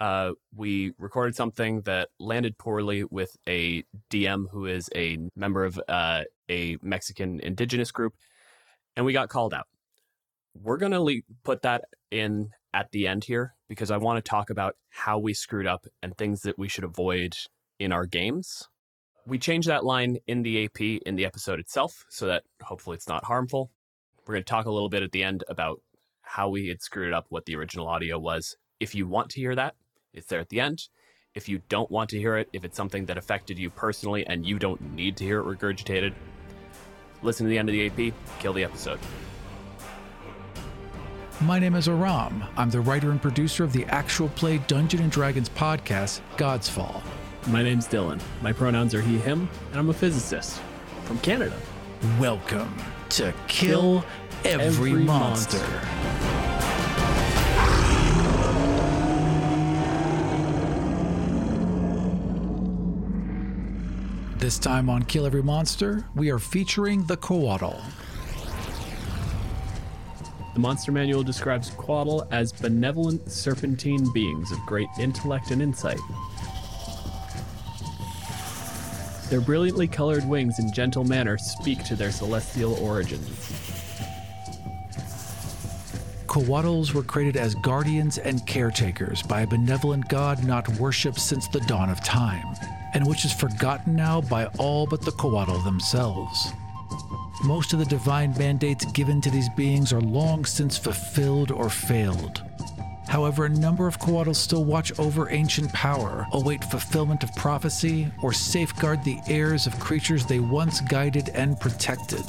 Uh, 0.00 0.32
we 0.54 0.92
recorded 0.98 1.36
something 1.36 1.82
that 1.82 2.08
landed 2.18 2.58
poorly 2.58 3.04
with 3.04 3.36
a 3.48 3.84
DM 4.10 4.46
who 4.50 4.66
is 4.66 4.88
a 4.94 5.18
member 5.36 5.64
of 5.64 5.80
uh, 5.88 6.24
a 6.50 6.76
Mexican 6.82 7.40
indigenous 7.40 7.90
group, 7.90 8.14
and 8.96 9.06
we 9.06 9.12
got 9.12 9.28
called 9.28 9.54
out. 9.54 9.66
We're 10.54 10.78
going 10.78 10.92
to 10.92 11.00
le- 11.00 11.22
put 11.44 11.62
that 11.62 11.84
in 12.10 12.50
at 12.72 12.90
the 12.90 13.06
end 13.06 13.24
here 13.24 13.54
because 13.68 13.90
I 13.90 13.96
want 13.96 14.22
to 14.22 14.28
talk 14.28 14.50
about 14.50 14.76
how 14.90 15.18
we 15.18 15.32
screwed 15.32 15.66
up 15.66 15.86
and 16.02 16.16
things 16.16 16.42
that 16.42 16.58
we 16.58 16.68
should 16.68 16.84
avoid 16.84 17.34
in 17.78 17.92
our 17.92 18.04
games. 18.04 18.68
We 19.26 19.38
changed 19.38 19.68
that 19.68 19.84
line 19.84 20.18
in 20.26 20.42
the 20.42 20.64
AP 20.64 20.80
in 21.06 21.16
the 21.16 21.24
episode 21.24 21.60
itself 21.60 22.04
so 22.10 22.26
that 22.26 22.42
hopefully 22.62 22.96
it's 22.96 23.08
not 23.08 23.24
harmful. 23.24 23.70
We're 24.26 24.34
going 24.34 24.44
to 24.44 24.50
talk 24.50 24.66
a 24.66 24.72
little 24.72 24.88
bit 24.88 25.02
at 25.02 25.12
the 25.12 25.22
end 25.22 25.44
about 25.48 25.80
how 26.22 26.48
we 26.48 26.68
had 26.68 26.82
screwed 26.82 27.12
up 27.12 27.26
what 27.28 27.46
the 27.46 27.56
original 27.56 27.86
audio 27.86 28.18
was. 28.18 28.56
If 28.80 28.94
you 28.94 29.06
want 29.06 29.30
to 29.30 29.40
hear 29.40 29.54
that, 29.54 29.74
it's 30.14 30.28
there 30.28 30.40
at 30.40 30.48
the 30.48 30.60
end. 30.60 30.88
If 31.34 31.48
you 31.48 31.60
don't 31.68 31.90
want 31.90 32.10
to 32.10 32.18
hear 32.18 32.36
it, 32.36 32.48
if 32.52 32.64
it's 32.64 32.76
something 32.76 33.06
that 33.06 33.18
affected 33.18 33.58
you 33.58 33.68
personally 33.68 34.24
and 34.26 34.46
you 34.46 34.58
don't 34.58 34.80
need 34.94 35.16
to 35.16 35.24
hear 35.24 35.40
it 35.40 35.44
regurgitated, 35.44 36.14
listen 37.22 37.44
to 37.44 37.50
the 37.50 37.58
end 37.58 37.68
of 37.68 37.72
the 37.72 37.86
AP, 37.86 38.14
kill 38.38 38.52
the 38.52 38.62
episode. 38.62 39.00
My 41.40 41.58
name 41.58 41.74
is 41.74 41.88
Aram. 41.88 42.44
I'm 42.56 42.70
the 42.70 42.80
writer 42.80 43.10
and 43.10 43.20
producer 43.20 43.64
of 43.64 43.72
the 43.72 43.84
actual 43.86 44.28
play 44.30 44.58
Dungeon 44.58 45.02
and 45.02 45.10
Dragons 45.10 45.48
podcast, 45.48 46.20
God's 46.36 46.68
Fall. 46.68 47.02
My 47.48 47.62
name's 47.62 47.88
Dylan. 47.88 48.22
My 48.40 48.52
pronouns 48.52 48.94
are 48.94 49.02
he, 49.02 49.18
him, 49.18 49.48
and 49.70 49.80
I'm 49.80 49.90
a 49.90 49.92
physicist 49.92 50.62
from 51.04 51.18
Canada. 51.18 51.56
Welcome 52.20 52.72
to 53.10 53.34
Kill, 53.48 54.04
Every, 54.44 54.64
Every 54.64 54.92
monster. 54.92 55.58
Monster. 55.58 56.03
This 64.44 64.58
time 64.58 64.90
on 64.90 65.04
Kill 65.04 65.24
Every 65.24 65.42
Monster, 65.42 66.04
we 66.14 66.30
are 66.30 66.38
featuring 66.38 67.02
the 67.06 67.16
Coatl. 67.16 67.80
The 70.52 70.60
Monster 70.60 70.92
Manual 70.92 71.22
describes 71.22 71.70
Coatl 71.70 72.28
as 72.30 72.52
benevolent 72.52 73.32
serpentine 73.32 74.12
beings 74.12 74.52
of 74.52 74.58
great 74.66 74.90
intellect 75.00 75.50
and 75.50 75.62
insight. 75.62 75.98
Their 79.30 79.40
brilliantly 79.40 79.88
colored 79.88 80.28
wings 80.28 80.58
and 80.58 80.74
gentle 80.74 81.04
manner 81.04 81.38
speak 81.38 81.82
to 81.84 81.96
their 81.96 82.12
celestial 82.12 82.74
origins. 82.74 83.30
Coatls 86.26 86.92
were 86.92 87.02
created 87.02 87.38
as 87.38 87.54
guardians 87.54 88.18
and 88.18 88.46
caretakers 88.46 89.22
by 89.22 89.40
a 89.40 89.46
benevolent 89.46 90.06
god 90.10 90.44
not 90.44 90.68
worshipped 90.78 91.18
since 91.18 91.48
the 91.48 91.60
dawn 91.60 91.88
of 91.88 92.04
time, 92.04 92.54
and 92.94 93.06
which 93.06 93.24
is 93.24 93.32
forgotten 93.32 93.94
now 93.94 94.20
by 94.20 94.46
all 94.58 94.86
but 94.86 95.02
the 95.02 95.10
Coatl 95.12 95.62
themselves. 95.64 96.52
Most 97.44 97.72
of 97.72 97.80
the 97.80 97.84
divine 97.84 98.32
mandates 98.38 98.84
given 98.92 99.20
to 99.20 99.30
these 99.30 99.48
beings 99.50 99.92
are 99.92 100.00
long 100.00 100.44
since 100.44 100.78
fulfilled 100.78 101.50
or 101.50 101.68
failed. 101.68 102.42
However, 103.08 103.44
a 103.44 103.50
number 103.50 103.86
of 103.86 103.98
Coatls 103.98 104.36
still 104.36 104.64
watch 104.64 104.98
over 104.98 105.28
ancient 105.30 105.72
power, 105.72 106.26
await 106.32 106.64
fulfillment 106.64 107.22
of 107.22 107.34
prophecy, 107.34 108.10
or 108.22 108.32
safeguard 108.32 109.04
the 109.04 109.18
heirs 109.28 109.66
of 109.66 109.78
creatures 109.78 110.24
they 110.24 110.38
once 110.38 110.80
guided 110.80 111.28
and 111.30 111.60
protected. 111.60 112.24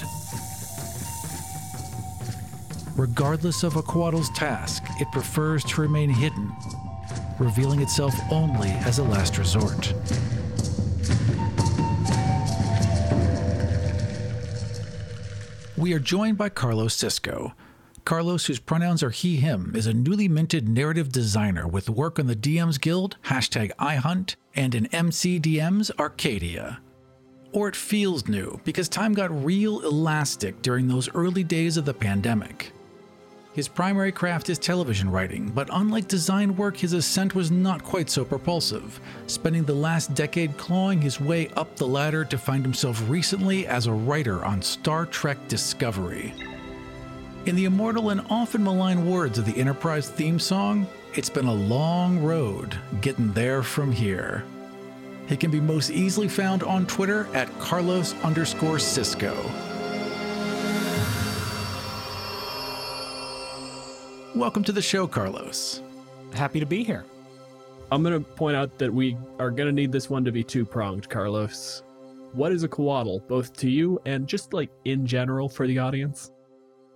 Regardless 2.96 3.64
of 3.64 3.76
a 3.76 3.82
Coatl's 3.82 4.30
task, 4.32 4.84
it 5.00 5.12
prefers 5.12 5.64
to 5.66 5.82
remain 5.82 6.10
hidden, 6.10 6.54
revealing 7.40 7.82
itself 7.82 8.14
only 8.32 8.70
as 8.70 9.00
a 9.00 9.04
last 9.04 9.38
resort. 9.38 9.94
We 15.78 15.94
are 15.94 16.00
joined 16.00 16.38
by 16.38 16.50
Carlos 16.50 16.94
Cisco. 16.96 17.54
Carlos, 18.06 18.46
whose 18.46 18.60
pronouns 18.60 19.04
are 19.04 19.10
he, 19.10 19.38
him, 19.38 19.74
is 19.76 19.88
a 19.88 19.94
newly 19.94 20.28
minted 20.28 20.70
narrative 20.70 21.12
designer 21.12 21.68
with 21.68 21.90
work 21.90 22.18
on 22.18 22.28
the 22.28 22.36
DMs 22.36 22.80
Guild, 22.80 23.18
hashtag 23.26 23.72
iHunt, 23.80 24.36
and 24.56 24.74
in 24.74 24.86
MCDM's 24.86 25.92
Arcadia. 26.00 26.80
Or 27.52 27.68
it 27.68 27.76
feels 27.76 28.28
new 28.28 28.60
because 28.64 28.88
time 28.88 29.14
got 29.14 29.44
real 29.44 29.82
elastic 29.82 30.62
during 30.62 30.88
those 30.88 31.10
early 31.14 31.44
days 31.44 31.78
of 31.78 31.86
the 31.86 31.94
pandemic. 31.94 32.72
His 33.56 33.70
primary 33.70 34.12
craft 34.12 34.50
is 34.50 34.60
television 34.60 35.10
writing, 35.10 35.50
but 35.50 35.70
unlike 35.72 36.10
design 36.10 36.58
work, 36.58 36.76
his 36.76 36.92
ascent 36.92 37.36
was 37.36 37.52
not 37.52 37.86
quite 37.86 38.10
so 38.10 38.26
propulsive, 38.26 39.00
spending 39.28 39.64
the 39.64 39.74
last 39.74 40.14
decade 40.14 40.58
clawing 40.58 41.02
his 41.02 41.22
way 41.22 41.48
up 41.56 41.74
the 41.78 41.88
ladder 41.88 42.26
to 42.26 42.38
find 42.38 42.66
himself 42.66 43.02
recently 43.08 43.66
as 43.66 43.88
a 43.88 43.94
writer 43.94 44.44
on 44.44 44.62
Star 44.62 45.06
Trek 45.06 45.38
Discovery. 45.48 46.34
In 47.46 47.56
the 47.56 47.64
immortal 47.64 48.10
and 48.10 48.26
often 48.30 48.62
maligned 48.62 49.10
words 49.10 49.38
of 49.38 49.46
the 49.46 49.58
Enterprise 49.58 50.10
theme 50.10 50.38
song, 50.38 50.86
it's 51.14 51.30
been 51.30 51.46
a 51.46 51.54
long 51.54 52.22
road 52.22 52.78
getting 53.00 53.32
there 53.32 53.64
from 53.64 53.90
here. 53.90 54.44
He 55.28 55.38
can 55.38 55.50
be 55.50 55.62
most 55.62 55.92
easily 55.92 56.28
found 56.28 56.62
on 56.62 56.86
Twitter 56.88 57.30
at 57.34 57.58
Carlos 57.60 58.22
underscore 58.22 58.80
Cisco. 58.80 59.34
Welcome 64.36 64.66
to 64.66 64.74
the 64.74 64.82
show, 64.82 65.08
Carlos. 65.08 65.82
Happy 66.34 66.60
to 66.60 66.66
be 66.66 66.84
here. 66.84 67.06
I'm 67.90 68.04
going 68.04 68.22
to 68.22 68.30
point 68.32 68.58
out 68.58 68.78
that 68.80 68.94
we 68.94 69.16
are 69.40 69.50
going 69.50 69.68
to 69.68 69.72
need 69.72 69.94
this 69.94 70.10
one 70.10 70.26
to 70.26 70.32
be 70.34 70.44
two 70.44 70.66
pronged, 70.66 71.10
Carlos. 71.10 71.84
What 72.34 72.52
is 72.52 72.64
a 72.64 72.68
coatl, 72.68 73.26
both 73.30 73.54
to 73.54 73.70
you 73.70 73.98
and 74.06 74.28
just 74.28 74.52
like 74.54 74.70
in 74.84 75.08
general 75.08 75.48
for 75.48 75.68
the 75.68 75.80
audience? 75.80 76.34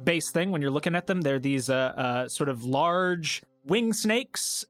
Base 0.03 0.31
thing 0.31 0.51
when 0.51 0.62
you're 0.62 0.69
looking 0.69 0.95
at 0.95 1.07
them, 1.07 1.21
they're 1.21 1.39
these 1.39 1.69
uh, 1.69 1.94
uh, 1.95 2.27
sort 2.27 2.50
of 2.50 2.65
large 2.65 3.41
wing 3.65 3.94
snakes. 3.94 4.65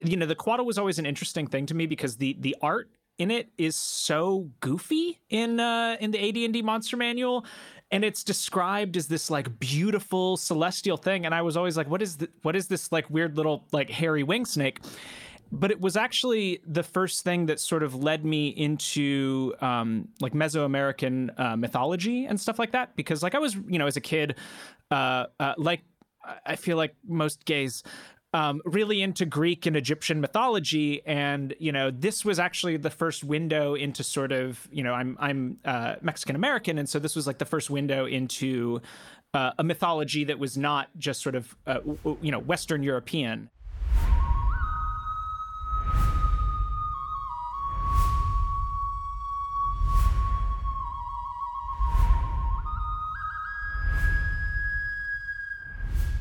You 0.00 0.18
know, 0.18 0.26
the 0.26 0.36
coatl 0.36 0.66
was 0.66 0.76
always 0.76 0.98
an 0.98 1.06
interesting 1.06 1.46
thing 1.46 1.64
to 1.64 1.74
me 1.74 1.86
because 1.86 2.18
the 2.18 2.36
the 2.40 2.56
art 2.60 2.90
in 3.18 3.30
it 3.30 3.48
is 3.56 3.74
so 3.74 4.50
goofy 4.60 5.18
in 5.30 5.58
uh, 5.58 5.96
in 6.00 6.10
the 6.10 6.28
AD&D 6.28 6.60
Monster 6.60 6.96
Manual, 6.98 7.46
and 7.90 8.04
it's 8.04 8.24
described 8.24 8.96
as 8.96 9.06
this 9.06 9.30
like 9.30 9.58
beautiful 9.58 10.36
celestial 10.36 10.96
thing. 10.96 11.24
And 11.24 11.34
I 11.34 11.42
was 11.42 11.56
always 11.56 11.76
like, 11.76 11.88
what 11.88 12.02
is 12.02 12.16
the, 12.16 12.28
what 12.42 12.56
is 12.56 12.66
this 12.66 12.90
like 12.90 13.08
weird 13.10 13.36
little 13.36 13.64
like 13.72 13.90
hairy 13.90 14.22
wing 14.22 14.44
snake? 14.44 14.80
but 15.52 15.70
it 15.70 15.80
was 15.80 15.96
actually 15.96 16.60
the 16.66 16.82
first 16.82 17.22
thing 17.22 17.46
that 17.46 17.60
sort 17.60 17.82
of 17.82 17.94
led 17.94 18.24
me 18.24 18.48
into 18.48 19.54
um, 19.60 20.08
like 20.20 20.32
Mesoamerican 20.32 21.38
uh, 21.38 21.56
mythology 21.56 22.26
and 22.26 22.40
stuff 22.40 22.58
like 22.58 22.72
that. 22.72 22.96
Because 22.96 23.22
like 23.22 23.34
I 23.34 23.38
was, 23.38 23.54
you 23.68 23.78
know, 23.78 23.86
as 23.86 23.96
a 23.96 24.00
kid, 24.00 24.36
uh, 24.90 25.26
uh, 25.38 25.54
like 25.56 25.82
I 26.44 26.56
feel 26.56 26.76
like 26.76 26.94
most 27.06 27.44
gays. 27.44 27.82
Um, 28.36 28.60
really 28.66 29.00
into 29.00 29.24
Greek 29.24 29.64
and 29.64 29.74
Egyptian 29.78 30.20
mythology, 30.20 31.00
and 31.06 31.54
you 31.58 31.72
know 31.72 31.90
this 31.90 32.22
was 32.22 32.38
actually 32.38 32.76
the 32.76 32.90
first 32.90 33.24
window 33.24 33.74
into 33.74 34.04
sort 34.04 34.30
of 34.30 34.68
you 34.70 34.82
know 34.82 34.92
I'm 34.92 35.16
I'm 35.18 35.58
uh, 35.64 35.94
Mexican 36.02 36.36
American, 36.36 36.76
and 36.76 36.86
so 36.86 36.98
this 36.98 37.16
was 37.16 37.26
like 37.26 37.38
the 37.38 37.46
first 37.46 37.70
window 37.70 38.04
into 38.04 38.82
uh, 39.32 39.52
a 39.58 39.64
mythology 39.64 40.24
that 40.24 40.38
was 40.38 40.58
not 40.58 40.88
just 40.98 41.22
sort 41.22 41.34
of 41.34 41.56
uh, 41.66 41.78
you 42.20 42.30
know 42.30 42.38
Western 42.38 42.82
European. 42.82 43.48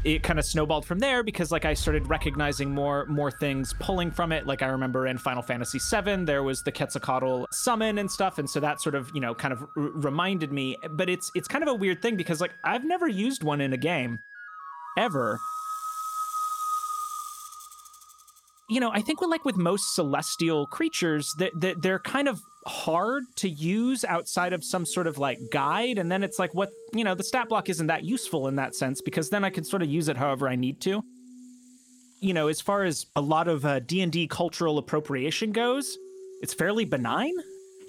It 0.05 0.21
kind 0.21 0.37
of 0.37 0.45
snowballed 0.45 0.85
from 0.85 0.99
there 0.99 1.23
because 1.23 1.51
like 1.51 1.65
I 1.65 1.73
started 1.73 2.07
recognizing 2.07 2.69
more 2.69 3.05
more 3.07 3.31
things 3.31 3.73
pulling 3.79 4.11
from 4.11 4.31
it. 4.31 4.45
Like 4.45 4.61
I 4.61 4.67
remember 4.67 5.07
in 5.07 5.17
Final 5.17 5.41
Fantasy 5.41 5.79
VII, 5.79 6.25
there 6.25 6.43
was 6.43 6.61
the 6.61 6.71
Quetzalcoatl 6.71 7.45
summon 7.51 7.97
and 7.97 8.09
stuff, 8.09 8.37
and 8.37 8.47
so 8.47 8.59
that 8.59 8.79
sort 8.79 8.93
of 8.93 9.11
you 9.15 9.19
know 9.19 9.33
kind 9.33 9.51
of 9.51 9.61
r- 9.61 9.67
reminded 9.75 10.51
me. 10.51 10.77
But 10.91 11.09
it's 11.09 11.31
it's 11.33 11.47
kind 11.47 11.63
of 11.63 11.69
a 11.69 11.73
weird 11.73 12.03
thing 12.03 12.15
because 12.15 12.39
like 12.39 12.53
I've 12.63 12.85
never 12.85 13.07
used 13.07 13.43
one 13.43 13.59
in 13.59 13.73
a 13.73 13.77
game 13.77 14.19
ever. 14.95 15.39
You 18.67 18.79
know, 18.79 18.91
I 18.91 19.01
think 19.01 19.21
with 19.21 19.29
like 19.29 19.45
with 19.45 19.57
most 19.57 19.93
celestial 19.95 20.65
creatures, 20.67 21.33
that 21.37 21.51
that 21.61 21.81
they're 21.81 21.99
kind 21.99 22.27
of 22.27 22.41
hard 22.65 23.23
to 23.35 23.47
use 23.47 24.03
outside 24.05 24.51
of 24.51 24.63
some 24.63 24.85
sort 24.85 25.05
of 25.05 25.19
like 25.19 25.37
guide 25.51 25.99
and 25.99 26.11
then 26.11 26.23
it's 26.23 26.39
like 26.39 26.53
what 26.55 26.71
you 26.93 27.03
know 27.03 27.13
the 27.13 27.23
stat 27.23 27.47
block 27.47 27.69
isn't 27.69 27.85
that 27.87 28.03
useful 28.03 28.47
in 28.47 28.55
that 28.55 28.73
sense 28.73 29.01
because 29.01 29.29
then 29.29 29.43
i 29.43 29.51
can 29.51 29.63
sort 29.63 29.83
of 29.83 29.87
use 29.87 30.09
it 30.09 30.17
however 30.17 30.49
i 30.49 30.55
need 30.55 30.81
to. 30.81 31.03
You 32.21 32.33
know 32.33 32.47
as 32.47 32.59
far 32.59 32.83
as 32.83 33.05
a 33.15 33.21
lot 33.21 33.47
of 33.47 33.65
uh, 33.65 33.81
d&d 33.81 34.27
cultural 34.29 34.79
appropriation 34.79 35.51
goes 35.51 35.97
it's 36.41 36.55
fairly 36.55 36.85
benign 36.85 37.33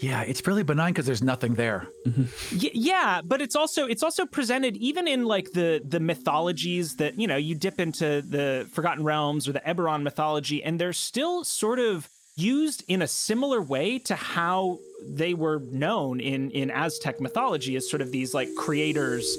yeah 0.00 0.22
it's 0.22 0.46
really 0.46 0.62
benign 0.62 0.92
because 0.92 1.06
there's 1.06 1.22
nothing 1.22 1.54
there 1.54 1.88
mm-hmm. 2.06 2.24
y- 2.58 2.70
yeah 2.74 3.20
but 3.24 3.40
it's 3.40 3.56
also 3.56 3.86
it's 3.86 4.02
also 4.02 4.26
presented 4.26 4.76
even 4.76 5.08
in 5.08 5.24
like 5.24 5.52
the 5.52 5.80
the 5.84 6.00
mythologies 6.00 6.96
that 6.96 7.18
you 7.18 7.26
know 7.26 7.36
you 7.36 7.54
dip 7.54 7.80
into 7.80 8.22
the 8.22 8.68
forgotten 8.72 9.04
realms 9.04 9.48
or 9.48 9.52
the 9.52 9.60
eberron 9.60 10.02
mythology 10.02 10.62
and 10.62 10.78
they're 10.78 10.92
still 10.92 11.44
sort 11.44 11.78
of 11.78 12.08
used 12.36 12.84
in 12.86 13.02
a 13.02 13.08
similar 13.08 13.62
way 13.62 13.98
to 13.98 14.14
how 14.14 14.78
they 15.02 15.34
were 15.34 15.60
known 15.70 16.20
in 16.20 16.50
in 16.50 16.70
Aztec 16.70 17.20
mythology 17.20 17.76
as 17.76 17.88
sort 17.88 18.02
of 18.02 18.12
these 18.12 18.34
like 18.34 18.48
creators. 18.56 19.36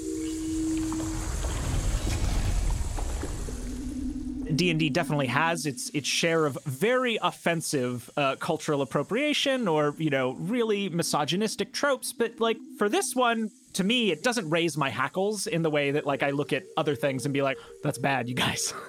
D&D 4.54 4.90
definitely 4.90 5.26
has 5.26 5.66
its 5.66 5.90
its 5.90 6.08
share 6.08 6.46
of 6.46 6.58
very 6.64 7.18
offensive 7.22 8.10
uh, 8.16 8.36
cultural 8.36 8.82
appropriation 8.82 9.68
or 9.68 9.94
you 9.98 10.10
know 10.10 10.32
really 10.34 10.88
misogynistic 10.88 11.72
tropes 11.72 12.12
but 12.12 12.38
like 12.40 12.58
for 12.78 12.88
this 12.88 13.14
one 13.14 13.50
to 13.72 13.84
me 13.84 14.10
it 14.10 14.22
doesn't 14.22 14.48
raise 14.50 14.76
my 14.76 14.90
hackles 14.90 15.46
in 15.46 15.62
the 15.62 15.70
way 15.70 15.90
that 15.90 16.06
like 16.06 16.22
I 16.22 16.30
look 16.30 16.52
at 16.52 16.64
other 16.76 16.94
things 16.94 17.24
and 17.24 17.32
be 17.32 17.42
like 17.42 17.58
that's 17.82 17.98
bad 17.98 18.28
you 18.28 18.34
guys 18.34 18.72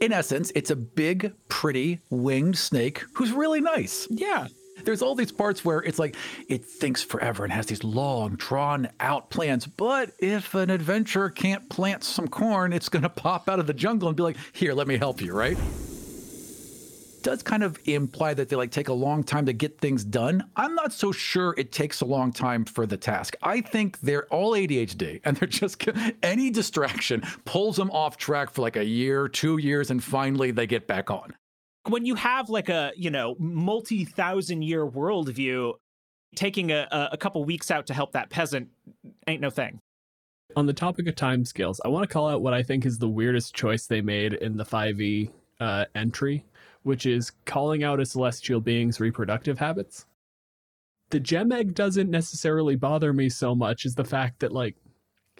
in 0.00 0.12
essence, 0.12 0.52
it's 0.54 0.70
a 0.70 0.76
big, 0.76 1.32
pretty 1.48 2.00
winged 2.10 2.56
snake 2.56 3.04
who's 3.14 3.32
really 3.32 3.60
nice. 3.60 4.06
Yeah. 4.10 4.46
There's 4.88 5.02
all 5.02 5.14
these 5.14 5.32
parts 5.32 5.66
where 5.66 5.80
it's 5.80 5.98
like 5.98 6.16
it 6.48 6.64
thinks 6.64 7.02
forever 7.02 7.44
and 7.44 7.52
has 7.52 7.66
these 7.66 7.84
long, 7.84 8.36
drawn 8.36 8.88
out 9.00 9.28
plans. 9.28 9.66
But 9.66 10.12
if 10.18 10.54
an 10.54 10.70
adventurer 10.70 11.28
can't 11.28 11.68
plant 11.68 12.04
some 12.04 12.26
corn, 12.26 12.72
it's 12.72 12.88
going 12.88 13.02
to 13.10 13.10
pop 13.10 13.50
out 13.50 13.58
of 13.60 13.66
the 13.66 13.74
jungle 13.74 14.08
and 14.08 14.16
be 14.16 14.22
like, 14.22 14.38
here, 14.54 14.72
let 14.72 14.88
me 14.88 14.96
help 14.96 15.20
you, 15.20 15.34
right? 15.34 15.58
does 17.20 17.42
kind 17.42 17.62
of 17.62 17.78
imply 17.84 18.32
that 18.32 18.48
they 18.48 18.56
like 18.56 18.70
take 18.70 18.88
a 18.88 18.92
long 18.92 19.22
time 19.22 19.44
to 19.44 19.52
get 19.52 19.78
things 19.78 20.04
done. 20.04 20.42
I'm 20.56 20.74
not 20.74 20.94
so 20.94 21.12
sure 21.12 21.54
it 21.58 21.70
takes 21.72 22.00
a 22.00 22.06
long 22.06 22.32
time 22.32 22.64
for 22.64 22.86
the 22.86 22.96
task. 22.96 23.36
I 23.42 23.60
think 23.60 24.00
they're 24.00 24.24
all 24.28 24.52
ADHD 24.52 25.20
and 25.26 25.36
they're 25.36 25.48
just 25.48 25.84
any 26.22 26.48
distraction 26.48 27.22
pulls 27.44 27.76
them 27.76 27.90
off 27.90 28.16
track 28.16 28.52
for 28.52 28.62
like 28.62 28.76
a 28.76 28.84
year, 28.84 29.28
2 29.28 29.58
years 29.58 29.90
and 29.90 30.02
finally 30.02 30.52
they 30.52 30.66
get 30.66 30.86
back 30.86 31.10
on. 31.10 31.34
When 31.88 32.04
you 32.04 32.14
have 32.16 32.48
like 32.50 32.68
a, 32.68 32.92
you 32.96 33.10
know, 33.10 33.36
multi-thousand 33.38 34.62
year 34.62 34.86
worldview, 34.86 35.74
taking 36.34 36.70
a, 36.70 36.86
a 37.12 37.16
couple 37.16 37.44
weeks 37.44 37.70
out 37.70 37.86
to 37.86 37.94
help 37.94 38.12
that 38.12 38.30
peasant 38.30 38.68
ain't 39.26 39.40
no 39.40 39.50
thing. 39.50 39.80
On 40.56 40.66
the 40.66 40.72
topic 40.72 41.06
of 41.06 41.14
timescales, 41.14 41.78
I 41.84 41.88
want 41.88 42.08
to 42.08 42.12
call 42.12 42.28
out 42.28 42.42
what 42.42 42.54
I 42.54 42.62
think 42.62 42.86
is 42.86 42.98
the 42.98 43.08
weirdest 43.08 43.54
choice 43.54 43.86
they 43.86 44.00
made 44.00 44.32
in 44.34 44.56
the 44.56 44.64
5e 44.64 45.30
uh, 45.60 45.84
entry 45.94 46.44
which 46.82 47.06
is 47.06 47.32
calling 47.44 47.84
out 47.84 48.00
a 48.00 48.06
celestial 48.06 48.60
being's 48.60 48.98
reproductive 48.98 49.58
habits. 49.58 50.06
The 51.10 51.20
gem 51.20 51.52
egg 51.52 51.74
doesn't 51.74 52.10
necessarily 52.10 52.76
bother 52.76 53.12
me 53.12 53.28
so 53.28 53.54
much 53.54 53.86
as 53.86 53.94
the 53.94 54.04
fact 54.04 54.40
that, 54.40 54.52
like, 54.52 54.76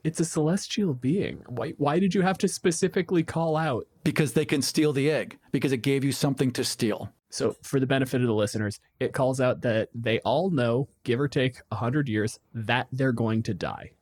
it's 0.05 0.21
a 0.21 0.25
celestial 0.25 0.95
being. 0.95 1.43
Why, 1.49 1.71
why 1.79 1.99
did 1.99 2.15
you 2.15 2.23
have 2.23 2.39
to 2.39 2.49
specifically 2.49 3.23
call 3.23 3.57
out? 3.57 3.87
Because 4.05 4.33
they 4.33 4.45
can 4.45 4.63
steal 4.63 4.93
the 4.93 5.11
egg, 5.11 5.39
because 5.53 5.73
it 5.73 5.79
gave 5.79 6.05
you 6.05 6.13
something 6.13 6.51
to 6.53 6.65
steal. 6.65 7.13
So, 7.31 7.57
for 7.63 7.79
the 7.79 7.87
benefit 7.87 8.23
of 8.23 8.27
the 8.27 8.35
listeners, 8.35 8.81
it 9.01 9.13
calls 9.13 9.41
out 9.41 9.61
that 9.63 9.91
they 9.95 10.19
all 10.21 10.51
know, 10.51 10.89
give 11.05 11.21
or 11.21 11.29
take 11.29 11.61
100 11.69 12.09
years, 12.09 12.41
that 12.55 12.89
they're 12.91 13.13
going 13.13 13.43
to 13.45 13.55
die. 13.55 13.93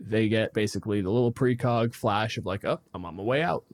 They 0.00 0.28
get 0.28 0.52
basically 0.52 1.00
the 1.00 1.10
little 1.10 1.32
precog 1.32 1.94
flash 1.94 2.36
of, 2.36 2.44
like, 2.44 2.64
oh, 2.64 2.80
I'm 2.92 3.04
on 3.04 3.14
my 3.14 3.22
way 3.22 3.42
out. 3.42 3.64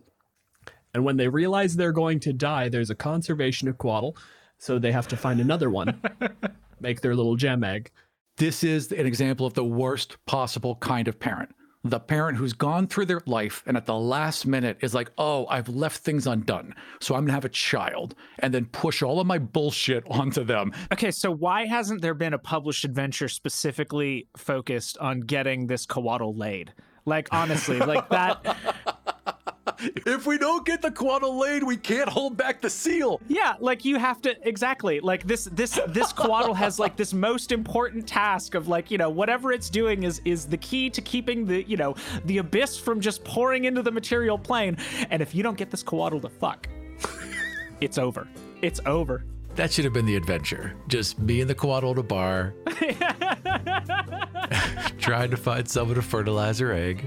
And 0.93 1.05
when 1.05 1.17
they 1.17 1.29
realize 1.29 1.75
they're 1.75 1.93
going 1.93 2.21
to 2.21 2.35
die, 2.35 2.69
there's 2.69 2.91
a 2.91 2.95
conservation 2.95 3.69
of 3.69 3.79
Coatl, 3.79 4.17
so 4.59 4.79
they 4.79 4.93
have 4.93 5.09
to 5.09 5.17
find 5.17 5.41
another 5.41 5.71
one, 5.71 6.01
make 6.81 7.01
their 7.01 7.17
little 7.17 7.37
gem 7.37 7.65
egg. 7.65 7.91
This 8.39 8.65
is 8.65 8.93
an 8.93 9.07
example 9.07 9.47
of 9.47 9.55
the 9.55 9.65
worst 9.65 10.17
possible 10.27 10.77
kind 10.77 11.07
of 11.07 11.21
parent. 11.21 11.55
The 11.85 12.01
parent 12.01 12.39
who's 12.39 12.53
gone 12.53 12.87
through 12.87 13.07
their 13.07 13.21
life 13.27 13.63
and 13.67 13.77
at 13.77 13.87
the 13.87 13.97
last 13.97 14.47
minute 14.47 14.79
is 14.81 14.95
like, 14.95 15.11
oh, 15.19 15.47
I've 15.49 15.69
left 15.69 15.99
things 15.99 16.29
undone. 16.29 16.75
So 17.01 17.15
I'm 17.15 17.23
going 17.23 17.29
to 17.29 17.35
have 17.35 17.45
a 17.45 17.51
child 17.51 18.15
and 18.39 18.55
then 18.55 18.67
push 18.67 19.03
all 19.03 19.21
of 19.21 19.27
my 19.27 19.39
bullshit 19.39 20.05
onto 20.11 20.45
them. 20.45 20.73
Okay, 20.93 21.11
so 21.11 21.31
why 21.31 21.67
hasn't 21.67 22.01
there 22.01 22.15
been 22.15 22.35
a 22.35 22.39
published 22.39 22.85
adventure 22.85 23.29
specifically 23.29 24.29
focused 24.37 24.97
on 24.99 25.21
getting 25.21 25.67
this 25.67 25.85
Coatl 25.85 26.39
laid? 26.39 26.73
Like, 27.05 27.29
honestly, 27.33 27.81
like 27.81 28.09
that. 28.11 28.57
if 29.79 30.27
we 30.27 30.39
don't 30.39 30.67
get 30.67 30.83
the 30.83 30.91
Coatl 30.91 31.39
laid, 31.39 31.63
we 31.63 31.77
can't 31.77 32.09
hold 32.09 32.37
back 32.37 32.61
the 32.61 32.71
seal. 32.71 33.21
Yeah, 33.29 33.55
like 33.61 33.85
you 33.85 33.97
have 33.99 34.21
to 34.23 34.37
exactly 34.47 35.01
like 35.01 35.27
this 35.27 35.45
this 35.53 35.79
this 35.89 36.13
Coatl 36.17 36.55
has 36.55 36.79
like 36.79 36.97
this 36.97 37.13
most 37.13 37.53
important 37.53 38.07
task 38.07 38.55
of 38.55 38.69
like, 38.69 38.91
you 38.91 38.99
know, 38.99 39.11
whatever 39.11 39.53
it's 39.53 39.71
doing 39.71 40.03
is 40.03 40.21
is 40.25 40.47
the 40.47 40.57
key 40.57 40.91
to 40.91 41.01
keeping 41.01 41.47
the, 41.47 41.63
you 41.65 41.77
know, 41.77 41.95
the 42.25 42.39
abyss 42.39 42.79
from 42.79 43.01
just 43.01 43.23
pouring 43.25 43.65
into 43.65 43.83
the 43.83 43.93
material 43.93 44.39
plane. 44.39 44.77
And 45.11 45.23
if 45.23 45.35
you 45.35 45.43
don't 45.43 45.57
get 45.57 45.71
this 45.71 45.83
Coatl 45.83 46.21
to 46.21 46.29
fuck, 46.29 46.69
it's 47.81 47.99
over. 47.99 48.29
It's 48.63 48.81
over. 48.87 49.25
That 49.55 49.71
should 49.71 49.85
have 49.85 49.93
been 49.93 50.07
the 50.07 50.17
adventure. 50.17 50.75
Just 50.89 51.19
me 51.19 51.43
and 51.43 51.51
the 51.51 51.55
Coatl 51.55 51.95
to 51.95 52.03
bar, 52.03 52.55
trying 54.99 55.31
to 55.31 55.37
find 55.37 55.69
someone 55.69 55.97
to 55.97 56.03
fertilize 56.03 56.59
her 56.59 56.73
egg. 56.73 57.07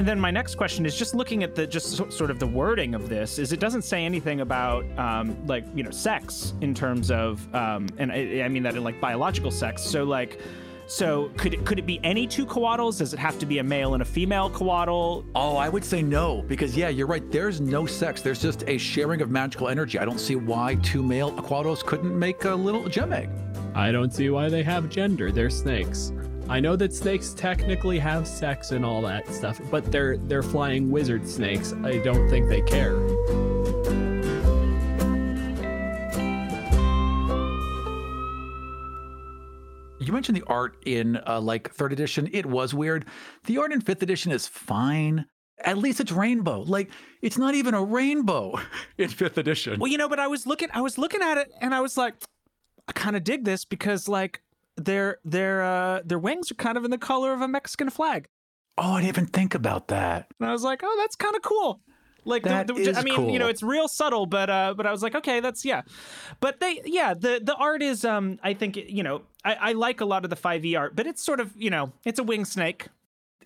And 0.00 0.08
then 0.08 0.18
my 0.18 0.30
next 0.30 0.54
question 0.54 0.86
is 0.86 0.96
just 0.96 1.14
looking 1.14 1.42
at 1.42 1.54
the 1.54 1.66
just 1.66 1.94
so, 1.94 2.08
sort 2.08 2.30
of 2.30 2.38
the 2.38 2.46
wording 2.46 2.94
of 2.94 3.10
this 3.10 3.38
is 3.38 3.52
it 3.52 3.60
doesn't 3.60 3.82
say 3.82 4.06
anything 4.06 4.40
about 4.40 4.86
um, 4.98 5.36
like 5.46 5.66
you 5.74 5.82
know 5.82 5.90
sex 5.90 6.54
in 6.62 6.72
terms 6.74 7.10
of 7.10 7.46
um, 7.54 7.86
and 7.98 8.10
I, 8.10 8.40
I 8.42 8.48
mean 8.48 8.62
that 8.62 8.74
in 8.74 8.82
like 8.82 8.98
biological 8.98 9.50
sex. 9.50 9.82
So 9.82 10.04
like 10.04 10.40
So 10.86 11.30
could 11.36 11.52
it 11.52 11.66
could 11.66 11.78
it 11.78 11.84
be 11.84 12.00
any 12.02 12.26
two 12.26 12.46
coatls? 12.46 12.96
Does 12.96 13.12
it 13.12 13.18
have 13.18 13.38
to 13.40 13.44
be 13.44 13.58
a 13.58 13.62
male 13.62 13.92
and 13.92 14.00
a 14.00 14.06
female 14.06 14.48
coatl? 14.48 15.26
Oh, 15.34 15.56
I 15.58 15.68
would 15.68 15.84
say 15.84 16.00
no, 16.00 16.46
because 16.48 16.74
yeah, 16.74 16.88
you're 16.88 17.06
right. 17.06 17.30
There's 17.30 17.60
no 17.60 17.84
sex. 17.84 18.22
There's 18.22 18.40
just 18.40 18.64
a 18.68 18.78
sharing 18.78 19.20
of 19.20 19.28
magical 19.28 19.68
energy. 19.68 19.98
I 19.98 20.06
don't 20.06 20.18
see 20.18 20.34
why 20.34 20.76
two 20.76 21.02
male 21.02 21.30
aquatos 21.32 21.84
couldn't 21.84 22.18
make 22.18 22.46
a 22.46 22.54
little 22.54 22.88
gem 22.88 23.12
egg. 23.12 23.28
I 23.74 23.92
don't 23.92 24.14
see 24.14 24.30
why 24.30 24.48
they 24.48 24.62
have 24.62 24.88
gender. 24.88 25.30
They're 25.30 25.50
snakes. 25.50 26.10
I 26.50 26.58
know 26.58 26.74
that 26.74 26.92
snakes 26.92 27.32
technically 27.32 28.00
have 28.00 28.26
sex 28.26 28.72
and 28.72 28.84
all 28.84 29.02
that 29.02 29.28
stuff, 29.28 29.60
but 29.70 29.92
they're 29.92 30.16
they're 30.16 30.42
flying 30.42 30.90
wizard 30.90 31.28
snakes. 31.28 31.72
I 31.84 31.98
don't 31.98 32.28
think 32.28 32.48
they 32.48 32.60
care. 32.62 32.98
You 40.00 40.12
mentioned 40.12 40.36
the 40.36 40.42
art 40.48 40.76
in 40.84 41.20
uh, 41.24 41.40
like 41.40 41.72
third 41.72 41.92
edition. 41.92 42.28
It 42.32 42.46
was 42.46 42.74
weird. 42.74 43.04
The 43.44 43.58
art 43.58 43.70
in 43.70 43.80
fifth 43.80 44.02
edition 44.02 44.32
is 44.32 44.48
fine. 44.48 45.26
At 45.64 45.78
least 45.78 46.00
it's 46.00 46.10
rainbow. 46.10 46.62
Like 46.62 46.90
it's 47.22 47.38
not 47.38 47.54
even 47.54 47.74
a 47.74 47.84
rainbow 47.84 48.58
in 48.98 49.08
fifth 49.08 49.38
edition. 49.38 49.78
Well, 49.78 49.88
you 49.88 49.98
know, 49.98 50.08
but 50.08 50.18
I 50.18 50.26
was 50.26 50.48
looking 50.48 50.70
I 50.72 50.80
was 50.80 50.98
looking 50.98 51.22
at 51.22 51.38
it 51.38 51.52
and 51.60 51.72
I 51.72 51.80
was 51.80 51.96
like, 51.96 52.14
I 52.88 52.92
kind 52.92 53.14
of 53.14 53.22
dig 53.22 53.44
this 53.44 53.64
because 53.64 54.08
like 54.08 54.42
their 54.84 55.18
their 55.24 55.62
uh 55.62 56.00
their 56.04 56.18
wings 56.18 56.50
are 56.50 56.54
kind 56.54 56.76
of 56.76 56.84
in 56.84 56.90
the 56.90 56.98
color 56.98 57.32
of 57.32 57.40
a 57.40 57.48
Mexican 57.48 57.90
flag. 57.90 58.28
Oh, 58.78 58.92
I 58.92 59.00
didn't 59.00 59.08
even 59.08 59.26
think 59.26 59.54
about 59.54 59.88
that. 59.88 60.28
And 60.38 60.48
I 60.48 60.52
was 60.52 60.62
like, 60.62 60.80
oh, 60.82 60.96
that's 60.98 61.16
kind 61.16 61.36
of 61.36 61.42
cool. 61.42 61.80
Like 62.24 62.42
That 62.44 62.66
the, 62.66 62.74
the, 62.74 62.98
I 62.98 63.02
mean, 63.02 63.30
you 63.30 63.38
know, 63.38 63.48
it's 63.48 63.62
real 63.62 63.88
subtle, 63.88 64.26
but 64.26 64.50
uh, 64.50 64.74
but 64.76 64.86
I 64.86 64.90
was 64.90 65.02
like, 65.02 65.14
okay, 65.14 65.40
that's 65.40 65.64
yeah. 65.64 65.82
But 66.40 66.60
they, 66.60 66.80
yeah, 66.84 67.14
the 67.14 67.40
the 67.42 67.54
art 67.54 67.82
is, 67.82 68.04
um, 68.04 68.38
I 68.42 68.54
think, 68.54 68.76
you 68.76 69.02
know, 69.02 69.22
I, 69.44 69.54
I 69.54 69.72
like 69.72 70.00
a 70.00 70.04
lot 70.04 70.24
of 70.24 70.30
the 70.30 70.36
five 70.36 70.64
E 70.64 70.76
art, 70.76 70.94
but 70.94 71.06
it's 71.06 71.24
sort 71.24 71.40
of, 71.40 71.56
you 71.56 71.70
know, 71.70 71.92
it's 72.04 72.18
a 72.18 72.22
wing 72.22 72.44
snake. 72.44 72.88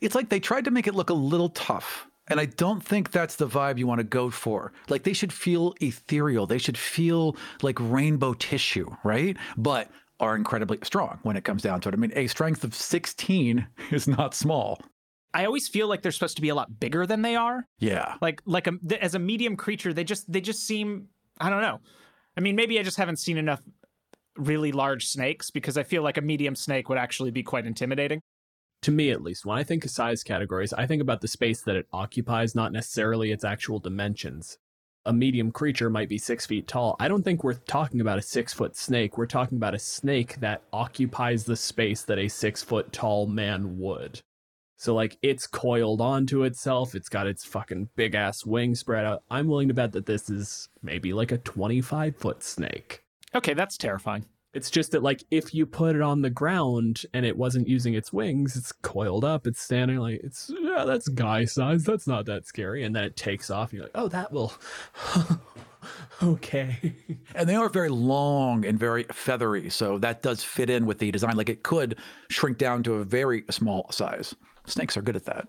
It's 0.01 0.15
like 0.15 0.29
they 0.29 0.41
tried 0.41 0.65
to 0.65 0.71
make 0.71 0.87
it 0.87 0.95
look 0.95 1.11
a 1.11 1.15
little 1.15 1.51
tough. 1.51 2.09
And 2.27 2.41
I 2.41 2.47
don't 2.47 2.83
think 2.83 3.11
that's 3.11 3.37
the 3.37 3.47
vibe 3.47 3.79
you 3.79 3.87
want 3.87 3.99
to 3.99 4.05
go 4.05 4.31
for. 4.31 4.73
Like 4.89 5.03
they 5.03 5.13
should 5.13 5.33
feel 5.33 5.75
ethereal. 5.81 6.47
They 6.47 6.59
should 6.59 6.79
feel 6.79 7.37
like 7.63 7.79
rainbow 7.79 8.33
tissue, 8.35 8.91
right? 9.05 9.37
But 9.57 9.91
are 10.21 10.37
incredibly 10.37 10.79
strong 10.83 11.19
when 11.23 11.37
it 11.37 11.45
comes 11.45 11.63
down 11.63 11.81
to 11.81 11.89
it. 11.89 11.95
I 11.95 11.97
mean, 11.97 12.13
a 12.15 12.27
strength 12.27 12.65
of 12.65 12.75
16 12.75 13.67
is 13.91 14.07
not 14.09 14.35
small. 14.35 14.81
I 15.33 15.47
always 15.47 15.67
feel 15.67 15.89
like 15.89 16.03
they're 16.03 16.13
supposed 16.13 16.37
to 16.37 16.43
be 16.43 16.51
a 16.51 16.55
lot 16.55 16.79
bigger 16.79 17.07
than 17.07 17.23
they 17.23 17.35
are. 17.35 17.67
Yeah. 17.81 18.15
Like 18.21 18.41
like 18.47 18.69
a, 18.69 18.73
th- 18.89 19.01
as 19.01 19.17
a 19.17 19.19
medium 19.19 19.57
creature, 19.57 19.93
they 19.93 20.05
just 20.05 20.31
they 20.31 20.41
just 20.41 20.65
seem 20.65 21.09
I 21.41 21.51
don't 21.51 21.61
know. 21.61 21.81
I 22.37 22.41
mean, 22.41 22.55
maybe 22.57 22.79
I 22.79 22.83
just 22.83 22.97
haven't 22.97 23.19
seen 23.19 23.37
enough 23.37 23.61
really 24.37 24.73
large 24.73 25.07
snakes 25.07 25.51
because 25.51 25.77
I 25.77 25.83
feel 25.83 26.03
like 26.03 26.17
a 26.17 26.21
medium 26.21 26.57
snake 26.57 26.89
would 26.89 26.99
actually 26.99 27.31
be 27.31 27.43
quite 27.43 27.67
intimidating. 27.67 28.21
To 28.83 28.91
me, 28.91 29.11
at 29.11 29.23
least, 29.23 29.47
when 29.47 29.59
I 29.59 29.65
think 29.65 29.85
of 29.85 29.91
size 29.91 30.23
categories, 30.23 30.73
I 30.73 30.87
think 30.87 31.01
about 31.01 31.21
the 31.21 31.29
space 31.29 31.63
that 31.63 31.77
it 31.77 31.87
occupies, 31.93 32.55
not 32.55 32.73
necessarily 32.73 33.33
its 33.33 33.45
actual 33.45 33.79
dimensions. 33.79 34.59
A 35.07 35.13
medium 35.13 35.53
creature 35.53 35.91
might 35.91 36.09
be 36.09 36.17
six 36.17 36.47
feet 36.47 36.67
tall. 36.67 36.97
I 36.99 37.09
don't 37.09 37.23
think 37.23 37.45
we're 37.45 37.55
talking 37.55 38.01
about 38.01 38.19
a 38.19 38.23
six 38.23 38.55
foot 38.55 38.75
snake. 38.75 39.19
We're 39.19 39.27
talking 39.27 39.59
about 39.59 39.75
a 39.75 39.79
snake 39.79 40.41
that 40.41 40.63
occupies 40.73 41.45
the 41.45 41.57
space 41.57 42.03
that 42.05 42.19
a 42.19 42.29
six 42.29 42.63
foot 42.63 42.91
tall 42.91 43.27
man 43.27 43.79
would. 43.79 44.23
So, 44.77 44.95
like, 44.95 45.19
it's 45.23 45.47
coiled 45.47 46.01
onto 46.01 46.43
itself. 46.45 46.95
It's 46.95 47.09
got 47.09 47.27
its 47.27 47.45
fucking 47.45 47.91
big 47.97 48.15
ass 48.15 48.47
wings 48.47 48.81
spread 48.81 49.05
out. 49.05 49.23
I'm 49.31 49.47
willing 49.47 49.69
to 49.69 49.75
bet 49.75 49.93
that 49.93 50.07
this 50.07 50.31
is 50.31 50.69
maybe 50.83 51.13
like 51.13 51.33
a 51.33 51.39
25 51.39 52.17
foot 52.17 52.43
snake. 52.43 53.03
Okay, 53.35 53.55
that's 53.55 53.77
terrifying. 53.77 54.25
It's 54.55 54.71
just 54.71 54.93
that, 54.93 55.03
like, 55.03 55.25
if 55.31 55.53
you 55.55 55.67
put 55.67 55.97
it 55.97 56.03
on 56.03 56.23
the 56.23 56.31
ground 56.31 57.03
and 57.13 57.27
it 57.27 57.37
wasn't 57.37 57.69
using 57.69 57.95
its 57.95 58.13
wings, 58.13 58.57
it's 58.57 58.73
coiled 58.73 59.25
up, 59.25 59.47
it's 59.47 59.61
standing 59.61 59.99
like, 59.99 60.21
it's, 60.23 60.51
yeah, 60.61 60.85
that's 60.85 61.09
guy 61.09 61.45
size. 61.45 61.85
That's 61.85 62.07
not 62.07 62.27
that 62.27 62.47
scary. 62.47 62.85
And 62.85 62.95
then 62.95 63.05
it 63.05 63.17
takes 63.17 63.51
off, 63.51 63.71
and 63.71 63.79
you're 63.79 63.87
like, 63.87 63.97
oh, 63.97 64.09
that 64.09 64.33
will. 64.33 64.53
okay. 66.23 66.95
And 67.35 67.49
they 67.49 67.55
are 67.55 67.69
very 67.69 67.89
long 67.89 68.65
and 68.65 68.79
very 68.79 69.05
feathery. 69.05 69.71
So 69.71 69.99
that 69.99 70.23
does 70.23 70.43
fit 70.43 70.71
in 70.71 70.87
with 70.87 70.99
the 70.99 71.11
design. 71.11 71.37
Like 71.37 71.49
it 71.49 71.63
could 71.63 71.99
shrink 72.31 72.59
down 72.59 72.83
to 72.85 72.95
a 72.95 73.05
very 73.05 73.45
small 73.51 73.91
size. 73.91 74.35
Snakes 74.67 74.97
are 74.97 75.03
good 75.03 75.17
at 75.17 75.25
that. 75.27 75.49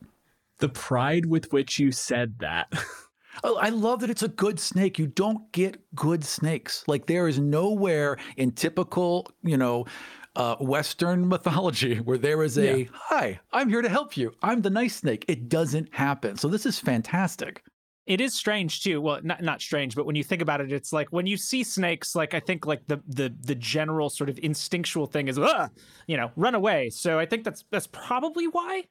The 0.59 0.69
pride 0.69 1.25
with 1.25 1.51
which 1.51 1.79
you 1.79 1.91
said 1.91 2.39
that. 2.39 2.67
Oh, 3.43 3.57
I 3.57 3.69
love 3.69 3.99
that 4.01 4.09
it's 4.09 4.23
a 4.23 4.27
good 4.27 4.59
snake. 4.59 4.97
You 4.99 5.07
don't 5.07 5.51
get 5.51 5.77
good 5.95 6.23
snakes. 6.23 6.83
Like 6.87 7.05
there 7.05 7.27
is 7.27 7.39
nowhere 7.39 8.17
in 8.37 8.51
typical, 8.51 9.31
you 9.43 9.57
know, 9.57 9.85
uh, 10.35 10.55
Western 10.57 11.27
mythology 11.29 11.97
where 11.97 12.17
there 12.17 12.43
is 12.43 12.57
a 12.57 12.79
Yeah. 12.81 12.85
hi, 12.93 13.39
I'm 13.51 13.69
here 13.69 13.81
to 13.81 13.89
help 13.89 14.17
you. 14.17 14.33
I'm 14.41 14.61
the 14.61 14.69
nice 14.69 14.97
snake. 14.97 15.25
It 15.27 15.49
doesn't 15.49 15.93
happen. 15.93 16.37
So 16.37 16.47
this 16.47 16.65
is 16.65 16.79
fantastic. 16.79 17.63
It 18.05 18.21
is 18.21 18.35
strange 18.35 18.83
too. 18.83 19.01
Well, 19.01 19.19
not 19.23 19.41
not 19.41 19.61
strange, 19.61 19.95
but 19.95 20.05
when 20.05 20.15
you 20.15 20.23
think 20.23 20.43
about 20.43 20.61
it, 20.61 20.71
it's 20.71 20.93
like 20.93 21.07
when 21.09 21.25
you 21.25 21.37
see 21.37 21.63
snakes. 21.63 22.15
Like 22.15 22.35
I 22.35 22.39
think 22.39 22.67
like 22.67 22.85
the 22.85 23.01
the 23.07 23.33
the 23.41 23.55
general 23.55 24.11
sort 24.11 24.29
of 24.29 24.37
instinctual 24.43 25.07
thing 25.07 25.27
is, 25.27 25.39
you 26.05 26.15
know, 26.15 26.29
run 26.35 26.53
away. 26.53 26.91
So 26.91 27.17
I 27.17 27.25
think 27.25 27.43
that's 27.43 27.65
that's 27.71 27.87
probably 27.87 28.45
why. 28.47 28.83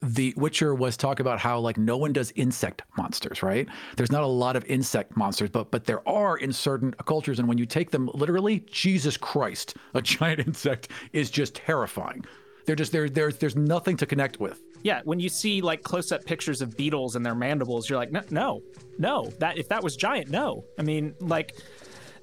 The 0.00 0.32
Witcher 0.36 0.74
was 0.74 0.96
talking 0.96 1.22
about 1.22 1.40
how 1.40 1.58
like 1.58 1.76
no 1.76 1.96
one 1.96 2.12
does 2.12 2.32
insect 2.36 2.82
monsters, 2.96 3.42
right? 3.42 3.68
There's 3.96 4.12
not 4.12 4.22
a 4.22 4.28
lot 4.28 4.54
of 4.54 4.64
insect 4.66 5.16
monsters, 5.16 5.50
but 5.50 5.70
but 5.70 5.86
there 5.86 6.06
are 6.08 6.36
in 6.36 6.52
certain 6.52 6.92
cultures, 6.92 7.40
and 7.40 7.48
when 7.48 7.58
you 7.58 7.66
take 7.66 7.90
them 7.90 8.08
literally, 8.14 8.60
Jesus 8.70 9.16
Christ, 9.16 9.76
a 9.94 10.02
giant 10.16 10.40
insect 10.46 10.88
is 11.12 11.30
just 11.30 11.56
terrifying. 11.56 12.24
They're 12.64 12.76
just 12.76 12.92
there. 12.92 13.08
There's 13.08 13.38
there's 13.38 13.56
nothing 13.56 13.96
to 13.96 14.06
connect 14.06 14.38
with. 14.38 14.62
Yeah, 14.82 15.00
when 15.04 15.18
you 15.18 15.28
see 15.28 15.60
like 15.60 15.82
close 15.82 16.12
up 16.12 16.24
pictures 16.24 16.62
of 16.62 16.76
beetles 16.76 17.16
and 17.16 17.26
their 17.26 17.34
mandibles, 17.34 17.88
you're 17.88 17.98
like, 17.98 18.12
no, 18.12 18.22
no, 18.30 18.62
no. 18.98 19.24
That 19.38 19.58
if 19.58 19.68
that 19.68 19.82
was 19.82 19.96
giant, 19.96 20.30
no. 20.30 20.64
I 20.78 20.82
mean, 20.82 21.14
like 21.18 21.56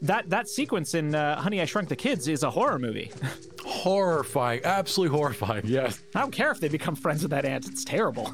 that 0.02 0.30
that 0.30 0.48
sequence 0.48 0.94
in 0.94 1.16
uh, 1.16 1.40
Honey 1.40 1.62
I 1.62 1.66
Shrunk 1.66 1.90
the 1.90 1.96
Kids 1.96 2.28
is 2.28 2.44
a 2.44 2.50
horror 2.50 2.80
movie. 2.80 3.12
Horrifying, 3.66 4.62
absolutely 4.64 5.18
horrifying. 5.18 5.64
Yes. 5.66 6.02
I 6.14 6.22
don't 6.22 6.32
care 6.32 6.52
if 6.52 6.60
they 6.60 6.68
become 6.70 6.96
friends 6.96 7.22
with 7.24 7.32
that 7.32 7.46
ant; 7.46 7.68
it's 7.68 7.84
terrible. 7.84 8.32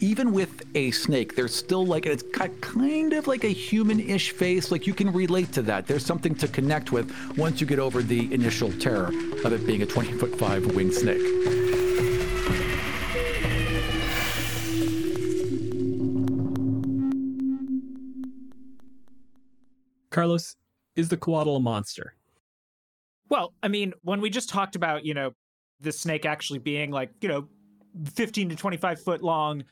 even 0.00 0.32
with 0.32 0.62
a 0.74 0.90
snake, 0.90 1.34
there's 1.36 1.54
still 1.54 1.86
like 1.86 2.04
it's 2.06 2.22
got 2.22 2.50
kind 2.60 3.12
of 3.14 3.26
like 3.26 3.44
a 3.44 3.48
human-ish 3.48 4.32
face. 4.32 4.70
Like 4.70 4.86
you 4.86 4.92
can 4.94 5.10
relate 5.12 5.52
to 5.52 5.62
that. 5.62 5.86
There's 5.86 6.04
something 6.04 6.34
to 6.36 6.48
connect 6.48 6.92
with 6.92 7.10
once 7.38 7.60
you 7.60 7.66
get 7.66 7.78
over 7.78 8.02
the 8.02 8.32
initial 8.32 8.70
terror 8.72 9.08
of 9.44 9.52
it 9.52 9.66
being 9.66 9.82
a 9.82 9.86
20 9.86 10.12
foot 10.18 10.38
five 10.38 10.66
winged 10.74 10.94
snake. 10.94 11.22
Carlos, 20.10 20.56
is 20.96 21.08
the 21.08 21.16
Coatl 21.16 21.56
a 21.56 21.60
monster? 21.60 22.14
Well, 23.28 23.54
I 23.62 23.68
mean, 23.68 23.92
when 24.02 24.20
we 24.20 24.30
just 24.30 24.48
talked 24.48 24.76
about, 24.76 25.04
you 25.04 25.14
know, 25.14 25.32
the 25.80 25.92
snake 25.92 26.26
actually 26.26 26.58
being 26.58 26.90
like, 26.90 27.10
you 27.20 27.28
know, 27.28 27.48
15 28.14 28.50
to 28.50 28.56
25 28.56 29.00
foot 29.00 29.22
long, 29.22 29.64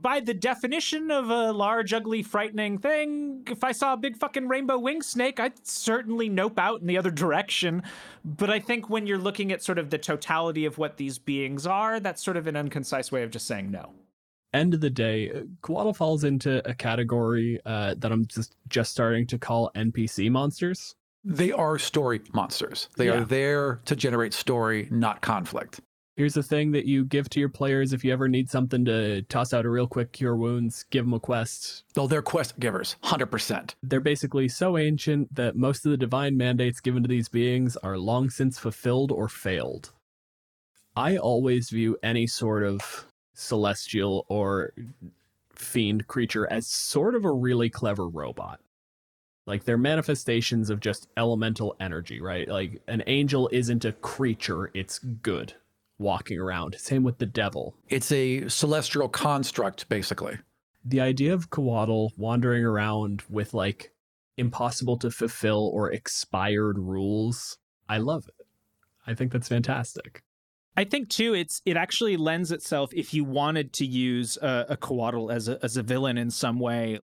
by 0.00 0.20
the 0.20 0.34
definition 0.34 1.10
of 1.10 1.30
a 1.30 1.52
large, 1.52 1.92
ugly, 1.92 2.22
frightening 2.22 2.78
thing, 2.78 3.42
if 3.50 3.62
I 3.62 3.72
saw 3.72 3.92
a 3.92 3.96
big 3.96 4.16
fucking 4.16 4.48
rainbow 4.48 4.78
wing 4.78 5.02
snake, 5.02 5.38
I'd 5.38 5.66
certainly 5.66 6.28
nope 6.28 6.58
out 6.58 6.80
in 6.80 6.86
the 6.86 6.98
other 6.98 7.10
direction. 7.10 7.82
But 8.24 8.50
I 8.50 8.58
think 8.58 8.88
when 8.88 9.06
you're 9.06 9.18
looking 9.18 9.52
at 9.52 9.62
sort 9.62 9.78
of 9.78 9.90
the 9.90 9.98
totality 9.98 10.64
of 10.64 10.78
what 10.78 10.96
these 10.96 11.18
beings 11.18 11.66
are, 11.66 12.00
that's 12.00 12.22
sort 12.24 12.36
of 12.36 12.46
an 12.46 12.56
unconcise 12.56 13.12
way 13.12 13.22
of 13.22 13.30
just 13.30 13.46
saying 13.46 13.70
no. 13.70 13.92
End 14.52 14.74
of 14.74 14.80
the 14.80 14.90
day, 14.90 15.30
Coatl 15.62 15.92
falls 15.94 16.24
into 16.24 16.68
a 16.68 16.74
category 16.74 17.60
uh, 17.64 17.94
that 17.98 18.10
I'm 18.10 18.26
just 18.26 18.56
just 18.68 18.90
starting 18.90 19.26
to 19.28 19.38
call 19.38 19.70
NPC 19.76 20.30
monsters. 20.30 20.96
They 21.22 21.52
are 21.52 21.78
story 21.78 22.20
monsters. 22.32 22.88
They 22.96 23.06
Yeah. 23.06 23.20
are 23.20 23.24
there 23.24 23.80
to 23.84 23.94
generate 23.94 24.32
story, 24.34 24.88
not 24.90 25.20
conflict. 25.20 25.80
Here's 26.16 26.34
the 26.34 26.42
thing 26.42 26.72
that 26.72 26.84
you 26.86 27.04
give 27.04 27.30
to 27.30 27.40
your 27.40 27.48
players 27.48 27.92
if 27.92 28.04
you 28.04 28.12
ever 28.12 28.28
need 28.28 28.50
something 28.50 28.84
to 28.86 29.22
toss 29.22 29.54
out 29.54 29.64
a 29.64 29.70
real 29.70 29.86
quick 29.86 30.12
cure 30.12 30.36
wounds, 30.36 30.84
give 30.90 31.04
them 31.04 31.14
a 31.14 31.20
quest. 31.20 31.84
Though 31.94 32.06
they're 32.08 32.20
quest 32.20 32.58
givers, 32.58 32.96
100%. 33.04 33.74
They're 33.82 34.00
basically 34.00 34.48
so 34.48 34.76
ancient 34.76 35.34
that 35.34 35.56
most 35.56 35.86
of 35.86 35.92
the 35.92 35.96
divine 35.96 36.36
mandates 36.36 36.80
given 36.80 37.02
to 37.04 37.08
these 37.08 37.28
beings 37.28 37.76
are 37.78 37.96
long 37.96 38.28
since 38.28 38.58
fulfilled 38.58 39.12
or 39.12 39.28
failed. 39.28 39.92
I 40.96 41.16
always 41.16 41.70
view 41.70 41.96
any 42.02 42.26
sort 42.26 42.64
of 42.64 43.06
celestial 43.40 44.26
or 44.28 44.72
fiend 45.54 46.06
creature 46.06 46.46
as 46.50 46.66
sort 46.66 47.14
of 47.14 47.24
a 47.24 47.32
really 47.32 47.68
clever 47.70 48.08
robot. 48.08 48.60
Like 49.46 49.64
they're 49.64 49.78
manifestations 49.78 50.70
of 50.70 50.80
just 50.80 51.08
elemental 51.16 51.74
energy, 51.80 52.20
right? 52.20 52.46
Like 52.46 52.82
an 52.86 53.02
angel 53.06 53.48
isn't 53.52 53.84
a 53.84 53.92
creature, 53.92 54.70
it's 54.74 54.98
good 54.98 55.54
walking 55.98 56.38
around. 56.38 56.76
Same 56.78 57.02
with 57.02 57.18
the 57.18 57.26
devil. 57.26 57.74
It's 57.88 58.12
a 58.12 58.48
celestial 58.48 59.08
construct, 59.08 59.88
basically. 59.88 60.38
the 60.84 61.00
idea 61.00 61.34
of 61.34 61.50
Coatl 61.50 62.10
wandering 62.16 62.64
around 62.64 63.22
with 63.28 63.52
like 63.54 63.92
impossible 64.36 64.96
to 64.98 65.10
fulfill 65.10 65.70
or 65.74 65.92
expired 65.92 66.78
rules, 66.78 67.58
I 67.88 67.98
love 67.98 68.26
it. 68.28 68.46
I 69.06 69.14
think 69.14 69.32
that's 69.32 69.48
fantastic. 69.48 70.22
I 70.80 70.84
think 70.84 71.10
too, 71.10 71.34
it's 71.34 71.60
it 71.66 71.76
actually 71.76 72.16
lends 72.16 72.50
itself 72.50 72.90
if 72.94 73.12
you 73.12 73.22
wanted 73.22 73.74
to 73.74 73.84
use 73.84 74.38
a, 74.38 74.78
a 74.80 75.30
as 75.30 75.46
a 75.46 75.62
as 75.62 75.76
a 75.76 75.82
villain 75.82 76.16
in 76.16 76.30
some 76.30 76.58
way. 76.58 76.98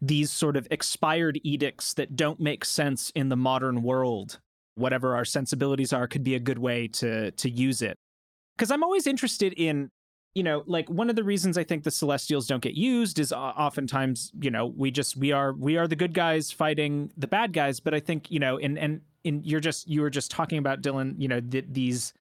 These 0.00 0.30
sort 0.30 0.56
of 0.56 0.66
expired 0.70 1.38
edicts 1.44 1.92
that 1.92 2.16
don't 2.16 2.40
make 2.40 2.64
sense 2.64 3.12
in 3.14 3.28
the 3.28 3.36
modern 3.36 3.82
world, 3.82 4.40
whatever 4.76 5.14
our 5.14 5.26
sensibilities 5.26 5.92
are, 5.92 6.08
could 6.08 6.24
be 6.24 6.36
a 6.36 6.40
good 6.40 6.58
way 6.58 6.88
to 6.88 7.30
to 7.32 7.50
use 7.50 7.82
it. 7.82 7.98
Because 8.56 8.70
I'm 8.70 8.82
always 8.82 9.06
interested 9.06 9.52
in, 9.58 9.90
you 10.34 10.42
know, 10.42 10.62
like 10.66 10.88
one 10.88 11.10
of 11.10 11.16
the 11.16 11.22
reasons 11.22 11.58
I 11.58 11.64
think 11.64 11.84
the 11.84 11.90
Celestials 11.90 12.46
don't 12.46 12.62
get 12.62 12.76
used 12.76 13.18
is 13.18 13.30
oftentimes, 13.30 14.32
you 14.40 14.50
know, 14.50 14.64
we 14.64 14.90
just 14.90 15.18
we 15.18 15.32
are 15.32 15.52
we 15.52 15.76
are 15.76 15.86
the 15.86 15.96
good 15.96 16.14
guys 16.14 16.50
fighting 16.50 17.12
the 17.14 17.28
bad 17.28 17.52
guys. 17.52 17.78
But 17.78 17.92
I 17.92 18.00
think 18.00 18.30
you 18.30 18.38
know, 18.38 18.56
and 18.56 18.78
and 18.78 19.02
you're 19.22 19.60
just 19.60 19.86
you 19.86 20.00
were 20.00 20.08
just 20.08 20.30
talking 20.30 20.56
about 20.56 20.80
Dylan, 20.80 21.16
you 21.18 21.28
know, 21.28 21.40
th- 21.42 21.66
these 21.68 22.14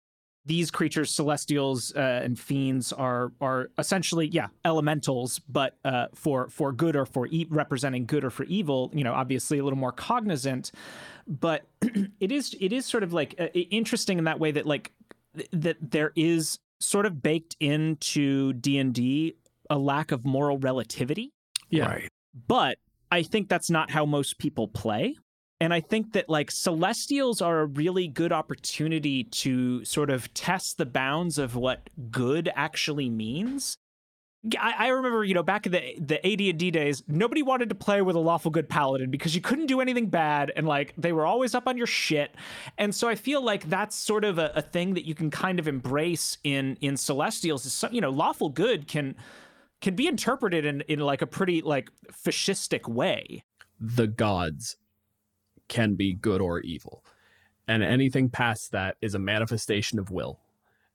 these 0.47 0.71
creatures, 0.71 1.11
celestials 1.11 1.93
uh, 1.95 2.21
and 2.23 2.39
fiends, 2.39 2.93
are 2.93 3.31
are 3.41 3.69
essentially 3.77 4.27
yeah 4.27 4.47
elementals, 4.65 5.39
but 5.39 5.77
uh, 5.85 6.07
for 6.15 6.49
for 6.49 6.71
good 6.71 6.95
or 6.95 7.05
for 7.05 7.27
e- 7.27 7.47
representing 7.49 8.05
good 8.05 8.23
or 8.23 8.29
for 8.29 8.45
evil. 8.45 8.89
You 8.93 9.03
know, 9.03 9.13
obviously 9.13 9.59
a 9.59 9.63
little 9.63 9.77
more 9.77 9.91
cognizant, 9.91 10.71
but 11.27 11.65
it 12.19 12.31
is 12.31 12.55
it 12.59 12.73
is 12.73 12.85
sort 12.85 13.03
of 13.03 13.13
like 13.13 13.35
uh, 13.39 13.47
interesting 13.47 14.17
in 14.17 14.23
that 14.23 14.39
way 14.39 14.51
that 14.51 14.65
like 14.65 14.93
th- 15.35 15.49
that 15.51 15.77
there 15.81 16.13
is 16.15 16.59
sort 16.79 17.05
of 17.05 17.21
baked 17.21 17.55
into 17.59 18.53
D 18.53 18.77
and 18.77 18.93
D 18.93 19.35
a 19.69 19.77
lack 19.77 20.11
of 20.11 20.25
moral 20.25 20.57
relativity. 20.57 21.33
Yeah. 21.69 21.87
Right. 21.87 22.09
But 22.47 22.77
I 23.11 23.23
think 23.23 23.49
that's 23.49 23.69
not 23.69 23.89
how 23.91 24.05
most 24.05 24.37
people 24.37 24.67
play. 24.67 25.17
And 25.59 25.73
I 25.73 25.81
think 25.81 26.13
that 26.13 26.29
like 26.29 26.51
Celestials 26.51 27.41
are 27.41 27.61
a 27.61 27.65
really 27.65 28.07
good 28.07 28.31
opportunity 28.31 29.23
to 29.23 29.83
sort 29.85 30.09
of 30.09 30.31
test 30.33 30.77
the 30.77 30.85
bounds 30.85 31.37
of 31.37 31.55
what 31.55 31.89
good 32.11 32.51
actually 32.55 33.09
means. 33.09 33.77
I, 34.59 34.73
I 34.77 34.87
remember, 34.89 35.23
you 35.23 35.33
know, 35.33 35.41
back 35.41 35.65
in 35.65 35.71
the 35.71 35.95
the 35.99 36.25
AD&D 36.25 36.71
days, 36.71 37.03
nobody 37.07 37.41
wanted 37.41 37.69
to 37.69 37.75
play 37.75 38.03
with 38.03 38.15
a 38.15 38.19
lawful 38.19 38.51
good 38.51 38.69
paladin 38.69 39.09
because 39.09 39.33
you 39.33 39.41
couldn't 39.41 39.65
do 39.65 39.81
anything 39.81 40.09
bad, 40.09 40.51
and 40.55 40.67
like 40.67 40.93
they 40.95 41.11
were 41.11 41.25
always 41.25 41.55
up 41.55 41.67
on 41.67 41.75
your 41.75 41.87
shit. 41.87 42.35
And 42.77 42.93
so 42.93 43.09
I 43.09 43.15
feel 43.15 43.41
like 43.41 43.67
that's 43.67 43.95
sort 43.95 44.23
of 44.23 44.37
a, 44.37 44.51
a 44.55 44.61
thing 44.61 44.93
that 44.93 45.05
you 45.05 45.15
can 45.15 45.31
kind 45.31 45.59
of 45.59 45.67
embrace 45.67 46.37
in 46.43 46.77
in 46.81 46.97
Celestials. 46.97 47.65
Is 47.65 47.83
you 47.91 47.99
know, 47.99 48.11
lawful 48.11 48.49
good 48.49 48.87
can 48.87 49.15
can 49.81 49.95
be 49.95 50.07
interpreted 50.07 50.65
in 50.65 50.81
in 50.81 50.99
like 50.99 51.23
a 51.23 51.27
pretty 51.27 51.61
like 51.63 51.89
fascistic 52.23 52.87
way. 52.87 53.43
The 53.79 54.07
gods 54.07 54.77
can 55.67 55.95
be 55.95 56.13
good 56.13 56.41
or 56.41 56.59
evil. 56.61 57.03
And 57.67 57.83
anything 57.83 58.29
past 58.29 58.71
that 58.71 58.95
is 59.01 59.13
a 59.13 59.19
manifestation 59.19 59.99
of 59.99 60.09
will. 60.09 60.39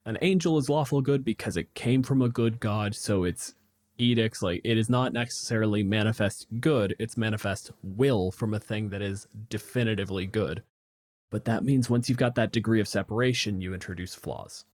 An 0.04 0.18
angel 0.22 0.58
is 0.58 0.68
lawful 0.68 1.00
good 1.00 1.24
because 1.24 1.56
it 1.56 1.74
came 1.74 2.02
from 2.02 2.22
a 2.22 2.28
good 2.28 2.58
god, 2.60 2.94
so 2.94 3.24
it's 3.24 3.54
edicts 3.98 4.42
like 4.42 4.60
it 4.64 4.78
is 4.78 4.88
not 4.88 5.12
necessarily 5.12 5.82
manifest 5.82 6.46
good, 6.60 6.96
it's 6.98 7.16
manifest 7.16 7.70
will 7.82 8.32
from 8.32 8.54
a 8.54 8.58
thing 8.58 8.88
that 8.88 9.02
is 9.02 9.28
definitively 9.48 10.26
good. 10.26 10.62
But 11.30 11.44
that 11.44 11.64
means 11.64 11.88
once 11.88 12.08
you've 12.08 12.18
got 12.18 12.34
that 12.34 12.52
degree 12.52 12.80
of 12.80 12.88
separation, 12.88 13.60
you 13.60 13.74
introduce 13.74 14.14
flaws 14.14 14.64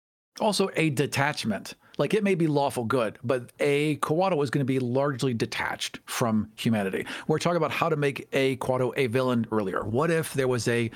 also 0.40 0.70
a 0.76 0.90
detachment. 0.90 1.74
Like 1.98 2.14
it 2.14 2.22
may 2.22 2.36
be 2.36 2.46
lawful 2.46 2.84
good, 2.84 3.18
but 3.24 3.50
a 3.58 3.96
Coatl 3.96 4.40
is 4.44 4.50
going 4.50 4.60
to 4.60 4.64
be 4.64 4.78
largely 4.78 5.34
detached 5.34 5.98
from 6.06 6.48
humanity. 6.54 7.06
We're 7.26 7.40
talking 7.40 7.56
about 7.56 7.72
how 7.72 7.88
to 7.88 7.96
make 7.96 8.28
a 8.32 8.56
Coatl 8.56 8.92
a 8.96 9.08
villain 9.08 9.46
earlier. 9.50 9.82
What 9.82 10.10
if 10.10 10.32
there 10.32 10.46
was 10.46 10.68
a 10.68 10.92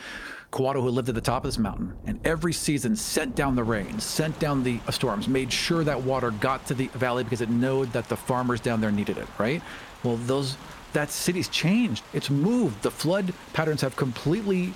Coatl 0.52 0.80
who 0.80 0.90
lived 0.90 1.08
at 1.08 1.16
the 1.16 1.20
top 1.20 1.44
of 1.44 1.48
this 1.48 1.58
mountain 1.58 1.96
and 2.06 2.24
every 2.24 2.52
season 2.52 2.94
sent 2.94 3.34
down 3.34 3.56
the 3.56 3.64
rains, 3.64 4.04
sent 4.04 4.38
down 4.38 4.62
the 4.62 4.78
storms, 4.90 5.26
made 5.26 5.52
sure 5.52 5.82
that 5.82 6.00
water 6.00 6.30
got 6.30 6.64
to 6.66 6.74
the 6.74 6.86
valley 6.88 7.24
because 7.24 7.40
it 7.40 7.50
knew 7.50 7.84
that 7.86 8.08
the 8.08 8.16
farmers 8.16 8.60
down 8.60 8.80
there 8.80 8.92
needed 8.92 9.18
it, 9.18 9.26
right? 9.38 9.60
Well, 10.04 10.18
those 10.18 10.56
that 10.92 11.10
city's 11.10 11.48
changed. 11.48 12.04
It's 12.12 12.30
moved. 12.30 12.82
The 12.82 12.90
flood 12.90 13.32
patterns 13.54 13.80
have 13.80 13.96
completely 13.96 14.72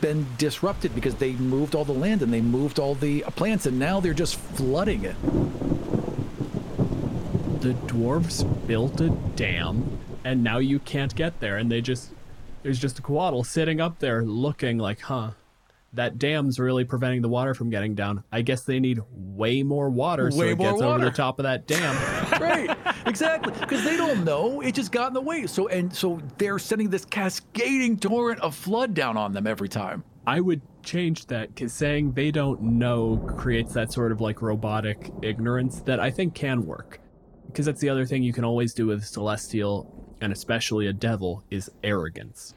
been 0.00 0.26
disrupted 0.38 0.94
because 0.94 1.14
they 1.16 1.32
moved 1.32 1.74
all 1.74 1.84
the 1.84 1.92
land 1.92 2.22
and 2.22 2.32
they 2.32 2.40
moved 2.40 2.78
all 2.78 2.94
the 2.94 3.22
plants 3.36 3.66
and 3.66 3.78
now 3.78 4.00
they're 4.00 4.14
just 4.14 4.36
flooding 4.36 5.04
it. 5.04 5.16
The 7.60 7.74
dwarves 7.74 8.44
built 8.66 9.00
a 9.00 9.10
dam 9.10 9.98
and 10.24 10.42
now 10.42 10.58
you 10.58 10.78
can't 10.78 11.14
get 11.14 11.40
there 11.40 11.56
and 11.56 11.70
they 11.70 11.80
just 11.80 12.10
there's 12.62 12.78
just 12.78 12.98
a 12.98 13.02
Coatl 13.02 13.44
sitting 13.44 13.80
up 13.80 14.00
there 14.00 14.22
looking 14.22 14.78
like, 14.78 15.00
huh, 15.00 15.30
that 15.92 16.18
dam's 16.18 16.58
really 16.60 16.84
preventing 16.84 17.22
the 17.22 17.28
water 17.28 17.54
from 17.54 17.70
getting 17.70 17.94
down. 17.94 18.22
I 18.30 18.42
guess 18.42 18.62
they 18.62 18.78
need 18.78 19.00
way 19.10 19.62
more 19.62 19.90
water 19.90 20.24
way 20.24 20.30
so 20.30 20.42
it 20.42 20.58
gets 20.58 20.72
water. 20.74 20.84
over 20.84 21.04
the 21.04 21.10
top 21.10 21.38
of 21.38 21.44
that 21.44 21.66
dam. 21.66 21.94
right, 22.40 22.76
exactly. 23.06 23.52
Because 23.58 23.84
they 23.84 23.96
don't 23.96 24.24
know. 24.24 24.60
It 24.60 24.74
just 24.74 24.92
got 24.92 25.08
in 25.08 25.14
the 25.14 25.20
way. 25.20 25.46
So 25.46 25.68
and 25.68 25.94
so 25.94 26.20
they're 26.38 26.58
sending 26.58 26.90
this 26.90 27.04
cascading 27.04 27.98
torrent 27.98 28.40
of 28.40 28.54
flood 28.54 28.94
down 28.94 29.16
on 29.16 29.32
them 29.32 29.46
every 29.46 29.68
time. 29.68 30.04
I 30.26 30.40
would 30.40 30.60
change 30.82 31.26
that 31.26 31.54
because 31.54 31.72
saying 31.72 32.12
they 32.12 32.30
don't 32.30 32.62
know 32.62 33.16
creates 33.36 33.72
that 33.74 33.92
sort 33.92 34.12
of 34.12 34.20
like 34.20 34.42
robotic 34.42 35.10
ignorance 35.22 35.80
that 35.82 35.98
I 35.98 36.10
think 36.10 36.34
can 36.34 36.66
work. 36.66 37.00
Because 37.46 37.66
that's 37.66 37.80
the 37.80 37.88
other 37.88 38.06
thing 38.06 38.22
you 38.22 38.32
can 38.32 38.44
always 38.44 38.74
do 38.74 38.86
with 38.86 39.04
Celestial 39.04 39.92
and 40.20 40.32
especially 40.32 40.86
a 40.86 40.92
devil 40.92 41.42
is 41.50 41.68
arrogance 41.82 42.54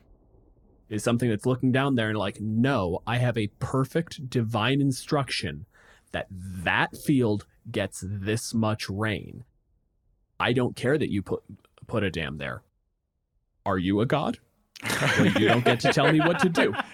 is 0.94 1.04
something 1.04 1.30
that's 1.30 1.46
looking 1.46 1.72
down 1.72 1.96
there 1.96 2.10
and 2.10 2.18
like, 2.18 2.40
no, 2.40 3.02
I 3.08 3.18
have 3.18 3.38
a 3.38 3.48
perfect 3.60 4.30
divine 4.30 4.80
instruction 4.80 5.66
that 6.12 6.28
that 6.30 6.96
field 6.96 7.46
gets 7.72 8.04
this 8.06 8.54
much 8.54 8.90
rain. 8.90 9.44
I 10.40 10.54
don't 10.54 10.76
care 10.76 10.98
that 10.98 11.12
you 11.12 11.24
put 11.24 11.42
put 11.88 12.04
a 12.04 12.12
dam 12.12 12.38
there. 12.38 12.62
Are 13.66 13.78
you 13.78 14.02
a 14.02 14.06
god? 14.06 14.38
well, 15.02 15.28
you 15.28 15.48
don't 15.48 15.64
get 15.64 15.80
to 15.80 15.94
tell 15.94 16.12
me 16.12 16.20
what 16.20 16.40
to 16.40 16.50
do. 16.50 16.74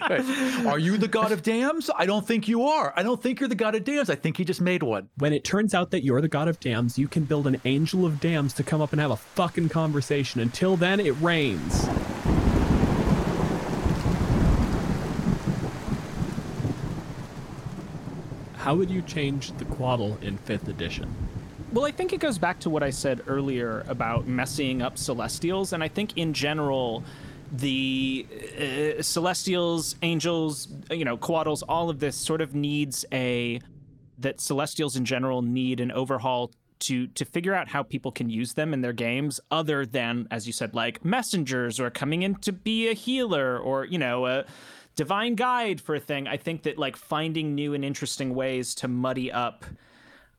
Are 0.68 0.78
you 0.78 0.96
the 0.96 1.08
god 1.08 1.32
of 1.32 1.42
dams? 1.42 1.90
I 1.94 2.06
don't 2.06 2.26
think 2.26 2.46
you 2.46 2.62
are. 2.62 2.92
I 2.96 3.02
don't 3.02 3.20
think 3.20 3.40
you're 3.40 3.48
the 3.48 3.54
god 3.54 3.74
of 3.74 3.84
dams. 3.84 4.08
I 4.08 4.14
think 4.14 4.36
he 4.36 4.44
just 4.44 4.60
made 4.60 4.82
one. 4.82 5.08
When 5.16 5.32
it 5.32 5.44
turns 5.44 5.74
out 5.74 5.90
that 5.90 6.04
you're 6.04 6.20
the 6.20 6.28
god 6.28 6.48
of 6.48 6.60
dams, 6.60 6.98
you 6.98 7.08
can 7.08 7.24
build 7.24 7.46
an 7.46 7.60
angel 7.64 8.06
of 8.06 8.20
dams 8.20 8.54
to 8.54 8.62
come 8.62 8.80
up 8.80 8.92
and 8.92 9.00
have 9.00 9.10
a 9.10 9.16
fucking 9.16 9.68
conversation. 9.70 10.40
Until 10.40 10.76
then, 10.76 11.00
it 11.00 11.20
rains. 11.20 11.88
How 18.60 18.74
would 18.74 18.90
you 18.90 19.00
change 19.00 19.52
the 19.52 19.64
Coatl 19.64 20.22
in 20.22 20.36
5th 20.36 20.68
edition? 20.68 21.08
Well, 21.72 21.86
I 21.86 21.92
think 21.92 22.12
it 22.12 22.20
goes 22.20 22.36
back 22.36 22.60
to 22.60 22.68
what 22.68 22.82
I 22.82 22.90
said 22.90 23.22
earlier 23.26 23.86
about 23.88 24.26
messing 24.26 24.82
up 24.82 24.98
Celestials, 24.98 25.72
and 25.72 25.82
I 25.82 25.88
think 25.88 26.18
in 26.18 26.34
general, 26.34 27.02
the 27.50 28.26
uh, 28.98 29.02
Celestials, 29.02 29.96
Angels, 30.02 30.68
you 30.90 31.06
know, 31.06 31.16
Coatls, 31.16 31.62
all 31.70 31.88
of 31.88 32.00
this 32.00 32.16
sort 32.16 32.42
of 32.42 32.54
needs 32.54 33.06
a 33.12 33.60
that 34.18 34.42
Celestials 34.42 34.94
in 34.94 35.06
general 35.06 35.40
need 35.40 35.80
an 35.80 35.90
overhaul 35.90 36.50
to 36.80 37.06
to 37.08 37.24
figure 37.24 37.54
out 37.54 37.68
how 37.68 37.82
people 37.82 38.12
can 38.12 38.28
use 38.28 38.52
them 38.54 38.74
in 38.74 38.82
their 38.82 38.92
games 38.92 39.40
other 39.50 39.86
than 39.86 40.26
as 40.30 40.46
you 40.46 40.52
said 40.52 40.74
like 40.74 41.04
messengers 41.04 41.78
or 41.78 41.90
coming 41.90 42.22
in 42.22 42.34
to 42.36 42.52
be 42.52 42.88
a 42.88 42.94
healer 42.94 43.58
or 43.58 43.84
you 43.84 43.98
know 43.98 44.26
a 44.26 44.44
divine 44.96 45.34
guide 45.34 45.80
for 45.80 45.94
a 45.94 46.00
thing. 46.00 46.26
I 46.26 46.36
think 46.36 46.62
that 46.64 46.78
like 46.78 46.96
finding 46.96 47.54
new 47.54 47.74
and 47.74 47.84
interesting 47.84 48.34
ways 48.34 48.74
to 48.76 48.88
muddy 48.88 49.32
up. 49.32 49.64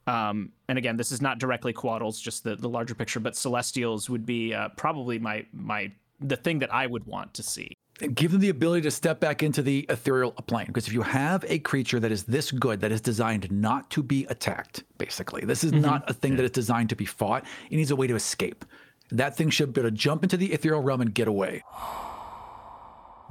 Um, 0.07 0.51
and 0.67 0.77
again, 0.77 0.97
this 0.97 1.11
is 1.11 1.21
not 1.21 1.39
directly 1.39 1.73
Coatls, 1.73 2.21
just 2.21 2.43
the, 2.43 2.55
the 2.55 2.69
larger 2.69 2.95
picture, 2.95 3.19
but 3.19 3.35
Celestials 3.35 4.09
would 4.09 4.25
be 4.25 4.53
uh, 4.53 4.69
probably 4.69 5.19
my 5.19 5.45
my 5.53 5.91
the 6.19 6.35
thing 6.35 6.59
that 6.59 6.73
I 6.73 6.87
would 6.87 7.05
want 7.05 7.33
to 7.35 7.43
see. 7.43 7.73
Give 8.15 8.31
them 8.31 8.41
the 8.41 8.49
ability 8.49 8.81
to 8.83 8.91
step 8.91 9.19
back 9.19 9.43
into 9.43 9.61
the 9.61 9.85
ethereal 9.89 10.31
plane. 10.31 10.65
Because 10.65 10.87
if 10.87 10.93
you 10.93 11.03
have 11.03 11.45
a 11.47 11.59
creature 11.59 11.99
that 11.99 12.11
is 12.11 12.23
this 12.23 12.51
good, 12.51 12.81
that 12.81 12.91
is 12.91 12.99
designed 13.01 13.51
not 13.51 13.91
to 13.91 14.01
be 14.01 14.25
attacked, 14.25 14.83
basically, 14.97 15.45
this 15.45 15.63
is 15.63 15.71
mm-hmm. 15.71 15.81
not 15.81 16.09
a 16.09 16.13
thing 16.13 16.35
that 16.37 16.43
is 16.43 16.51
designed 16.51 16.89
to 16.89 16.95
be 16.95 17.05
fought. 17.05 17.45
It 17.69 17.75
needs 17.75 17.91
a 17.91 17.95
way 17.95 18.07
to 18.07 18.15
escape. 18.15 18.65
That 19.11 19.35
thing 19.35 19.49
should 19.51 19.73
be 19.73 19.81
able 19.81 19.91
to 19.91 19.95
jump 19.95 20.23
into 20.23 20.37
the 20.37 20.51
ethereal 20.53 20.81
realm 20.81 21.01
and 21.01 21.13
get 21.13 21.27
away. 21.27 21.63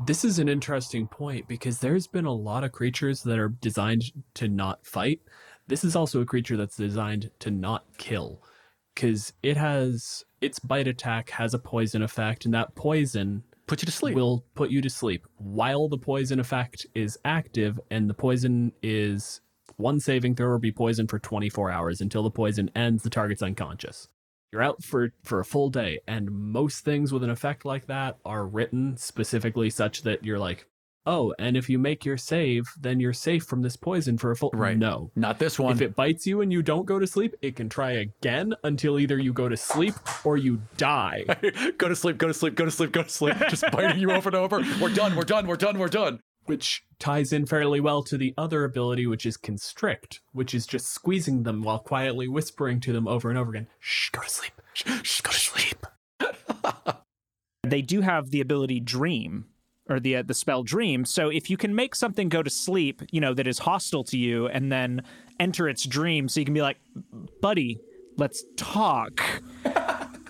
This 0.07 0.25
is 0.25 0.39
an 0.39 0.49
interesting 0.49 1.07
point 1.07 1.47
because 1.47 1.79
there's 1.79 2.07
been 2.07 2.25
a 2.25 2.33
lot 2.33 2.65
of 2.65 2.73
creatures 2.73 3.23
that 3.25 3.39
are 3.39 3.51
designed 3.51 4.05
to 4.35 4.49
not 4.49 4.87
fight. 4.87 5.21
This 5.67 5.85
is 5.85 5.95
also 5.95 6.23
a 6.23 6.27
creature 6.27 6.57
that's 6.57 6.77
designed 6.77 7.31
to 7.41 7.51
not 7.51 7.85
kill 7.99 8.43
because 8.95 9.35
it 9.43 9.59
has 9.59 10.25
its 10.41 10.59
bite 10.59 10.89
attack 10.89 11.31
has 11.31 11.53
a 11.53 11.59
poison 11.59 12.03
effect, 12.03 12.45
and 12.45 12.55
that 12.55 12.75
poison 12.75 13.43
put 13.67 13.83
you 13.83 13.87
to 13.87 13.93
sleep. 13.93 14.15
Will 14.15 14.45
put 14.55 14.71
you 14.71 14.81
to 14.81 14.91
sleep 14.91 15.27
while 15.37 15.87
the 15.89 15.99
poison 15.99 16.41
effect 16.41 16.87
is 16.95 17.19
active, 17.25 17.79
and 17.91 18.09
the 18.09 18.15
poison 18.15 18.73
is 18.83 19.43
one 19.77 20.01
saving 20.01 20.35
throw 20.35 20.49
or 20.49 20.59
be 20.59 20.73
poisoned 20.73 21.11
for 21.11 21.19
24 21.19 21.71
hours 21.71 22.01
until 22.01 22.23
the 22.23 22.31
poison 22.31 22.71
ends. 22.75 23.03
The 23.03 23.11
target's 23.11 23.43
unconscious 23.43 24.09
you're 24.53 24.63
out 24.63 24.83
for 24.83 25.13
for 25.23 25.41
a 25.41 25.45
full 25.45 25.71
day 25.71 26.01
and 26.07 26.31
most 26.31 26.85
things 26.85 27.13
with 27.13 27.23
an 27.23 27.31
effect 27.31 27.65
like 27.65 27.87
that 27.87 28.19
are 28.25 28.47
written 28.47 28.97
specifically 28.97 29.71
such 29.71 30.03
that 30.03 30.25
you're 30.25 30.39
like 30.39 30.67
oh, 31.07 31.35
and 31.39 31.57
if 31.57 31.69
you 31.69 31.79
make 31.79 32.05
your 32.05 32.17
save, 32.17 32.69
then 32.79 33.01
you're 33.01 33.13
safe 33.13 33.45
from 33.45 33.63
this 33.63 33.77
poison 33.77 34.19
for 34.19 34.31
a 34.31 34.37
full. 34.37 34.51
Right. 34.53 34.77
No. 34.77 35.11
Not 35.17 35.39
this 35.39 35.59
one. 35.59 35.73
If 35.73 35.81
it 35.81 35.97
bites 35.97 36.27
you 36.27 36.41
and 36.41 36.53
you 36.53 36.63
don't 36.63 36.85
go 36.85 36.99
to 36.99 37.07
sleep, 37.07 37.35
it 37.43 37.57
can 37.57 37.69
try 37.69 37.93
again 37.93 38.55
until 38.65 38.99
either 38.99 39.19
you 39.19 39.33
go 39.33 39.49
to 39.49 39.57
sleep 39.57 39.95
or 40.25 40.37
you 40.37 40.61
die. 40.77 41.25
go 41.79 41.89
to 41.89 41.97
sleep, 41.97 42.19
go 42.19 42.29
to 42.29 42.35
sleep, 42.35 42.55
go 42.55 42.65
to 42.65 42.71
sleep, 42.71 42.93
go 42.93 43.03
to 43.03 43.09
sleep. 43.09 43.37
Just 43.49 43.65
biting 43.73 44.01
you 44.01 44.13
over 44.13 44.29
and 44.29 44.37
over. 44.37 44.63
We're 44.81 44.95
done, 44.95 45.17
we're 45.17 45.25
done, 45.25 45.47
we're 45.47 45.57
done, 45.57 45.79
we're 45.79 45.89
done. 45.89 46.21
Which 46.47 46.85
ties 46.99 47.33
in 47.33 47.47
fairly 47.47 47.81
well 47.81 48.03
to 48.03 48.19
the 48.19 48.35
other 48.37 48.65
ability, 48.65 49.07
which 49.07 49.27
is 49.27 49.37
constrict, 49.37 50.21
which 50.33 50.55
is 50.55 50.67
just 50.67 50.89
squeezing 50.89 51.43
them 51.43 51.63
while 51.63 51.79
quietly 51.79 52.29
whispering 52.29 52.81
to 52.81 52.93
them 52.93 53.07
over 53.07 53.31
and 53.31 53.39
over 53.39 53.51
again, 53.51 53.67
shh, 53.79 54.11
go 54.11 54.23
to 54.23 54.31
sleep, 54.31 54.61
shh, 54.75 54.85
shh 55.03 55.21
go 55.21 55.31
to 55.31 55.39
sleep. 55.39 55.87
They 57.63 57.83
do 57.83 58.01
have 58.01 58.31
the 58.31 58.41
ability 58.41 58.81
dream 58.81 59.47
or 59.89 60.01
the 60.01 60.17
uh, 60.17 60.23
the 60.23 60.35
spell 60.35 60.63
dream. 60.63 61.05
So 61.05 61.29
if 61.29 61.51
you 61.51 61.57
can 61.57 61.75
make 61.75 61.95
something 61.95 62.29
go 62.29 62.43
to 62.43 62.51
sleep, 62.51 63.03
you 63.13 63.21
know, 63.21 63.35
that 63.35 63.47
is 63.47 63.59
hostile 63.59 64.05
to 64.05 64.19
you 64.19 64.47
and 64.49 64.73
then 64.73 65.03
enter 65.39 65.69
its 65.69 65.85
dream 65.85 66.29
so 66.29 66.41
you 66.41 66.47
can 66.47 66.55
be 66.55 66.63
like, 66.63 66.79
"Buddy, 67.41 67.79
let's 68.17 68.45
talk." 68.57 69.23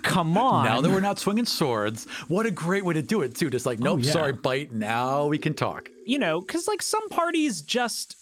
Come 0.03 0.37
on. 0.37 0.65
Now 0.65 0.81
that 0.81 0.91
we're 0.91 1.01
not 1.01 1.19
swinging 1.19 1.45
swords, 1.45 2.07
what 2.27 2.47
a 2.47 2.51
great 2.51 2.85
way 2.85 2.95
to 2.95 3.03
do 3.03 3.23
it, 3.23 3.37
too. 3.37 3.51
Just 3.51 3.67
like, 3.67 3.79
nope, 3.79 4.01
yeah. 4.03 4.11
sorry, 4.11 4.33
bite. 4.33 4.73
Now 4.73 5.27
we 5.27 5.39
can 5.39 5.55
talk. 5.55 5.89
You 6.11 6.19
know, 6.19 6.41
because 6.41 6.67
like 6.67 6.83
some 6.83 7.09
parties 7.09 7.63
just 7.63 8.17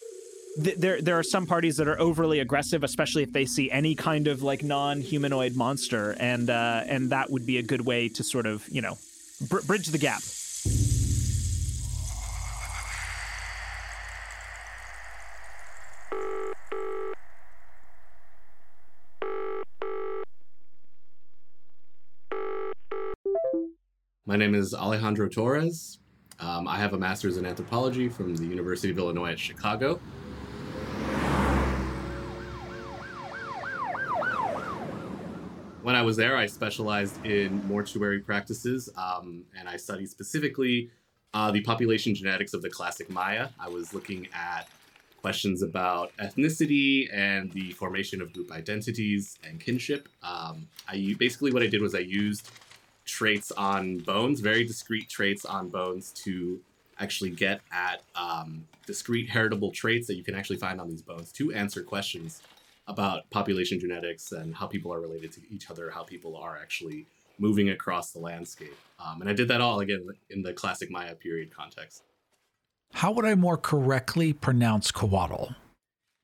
th- 0.63 0.77
there 0.77 1.01
there 1.01 1.19
are 1.19 1.23
some 1.23 1.47
parties 1.47 1.79
that 1.79 1.89
are 1.89 1.99
overly 1.99 2.41
aggressive, 2.41 2.85
especially 2.85 3.23
if 3.23 3.33
they 3.33 3.47
see 3.47 3.71
any 3.71 3.95
kind 3.95 4.29
of 4.29 4.43
like 4.43 4.63
non-humanoid 4.63 5.57
monster, 5.57 6.15
and 6.21 6.51
uh, 6.51 6.83
and 6.87 7.09
that 7.09 7.31
would 7.31 7.47
be 7.47 7.57
a 7.57 7.63
good 7.63 7.81
way 7.81 8.11
to 8.11 8.23
sort 8.23 8.45
of 8.45 8.69
you 8.69 8.83
know 8.83 8.99
br- 9.49 9.63
bridge 9.63 9.87
the 9.87 9.97
gap. 9.97 10.21
My 24.27 24.37
name 24.37 24.55
is 24.55 24.75
Alejandro 24.75 25.31
Torres. 25.31 25.99
Um, 26.41 26.69
I 26.69 26.77
have 26.77 26.93
a 26.93 26.99
master's 26.99 27.37
in 27.37 27.45
anthropology 27.45 28.09
from 28.09 28.37
the 28.37 28.47
University 28.47 28.91
of 28.91 28.99
Illinois 28.99 29.33
at 29.33 29.39
Chicago. 29.39 30.01
When 35.83 35.97
I 35.97 36.03
was 36.03 36.17
there, 36.17 36.37
I 36.37 36.47
specialized 36.47 37.25
in 37.25 37.67
mortuary 37.67 38.21
practices, 38.21 38.89
um, 38.97 39.45
and 39.59 39.69
I 39.69 39.77
studied 39.77 40.11
specifically 40.11 40.91
uh, 41.35 41.51
the 41.51 41.63
population 41.63 42.15
genetics 42.15 42.55
of 42.55 42.63
the 42.63 42.71
classic 42.71 43.11
Maya. 43.11 43.49
I 43.59 43.69
was 43.69 43.93
looking 43.93 44.29
at 44.33 44.69
questions 45.21 45.63
about 45.63 46.17
ethnicity 46.19 47.13
and 47.13 47.51
the 47.53 47.73
formation 47.73 48.23
of 48.23 48.33
group 48.33 48.53
identities 48.53 49.39
and 49.43 49.59
kinship. 49.59 50.09
Um, 50.23 50.69
I 50.87 51.17
basically 51.19 51.53
what 51.53 51.63
I 51.63 51.67
did 51.67 51.83
was 51.83 51.95
I 51.95 52.01
used 52.01 52.51
traits 53.09 53.51
on 53.53 53.99
bones, 53.99 54.41
very 54.41 54.65
discrete 54.65 55.09
traits 55.09 55.45
on 55.45 55.69
bones, 55.69 56.13
to 56.13 56.61
actually 57.01 57.31
get 57.31 57.61
at 57.73 58.03
um, 58.15 58.65
discrete 58.87 59.29
heritable 59.29 59.73
traits 59.73 60.07
that 60.07 60.15
you 60.15 60.23
can 60.23 60.35
actually 60.35 60.59
find 60.59 60.81
on 60.81 60.89
these 60.89 61.03
bones 61.03 61.33
to 61.33 61.53
answer 61.53 61.83
questions 61.83 62.43
about 62.87 63.29
population 63.31 63.81
genetics 63.81 64.33
and 64.33 64.55
how 64.55 64.67
people 64.67 64.93
are 64.93 65.01
related 65.01 65.33
to 65.33 65.41
each 65.51 65.71
other, 65.71 65.91
how 65.91 66.03
people 66.03 66.37
are 66.37 66.59
actually 66.59 67.07
moving 67.39 67.71
across 67.71 68.11
the 68.13 68.19
landscape. 68.19 68.77
Um, 68.99 69.21
and 69.21 69.31
I 69.31 69.33
did 69.33 69.49
that 69.49 69.61
all 69.61 69.81
again 69.81 70.07
in 70.31 70.43
the 70.43 70.53
classic 70.53 70.91
Maya 70.91 71.15
period 71.15 71.55
context. 71.55 72.03
How 72.95 73.13
would 73.13 73.25
I 73.25 73.35
more 73.35 73.57
correctly 73.57 74.33
pronounce 74.33 74.91
Coatl? 74.91 75.55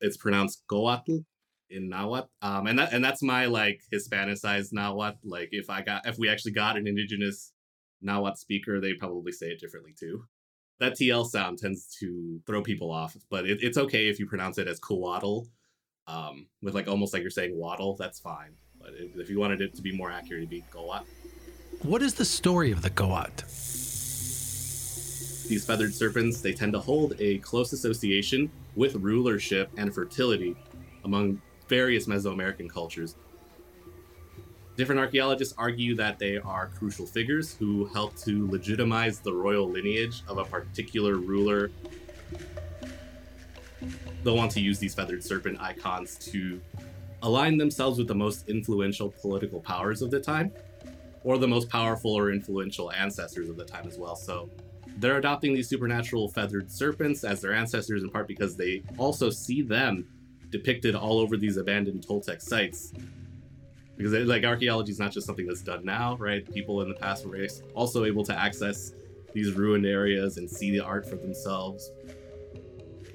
It's 0.01 0.17
pronounced 0.17 0.63
Coatl 0.69 1.25
in 1.75 1.89
Nahuatl, 1.89 2.29
um, 2.43 2.67
and 2.67 2.79
that 2.79 2.93
and 2.93 3.05
that's 3.05 3.23
my 3.23 3.47
like 3.47 3.83
Hispanicized 3.93 4.73
Nahuatl. 4.73 5.19
Like 5.25 5.51
if 5.53 5.69
I 5.69 5.83
got 5.83 6.07
if 6.07 6.19
we 6.19 6.29
actually 6.29 6.53
got 6.53 6.77
an 6.77 6.87
indigenous 6.87 7.53
Nahuatl 8.03 8.37
speaker, 8.37 8.81
they 8.81 8.95
probably 8.95 9.33
say 9.33 9.49
it 9.49 9.61
differently 9.61 9.95
too. 9.99 10.25
That 10.81 10.95
TL 10.95 11.29
sound 11.29 11.59
tends 11.59 11.97
to 12.01 12.41
throw 12.47 12.63
people 12.63 12.91
off, 12.91 13.17
but 13.31 13.47
it, 13.47 13.59
it's 13.63 13.79
okay 13.79 14.09
if 14.09 14.19
you 14.19 14.27
pronounce 14.27 14.59
it 14.59 14.69
as 14.69 14.81
Coatl, 14.81 15.47
um, 16.07 16.47
with 16.63 16.75
like 16.75 16.89
almost 16.89 17.13
like 17.13 17.23
you're 17.23 17.31
saying 17.31 17.57
waddle. 17.57 17.97
That's 17.97 18.21
fine. 18.21 18.55
But 18.81 18.91
if, 18.95 19.17
if 19.17 19.31
you 19.31 19.39
wanted 19.39 19.61
it 19.61 19.75
to 19.77 19.83
be 19.83 19.97
more 19.97 20.11
accurate, 20.11 20.43
it'd 20.43 20.51
be 20.51 20.65
Coatl. 20.71 21.05
What 21.83 22.03
is 22.03 22.15
the 22.15 22.25
story 22.25 22.73
of 22.73 22.83
the 22.83 22.91
Coatl? 22.91 23.43
These 25.47 25.67
feathered 25.67 25.95
serpents, 25.95 26.41
they 26.41 26.55
tend 26.55 26.73
to 26.73 26.81
hold 26.81 27.15
a 27.19 27.39
close 27.39 27.73
association 27.73 28.51
with 28.77 28.95
rulership 28.97 29.71
and 29.77 29.95
fertility 29.95 30.57
among 31.05 31.41
various 31.69 32.07
Mesoamerican 32.07 32.69
cultures. 32.69 33.17
Different 34.77 35.01
archaeologists 35.01 35.55
argue 35.57 35.95
that 35.97 36.19
they 36.19 36.39
are 36.39 36.67
crucial 36.77 37.07
figures 37.07 37.55
who 37.55 37.87
help 37.87 38.17
to 38.19 38.51
legitimize 38.51 39.21
the 39.21 39.33
royal 39.33 39.69
lineage 39.69 40.23
of 40.27 40.39
a 40.39 40.45
particular 40.45 41.15
ruler. 41.15 41.71
They'll 44.25 44.37
want 44.37 44.51
to 44.53 44.61
use 44.61 44.79
these 44.79 44.95
feathered 44.95 45.23
serpent 45.23 45.61
icons 45.61 46.17
to 46.33 46.61
align 47.23 47.57
themselves 47.57 47.99
with 47.99 48.09
the 48.09 48.15
most 48.15 48.49
influential 48.49 49.11
political 49.21 49.61
powers 49.61 50.03
of 50.03 50.11
the 50.11 50.21
time, 50.21 50.53
or 51.23 51.39
the 51.39 51.49
most 51.49 51.69
powerful 51.69 52.13
or 52.13 52.33
influential 52.33 52.91
ancestors 52.93 53.49
of 53.49 53.57
the 53.57 53.65
time 53.65 53.87
as 53.87 53.97
well. 53.97 54.17
So 54.17 54.51
they're 54.99 55.19
adopting 55.19 55.55
these 55.55 55.69
supernatural 55.69 56.29
feathered 56.29 56.71
serpents 56.71 57.25
as 57.25 57.41
their 57.41 57.53
ancestors 57.53 58.03
in 58.03 58.11
part 58.11 58.29
because 58.29 58.57
they 58.57 58.83
also 58.99 59.31
see 59.31 59.63
them 59.63 60.07
depicted 60.55 60.95
all 60.95 61.19
over 61.19 61.37
these 61.37 61.57
abandoned 61.57 62.07
Toltec 62.07 62.41
sites. 62.41 62.93
Because 63.97 64.13
like 64.13 64.45
archaeology 64.45 64.93
is 64.93 65.01
not 65.01 65.11
just 65.11 65.27
something 65.27 65.47
that's 65.47 65.63
done 65.63 65.85
now, 65.85 66.17
right? 66.19 66.49
People 66.55 66.81
in 66.83 66.89
the 66.89 66.95
past 66.95 67.27
were 67.27 67.37
also 67.75 68.05
able 68.05 68.25
to 68.25 68.39
access 68.39 68.93
these 69.33 69.53
ruined 69.53 69.85
areas 69.85 70.37
and 70.37 70.49
see 70.49 70.71
the 70.71 70.79
art 70.79 71.09
for 71.09 71.17
themselves. 71.17 71.91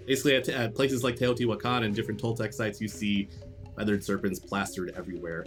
Basically, 0.05 0.35
at, 0.35 0.49
at 0.49 0.75
places 0.75 1.01
like 1.01 1.15
Teotihuacan 1.15 1.85
and 1.85 1.95
different 1.95 2.21
Toltec 2.21 2.53
sites, 2.53 2.81
you 2.81 2.89
see 2.89 3.29
feathered 3.77 4.03
serpents 4.03 4.37
plastered 4.37 4.91
everywhere. 4.97 5.45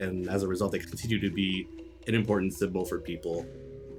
And 0.00 0.28
as 0.28 0.42
a 0.42 0.48
result, 0.48 0.72
they 0.72 0.80
continue 0.80 1.20
to 1.20 1.30
be 1.30 1.68
an 2.08 2.14
important 2.16 2.54
symbol 2.54 2.84
for 2.84 2.98
people. 2.98 3.46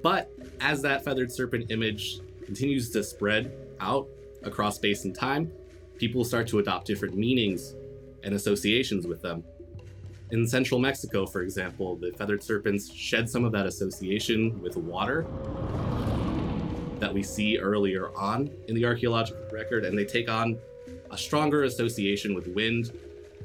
But 0.02 0.30
as 0.60 0.82
that 0.82 1.02
feathered 1.02 1.32
serpent 1.32 1.70
image 1.70 2.20
continues 2.44 2.90
to 2.90 3.02
spread 3.02 3.56
out 3.80 4.06
across 4.42 4.76
space 4.76 5.06
and 5.06 5.14
time, 5.14 5.50
people 5.98 6.24
start 6.24 6.46
to 6.48 6.58
adopt 6.58 6.86
different 6.86 7.16
meanings 7.16 7.74
and 8.22 8.34
associations 8.34 9.06
with 9.06 9.20
them. 9.22 9.44
In 10.30 10.46
central 10.46 10.78
Mexico, 10.78 11.26
for 11.26 11.42
example, 11.42 11.96
the 11.96 12.12
feathered 12.12 12.42
serpents 12.42 12.92
shed 12.92 13.28
some 13.28 13.44
of 13.44 13.52
that 13.52 13.66
association 13.66 14.60
with 14.62 14.76
water 14.76 15.26
that 16.98 17.12
we 17.12 17.22
see 17.22 17.58
earlier 17.58 18.14
on 18.16 18.50
in 18.68 18.74
the 18.74 18.84
archaeological 18.84 19.42
record, 19.52 19.84
and 19.84 19.96
they 19.96 20.04
take 20.04 20.28
on 20.28 20.58
a 21.10 21.16
stronger 21.16 21.64
association 21.64 22.34
with 22.34 22.46
wind, 22.48 22.92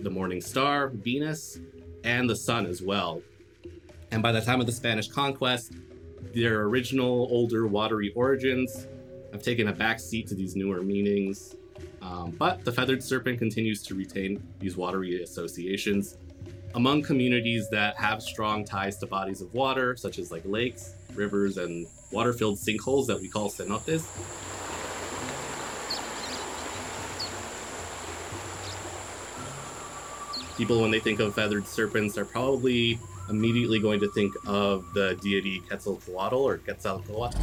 the 0.02 0.10
morning 0.10 0.42
star, 0.42 0.90
Venus, 0.90 1.60
and 2.04 2.30
the 2.30 2.36
sun 2.36 2.66
as 2.66 2.82
well. 2.82 3.22
And 4.12 4.22
by 4.22 4.32
the 4.32 4.42
time 4.42 4.60
of 4.60 4.66
the 4.66 4.72
Spanish 4.72 5.08
conquest, 5.08 5.74
their 6.34 6.64
original, 6.64 7.28
older, 7.32 7.68
watery 7.68 8.12
origins 8.16 8.88
have 9.32 9.42
taken 9.42 9.70
a 9.70 9.74
back 9.74 10.00
seat 10.00 10.28
to 10.28 10.36
these 10.36 10.56
newer 10.56 10.82
meanings. 10.82 11.56
Um, 12.04 12.32
but 12.32 12.66
the 12.66 12.72
feathered 12.72 13.02
serpent 13.02 13.40
continues 13.40 13.82
to 13.84 13.96
retain 13.96 14.44
these 14.60 14.76
watery 14.76 15.24
associations 15.24 16.18
among 16.76 17.04
communities 17.04 17.70
that 17.70 17.96
have 17.96 18.22
strong 18.22 18.66
ties 18.66 18.98
to 18.98 19.06
bodies 19.06 19.42
of 19.42 19.54
water, 19.54 19.96
such 19.96 20.20
as 20.20 20.32
like 20.32 20.42
lakes, 20.44 20.96
rivers, 21.16 21.58
and 21.58 21.88
water-filled 22.12 22.58
sinkholes 22.58 23.08
that 23.08 23.20
we 23.22 23.30
call 23.30 23.50
cenotes. 23.50 24.06
People, 30.58 30.82
when 30.82 30.92
they 30.92 31.00
think 31.00 31.20
of 31.20 31.34
feathered 31.34 31.66
serpents, 31.66 32.18
are 32.18 32.26
probably 32.26 33.00
immediately 33.30 33.80
going 33.80 34.00
to 34.02 34.12
think 34.12 34.34
of 34.46 34.86
the 34.94 35.18
deity 35.22 35.62
Quetzalcoatl 35.62 36.36
or 36.36 36.58
Quetzalcoatl, 36.58 37.34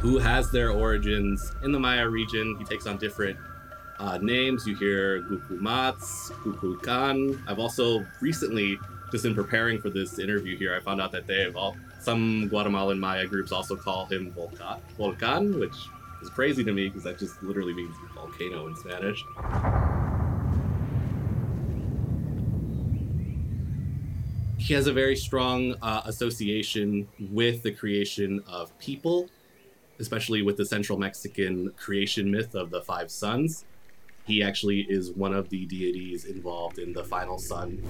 who 0.00 0.18
has 0.18 0.50
their 0.50 0.70
origins 0.72 1.52
in 1.62 1.72
the 1.72 1.78
Maya 1.78 2.08
region. 2.08 2.56
He 2.58 2.64
takes 2.64 2.86
on 2.86 2.98
different 2.98 3.38
uh, 4.00 4.18
names. 4.20 4.66
You 4.66 4.74
hear 4.74 5.20
Gukumatz, 5.22 6.32
Kukulkan. 6.42 7.40
I've 7.46 7.58
also 7.58 8.04
recently, 8.20 8.78
just 9.12 9.24
in 9.24 9.34
preparing 9.34 9.80
for 9.80 9.90
this 9.90 10.18
interview 10.18 10.56
here, 10.56 10.74
I 10.74 10.80
found 10.80 11.00
out 11.00 11.12
that 11.12 11.26
they 11.26 11.42
have 11.42 11.56
all 11.56 11.76
some 12.00 12.48
Guatemalan 12.48 12.98
Maya 12.98 13.26
groups 13.26 13.52
also 13.52 13.76
call 13.76 14.06
him 14.06 14.32
Volcan, 14.32 14.80
Volcan 14.96 15.60
which 15.60 15.74
is 16.22 16.30
crazy 16.30 16.64
to 16.64 16.72
me 16.72 16.88
because 16.88 17.04
that 17.04 17.18
just 17.18 17.42
literally 17.42 17.74
means 17.74 17.94
volcano 18.14 18.66
in 18.66 18.76
Spanish. 18.76 19.22
He 24.56 24.74
has 24.74 24.86
a 24.86 24.92
very 24.92 25.16
strong 25.16 25.74
uh, 25.82 26.02
association 26.06 27.06
with 27.30 27.62
the 27.62 27.72
creation 27.72 28.42
of 28.48 28.76
people 28.78 29.28
especially 30.00 30.42
with 30.42 30.56
the 30.56 30.64
central 30.64 30.98
Mexican 30.98 31.70
creation 31.76 32.30
myth 32.30 32.54
of 32.54 32.70
the 32.70 32.80
five 32.80 33.10
suns. 33.10 33.66
He 34.26 34.42
actually 34.42 34.86
is 34.88 35.12
one 35.12 35.34
of 35.34 35.48
the 35.48 35.66
deities 35.66 36.24
involved 36.24 36.78
in 36.78 36.92
the 36.92 37.04
final 37.04 37.38
sun. 37.38 37.82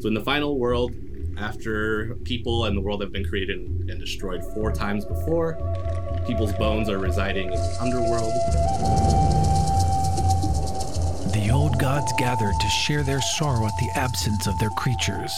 So, 0.00 0.08
in 0.08 0.14
the 0.14 0.24
final 0.24 0.58
world, 0.58 0.94
after 1.36 2.16
people 2.24 2.64
and 2.64 2.76
the 2.76 2.80
world 2.80 3.00
have 3.02 3.12
been 3.12 3.24
created 3.24 3.58
and 3.58 4.00
destroyed 4.00 4.42
four 4.54 4.72
times 4.72 5.04
before, 5.04 5.58
people's 6.26 6.52
bones 6.54 6.88
are 6.88 6.98
residing 6.98 7.46
in 7.46 7.54
the 7.54 7.76
underworld. 7.80 8.32
The 11.32 11.50
old 11.52 11.78
gods 11.78 12.12
gathered 12.18 12.54
to 12.60 12.68
share 12.68 13.02
their 13.02 13.20
sorrow 13.20 13.66
at 13.66 13.72
the 13.78 13.90
absence 13.94 14.46
of 14.46 14.58
their 14.58 14.70
creatures. 14.70 15.32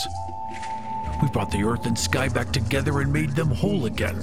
We 1.22 1.28
brought 1.28 1.50
the 1.50 1.62
earth 1.64 1.86
and 1.86 1.98
sky 1.98 2.28
back 2.28 2.52
together 2.52 3.00
and 3.00 3.12
made 3.12 3.30
them 3.30 3.50
whole 3.50 3.86
again. 3.86 4.20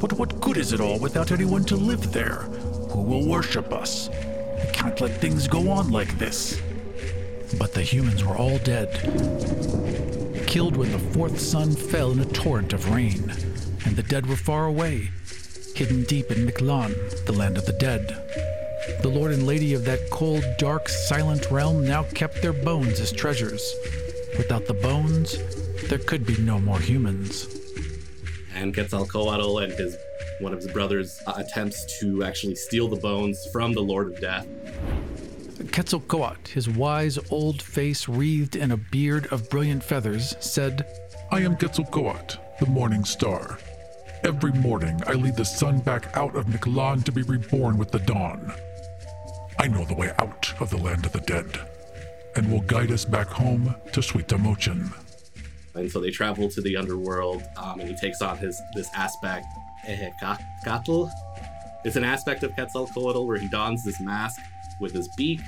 But 0.00 0.12
what 0.12 0.40
good 0.40 0.56
is 0.56 0.72
it 0.72 0.80
all 0.80 0.98
without 0.98 1.32
anyone 1.32 1.64
to 1.64 1.76
live 1.76 2.12
there? 2.12 2.48
Who 2.96 3.02
will 3.02 3.28
worship 3.28 3.74
us? 3.74 4.08
We 4.08 4.72
can't 4.72 4.98
let 5.02 5.20
things 5.20 5.46
go 5.46 5.70
on 5.70 5.90
like 5.90 6.16
this. 6.16 6.58
But 7.58 7.74
the 7.74 7.82
humans 7.82 8.24
were 8.24 8.34
all 8.34 8.56
dead. 8.56 8.88
Killed 10.46 10.78
when 10.78 10.90
the 10.92 11.06
fourth 11.12 11.38
sun 11.38 11.72
fell 11.72 12.12
in 12.12 12.20
a 12.20 12.24
torrent 12.24 12.72
of 12.72 12.90
rain, 12.90 13.30
and 13.84 13.96
the 13.96 14.02
dead 14.02 14.24
were 14.24 14.34
far 14.34 14.64
away, 14.64 15.10
hidden 15.74 16.04
deep 16.04 16.30
in 16.30 16.46
Mictlan, 16.46 16.94
the 17.26 17.34
land 17.34 17.58
of 17.58 17.66
the 17.66 17.74
dead. 17.74 18.06
The 19.02 19.10
lord 19.10 19.32
and 19.32 19.46
lady 19.46 19.74
of 19.74 19.84
that 19.84 20.08
cold, 20.10 20.44
dark, 20.56 20.88
silent 20.88 21.50
realm 21.50 21.86
now 21.86 22.04
kept 22.14 22.40
their 22.40 22.54
bones 22.54 22.98
as 22.98 23.12
treasures. 23.12 23.74
Without 24.38 24.66
the 24.66 24.72
bones, 24.72 25.36
there 25.90 25.98
could 25.98 26.24
be 26.24 26.38
no 26.38 26.58
more 26.58 26.80
humans. 26.80 27.46
And 28.54 28.72
Quetzalcoatl 28.72 29.58
and 29.58 29.74
his 29.74 29.98
one 30.40 30.52
of 30.52 30.60
his 30.60 30.70
brothers 30.72 31.20
uh, 31.26 31.34
attempts 31.36 31.98
to 32.00 32.22
actually 32.22 32.54
steal 32.54 32.88
the 32.88 32.96
bones 32.96 33.46
from 33.52 33.72
the 33.72 33.80
Lord 33.80 34.12
of 34.12 34.20
Death. 34.20 34.46
Quetzalcoatl, 35.72 36.50
his 36.50 36.68
wise 36.68 37.18
old 37.30 37.62
face 37.62 38.08
wreathed 38.08 38.56
in 38.56 38.70
a 38.70 38.76
beard 38.76 39.26
of 39.32 39.48
brilliant 39.50 39.82
feathers, 39.82 40.36
said, 40.40 40.86
I 41.30 41.40
am 41.40 41.56
Quetzalcoatl, 41.56 42.38
the 42.60 42.66
morning 42.66 43.04
star. 43.04 43.58
Every 44.24 44.52
morning 44.52 45.00
I 45.06 45.12
lead 45.12 45.36
the 45.36 45.44
sun 45.44 45.78
back 45.80 46.16
out 46.16 46.36
of 46.36 46.46
Mictlan 46.46 47.04
to 47.04 47.12
be 47.12 47.22
reborn 47.22 47.78
with 47.78 47.90
the 47.90 47.98
dawn. 48.00 48.52
I 49.58 49.68
know 49.68 49.84
the 49.84 49.94
way 49.94 50.12
out 50.18 50.52
of 50.60 50.70
the 50.70 50.76
land 50.76 51.06
of 51.06 51.12
the 51.12 51.20
dead, 51.20 51.60
and 52.34 52.50
will 52.50 52.60
guide 52.62 52.90
us 52.90 53.04
back 53.04 53.28
home 53.28 53.74
to 53.92 54.02
Sweet 54.02 54.28
Suitamochin. 54.28 54.92
And 55.74 55.90
so 55.90 56.00
they 56.00 56.10
travel 56.10 56.48
to 56.50 56.60
the 56.60 56.76
underworld, 56.76 57.42
um, 57.56 57.80
and 57.80 57.88
he 57.88 57.96
takes 57.96 58.22
on 58.22 58.38
his 58.38 58.60
this 58.74 58.88
aspect, 58.94 59.46
Ehecatl. 59.86 61.08
It's 61.84 61.96
an 61.96 62.04
aspect 62.04 62.42
of 62.42 62.52
Quetzalcoatl 62.54 63.26
where 63.26 63.38
he 63.38 63.48
dons 63.48 63.84
this 63.84 64.00
mask 64.00 64.40
with 64.80 64.92
his 64.92 65.08
beak, 65.16 65.40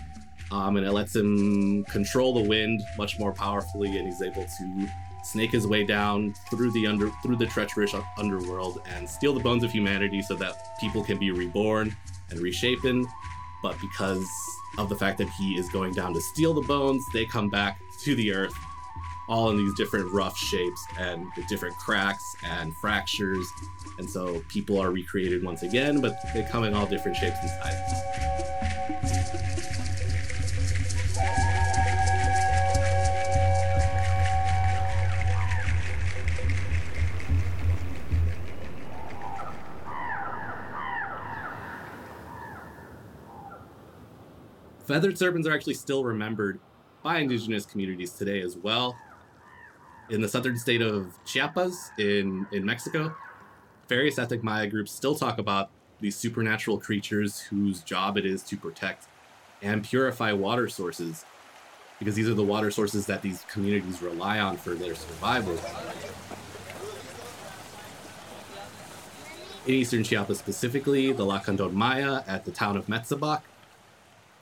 um, 0.53 0.77
and 0.77 0.87
it 0.87 0.93
lets 0.93 1.15
him 1.15 1.85
control 1.85 2.35
the 2.35 2.49
wind 2.49 2.81
much 2.97 3.19
more 3.19 3.33
powerfully, 3.33 3.97
and 3.99 4.07
he's 4.07 4.23
able 4.23 4.45
to 4.45 4.89
snake 5.25 5.51
his 5.51 5.67
way 5.67 5.85
down 5.85 6.33
through 6.51 6.71
the 6.73 6.87
under 6.87 7.11
through 7.23 7.37
the 7.37 7.47
treacherous 7.47 7.95
underworld 8.17 8.81
and 8.95 9.09
steal 9.09 9.35
the 9.35 9.41
bones 9.41 9.63
of 9.63 9.71
humanity 9.71 10.23
so 10.23 10.35
that 10.35 10.55
people 10.81 11.05
can 11.05 11.19
be 11.19 11.31
reborn 11.31 11.95
and 12.31 12.41
reshapen. 12.41 13.07
But 13.63 13.77
because 13.81 14.25
of 14.79 14.89
the 14.89 14.97
fact 14.97 15.19
that 15.19 15.29
he 15.31 15.59
is 15.59 15.69
going 15.71 15.93
down 15.93 16.15
to 16.15 16.21
steal 16.21 16.55
the 16.55 16.63
bones, 16.63 17.05
they 17.13 17.27
come 17.27 17.51
back 17.51 17.79
to 18.05 18.15
the 18.15 18.33
earth, 18.33 18.55
all 19.29 19.51
in 19.51 19.59
these 19.59 19.75
different 19.75 20.11
rough 20.13 20.37
shapes 20.37 20.87
and 20.99 21.27
with 21.37 21.47
different 21.49 21.77
cracks 21.77 22.25
and 22.45 22.75
fractures. 22.77 23.47
And 23.99 24.09
so 24.09 24.43
people 24.49 24.81
are 24.81 24.91
recreated 24.91 25.45
once 25.45 25.63
again, 25.63 26.01
but 26.01 26.17
they 26.33 26.43
come 26.45 26.65
in 26.65 26.75
all 26.75 26.87
different 26.87 27.17
shapes 27.17 27.37
and 27.41 27.51
sizes. 27.51 28.03
Feathered 44.87 45.19
serpents 45.19 45.47
are 45.47 45.53
actually 45.53 45.75
still 45.75 46.03
remembered 46.03 46.61
by 47.03 47.19
indigenous 47.19 47.67
communities 47.67 48.13
today 48.13 48.41
as 48.41 48.57
well. 48.57 48.97
In 50.11 50.23
the 50.23 50.29
southern 50.29 50.57
state 50.57 50.81
of 50.81 51.19
Chiapas 51.27 51.91
in, 51.99 52.47
in 52.51 52.65
Mexico, 52.65 53.15
various 53.89 54.19
ethnic 54.19 54.43
Maya 54.43 54.67
groups 54.67 54.91
still 54.91 55.15
talk 55.15 55.39
about 55.39 55.71
these 56.01 56.17
supernatural 56.17 56.79
creatures 56.79 57.41
whose 57.41 57.83
job 57.83 58.17
it 58.17 58.25
is 58.25 58.43
to 58.45 58.57
protect 58.57 59.07
and 59.61 59.85
purify 59.85 60.33
water 60.33 60.69
sources 60.69 61.27
because 61.99 62.15
these 62.15 62.29
are 62.29 62.35
the 62.35 62.43
water 62.43 62.71
sources 62.71 63.05
that 63.07 63.21
these 63.21 63.45
communities 63.51 64.01
rely 64.01 64.39
on 64.39 64.57
for 64.57 64.75
their 64.75 64.95
survival. 64.95 65.59
In 69.67 69.75
eastern 69.75 70.05
Chiapas 70.05 70.39
specifically, 70.39 71.13
the 71.13 71.27
Lacandon 71.27 71.73
Maya 71.73 72.23
at 72.27 72.47
the 72.47 72.51
town 72.51 72.79
of 72.79 72.87
Metzabok 72.87 73.43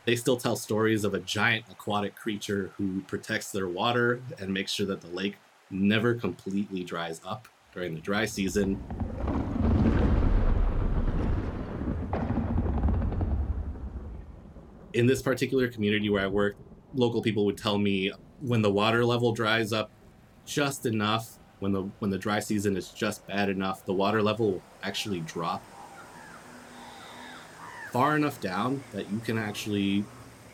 they 0.06 0.14
still 0.14 0.36
tell 0.36 0.54
stories 0.54 1.02
of 1.04 1.14
a 1.14 1.18
giant 1.18 1.64
aquatic 1.68 2.14
creature 2.14 2.70
who 2.76 3.00
protects 3.02 3.50
their 3.50 3.68
water 3.68 4.22
and 4.38 4.54
makes 4.54 4.70
sure 4.70 4.86
that 4.86 5.00
the 5.00 5.08
lake 5.08 5.36
never 5.70 6.14
completely 6.14 6.84
dries 6.84 7.20
up 7.26 7.48
during 7.72 7.94
the 7.94 8.00
dry 8.00 8.24
season. 8.24 8.82
In 14.92 15.06
this 15.06 15.20
particular 15.20 15.68
community 15.68 16.08
where 16.08 16.24
I 16.24 16.26
work, 16.26 16.56
local 16.94 17.20
people 17.20 17.44
would 17.46 17.58
tell 17.58 17.78
me 17.78 18.12
when 18.40 18.62
the 18.62 18.70
water 18.70 19.04
level 19.04 19.32
dries 19.32 19.72
up 19.72 19.90
just 20.46 20.86
enough, 20.86 21.38
when 21.58 21.72
the 21.72 21.82
when 21.98 22.10
the 22.10 22.18
dry 22.18 22.40
season 22.40 22.76
is 22.76 22.88
just 22.90 23.26
bad 23.26 23.48
enough, 23.48 23.84
the 23.84 23.92
water 23.92 24.22
level 24.22 24.52
will 24.52 24.62
actually 24.82 25.20
drop 25.20 25.62
far 27.96 28.14
enough 28.14 28.40
down 28.42 28.82
that 28.92 29.10
you 29.10 29.18
can 29.20 29.38
actually 29.38 30.04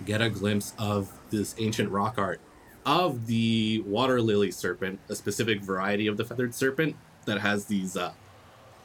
get 0.05 0.20
a 0.20 0.31
glimpse 0.31 0.75
of 0.79 1.11
this 1.31 1.57
ancient 1.59 1.90
rock 1.90 2.16
art 2.16 2.40
of 2.85 3.27
the 3.27 3.81
water 3.87 4.21
lily 4.21 4.51
serpent, 4.51 4.99
a 5.09 5.14
specific 5.14 5.62
variety 5.62 6.07
of 6.07 6.16
the 6.16 6.25
feathered 6.25 6.55
serpent 6.55 6.97
that 7.27 7.40
has 7.40 7.66
these 7.66 7.97
uh, 7.97 8.12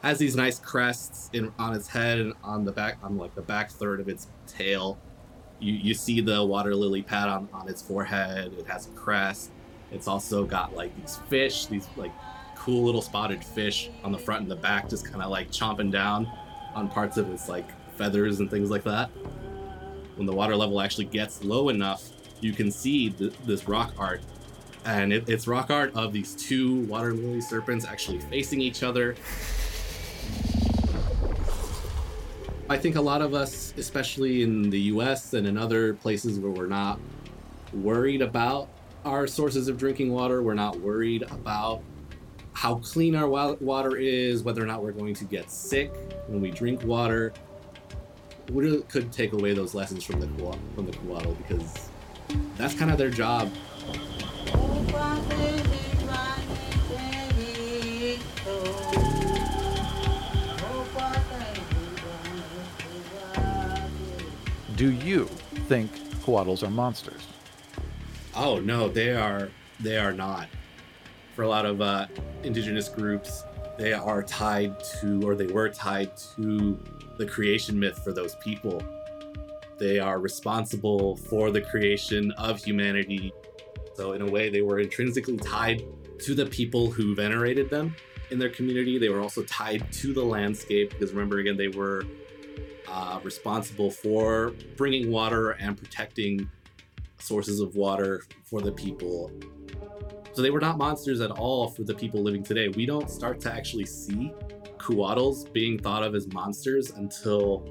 has 0.04 0.20
these 0.20 0.36
nice 0.36 0.60
crests 0.60 1.30
in 1.34 1.52
on 1.58 1.74
its 1.74 1.88
head 1.88 2.20
and 2.20 2.34
on 2.44 2.66
the 2.66 2.72
back 2.72 2.98
on 3.04 3.18
like 3.18 3.34
the 3.36 3.42
back 3.42 3.72
third 3.72 4.00
of 4.00 4.08
its 4.08 4.28
tail. 4.46 4.98
You 5.60 5.74
you 5.74 5.94
see 5.94 6.22
the 6.22 6.44
water 6.46 6.76
lily 6.76 7.02
pad 7.02 7.30
on, 7.30 7.50
on 7.54 7.68
its 7.68 7.82
forehead. 7.82 8.54
It 8.58 8.68
has 8.68 8.88
a 8.88 8.92
crest. 8.92 9.52
It's 9.92 10.08
also 10.08 10.46
got 10.46 10.76
like 10.76 10.96
these 11.02 11.18
fish, 11.30 11.66
these 11.66 11.88
like 11.96 12.12
cool 12.56 12.84
little 12.84 13.02
spotted 13.02 13.44
fish 13.44 13.90
on 14.04 14.12
the 14.12 14.18
front 14.20 14.42
and 14.42 14.52
the 14.52 14.56
back, 14.56 14.90
just 14.90 15.06
kind 15.06 15.24
of 15.24 15.32
like 15.32 15.52
chomping 15.52 15.92
down 15.92 16.30
on 16.76 16.90
parts 16.90 17.18
of 17.18 17.30
its 17.32 17.50
like 17.50 17.70
feathers 17.98 18.40
and 18.40 18.52
things 18.52 18.70
like 18.70 18.84
that. 18.84 19.10
When 20.16 20.26
the 20.26 20.34
water 20.34 20.56
level 20.56 20.82
actually 20.82 21.06
gets 21.06 21.44
low 21.44 21.70
enough, 21.70 22.10
you 22.42 22.54
can 22.54 22.72
see 22.72 23.10
th- 23.10 23.34
this 23.46 23.68
rock 23.68 23.94
art. 23.98 24.22
And 24.86 25.12
it, 25.12 25.28
it's 25.28 25.48
rock 25.48 25.70
art 25.70 25.94
of 25.96 26.14
these 26.14 26.34
two 26.36 26.82
water 26.82 27.14
lily 27.14 27.42
serpents 27.42 27.86
actually 27.86 28.20
facing 28.20 28.62
each 28.62 28.84
other. 28.84 29.16
I 32.70 32.78
think 32.78 32.96
a 32.96 33.02
lot 33.02 33.22
of 33.22 33.34
us, 33.34 33.74
especially 33.78 34.44
in 34.44 34.70
the 34.70 34.80
US 34.80 35.34
and 35.34 35.48
in 35.48 35.58
other 35.58 35.94
places 35.94 36.40
where 36.40 36.52
we're 36.52 36.68
not 36.68 37.00
worried 37.74 38.22
about 38.22 38.70
our 39.06 39.26
sources 39.26 39.68
of 39.68 39.78
drinking 39.78 40.12
water, 40.12 40.42
we're 40.42 40.54
not 40.54 40.80
worried 40.80 41.24
about 41.24 41.82
how 42.54 42.76
clean 42.76 43.16
our 43.16 43.30
wa- 43.30 43.56
water 43.62 43.96
is, 43.96 44.44
whether 44.44 44.62
or 44.62 44.66
not 44.66 44.84
we're 44.84 44.92
going 44.92 45.14
to 45.14 45.26
get 45.26 45.50
sick 45.50 45.94
when 46.28 46.42
we 46.42 46.52
drink 46.52 46.84
water. 46.84 47.32
We 48.52 48.82
could 48.84 49.12
take 49.12 49.34
away 49.34 49.54
those 49.54 49.74
lessons 49.74 50.04
from 50.04 50.20
the 50.20 50.28
from 50.76 50.86
the 50.86 50.94
Kuatl 50.94 51.38
because 51.38 51.90
that's 52.56 52.74
kind 52.74 52.92
of 52.92 52.98
their 52.98 53.10
job. 53.10 53.52
Do 64.76 64.92
you 64.92 65.26
think 65.68 65.92
Coatls 66.22 66.62
are 66.62 66.70
monsters? 66.70 67.26
Oh 68.36 68.60
no, 68.60 68.88
they 68.88 69.16
are 69.16 69.50
they 69.80 69.98
are 69.98 70.14
not. 70.14 70.48
For 71.36 71.42
a 71.44 71.48
lot 71.48 71.66
of 71.66 71.82
uh, 71.82 72.08
indigenous 72.44 72.88
groups, 72.90 73.44
they 73.78 73.94
are 73.94 74.24
tied 74.24 74.76
to, 75.02 75.22
or 75.28 75.36
they 75.36 75.48
were 75.48 75.70
tied 75.70 76.16
to, 76.36 76.80
the 77.18 77.26
creation 77.26 77.80
myth 77.80 78.04
for 78.04 78.12
those 78.12 78.36
people. 78.36 78.82
They 79.80 80.00
are 80.00 80.20
responsible 80.20 81.18
for 81.18 81.52
the 81.52 81.62
creation 81.62 82.32
of 82.38 82.64
humanity. 82.64 83.34
So 83.96 84.14
in 84.14 84.22
a 84.22 84.30
way, 84.30 84.50
they 84.50 84.62
were 84.62 84.80
intrinsically 84.80 85.38
tied 85.38 85.84
to 86.20 86.34
the 86.36 86.46
people 86.46 86.90
who 86.92 87.16
venerated 87.16 87.70
them. 87.70 87.96
in 88.30 88.40
their 88.40 88.50
community. 88.50 88.98
They 88.98 89.10
were 89.10 89.22
also 89.22 89.44
tied 89.44 89.92
to 89.94 90.14
the 90.14 90.24
landscape 90.24 90.92
because 90.92 91.12
remember, 91.12 91.40
again, 91.40 91.58
they 91.58 91.70
were 91.70 92.04
uh, 92.88 93.20
responsible 93.24 93.92
for 93.92 94.54
bringing 94.76 95.12
water 95.12 95.52
and 95.52 95.78
protecting 95.78 96.50
sources 97.20 97.60
of 97.60 97.76
water 97.76 98.24
for 98.44 98.62
the 98.62 98.72
people. 98.72 99.32
So 100.34 100.42
they 100.42 100.50
were 100.52 100.60
not 100.60 100.78
monsters 100.78 101.22
at 101.22 101.32
all 101.32 101.70
for 101.70 101.84
the 101.84 101.96
people 101.96 102.22
living 102.22 102.44
today. 102.44 102.68
We 102.70 102.86
don't 102.86 103.10
start 103.10 103.40
to 103.42 103.52
actually 103.54 103.86
see 103.86 104.32
Kuatls 104.78 105.52
being 105.52 105.80
thought 105.80 106.04
of 106.04 106.14
as 106.14 106.28
monsters 106.28 106.92
until 106.92 107.66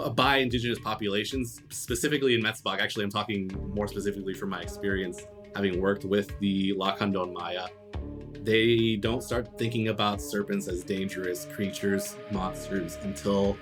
Uh, 0.00 0.10
by 0.10 0.38
indigenous 0.38 0.78
populations, 0.78 1.62
specifically 1.70 2.34
in 2.34 2.42
Metzabok. 2.42 2.80
Actually, 2.80 3.04
I'm 3.04 3.10
talking 3.10 3.50
more 3.74 3.88
specifically 3.88 4.34
from 4.34 4.50
my 4.50 4.60
experience 4.60 5.26
having 5.54 5.80
worked 5.80 6.04
with 6.04 6.38
the 6.40 6.74
Lacandon 6.74 7.32
Maya. 7.32 7.68
They 8.42 8.96
don't 8.96 9.22
start 9.22 9.58
thinking 9.58 9.88
about 9.88 10.20
serpents 10.20 10.68
as 10.68 10.82
dangerous 10.82 11.46
creatures, 11.46 12.16
monsters, 12.30 12.98
until 13.02 13.56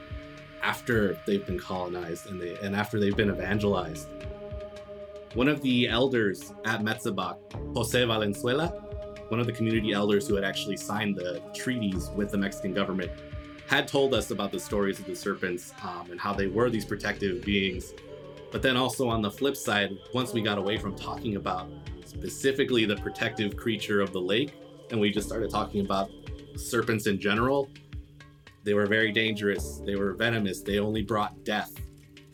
after 0.63 1.19
they've 1.27 1.45
been 1.47 1.59
colonized 1.59 2.27
and 2.27 2.41
they 2.41 2.57
and 2.63 2.75
after 2.75 2.99
they've 2.99 3.17
been 3.17 3.31
evangelized. 3.31 4.09
One 5.35 5.49
of 5.49 5.61
the 5.63 5.89
elders 5.89 6.53
at 6.65 6.81
Metzabok, 6.81 7.37
Jose 7.75 8.05
Valenzuela, 8.05 8.69
one 9.29 9.41
of 9.41 9.47
the 9.47 9.53
community 9.53 9.93
elders 9.93 10.27
who 10.27 10.35
had 10.35 10.45
actually 10.45 10.77
signed 10.77 11.17
the 11.17 11.43
treaties 11.55 12.11
with 12.15 12.31
the 12.31 12.39
Mexican 12.39 12.73
government, 12.73 13.11
had 13.67 13.89
told 13.89 14.15
us 14.15 14.31
about 14.31 14.53
the 14.53 14.61
stories 14.61 14.99
of 14.99 15.07
the 15.07 15.17
serpents 15.17 15.73
um, 15.83 16.11
and 16.11 16.21
how 16.21 16.33
they 16.33 16.47
were 16.47 16.69
these 16.71 16.85
protective 16.85 17.43
beings. 17.45 17.95
But 18.53 18.63
then 18.63 18.77
also 18.77 19.09
on 19.09 19.23
the 19.23 19.31
flip 19.31 19.57
side, 19.57 19.91
once 20.13 20.33
we 20.33 20.43
got 20.43 20.59
away 20.59 20.79
from 20.79 20.95
talking 20.95 21.37
about 21.37 21.69
specifically 22.05 22.85
the 22.85 22.97
protective 22.97 23.57
creature 23.57 24.01
of 24.01 24.13
the 24.13 24.21
lake, 24.21 24.55
and 24.91 25.01
we 25.01 25.11
just 25.11 25.27
started 25.27 25.51
talking 25.51 25.81
about 25.81 26.11
serpents 26.57 27.07
in 27.07 27.19
general, 27.19 27.69
they 28.63 28.75
were 28.75 28.87
very 28.87 29.13
dangerous. 29.13 29.81
They 29.85 29.97
were 29.97 30.13
venomous. 30.13 30.61
They 30.63 30.79
only 30.79 31.03
brought 31.03 31.43
death. 31.45 31.73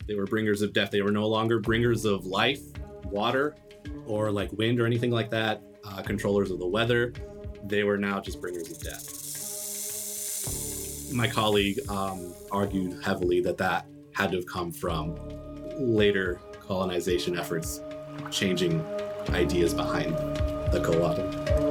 They 0.07 0.15
were 0.15 0.25
bringers 0.25 0.61
of 0.61 0.73
death. 0.73 0.91
They 0.91 1.01
were 1.01 1.11
no 1.11 1.27
longer 1.27 1.59
bringers 1.59 2.05
of 2.05 2.25
life, 2.25 2.61
water, 3.05 3.55
or 4.05 4.31
like 4.31 4.51
wind 4.53 4.79
or 4.79 4.85
anything 4.85 5.11
like 5.11 5.29
that, 5.31 5.61
uh, 5.85 6.01
controllers 6.03 6.51
of 6.51 6.59
the 6.59 6.67
weather. 6.67 7.13
They 7.63 7.83
were 7.83 7.97
now 7.97 8.19
just 8.19 8.41
bringers 8.41 8.69
of 8.69 8.79
death 8.79 9.20
my 11.13 11.27
colleague 11.27 11.79
um, 11.89 12.33
argued 12.51 13.03
heavily 13.03 13.41
that 13.41 13.57
that 13.57 13.87
had 14.13 14.31
to 14.31 14.37
have 14.37 14.45
come 14.45 14.71
from 14.71 15.15
later 15.77 16.39
colonization 16.59 17.37
efforts 17.37 17.81
changing 18.29 18.85
ideas 19.29 19.73
behind 19.73 20.15
the 20.71 20.81
Coatl. 20.83 21.70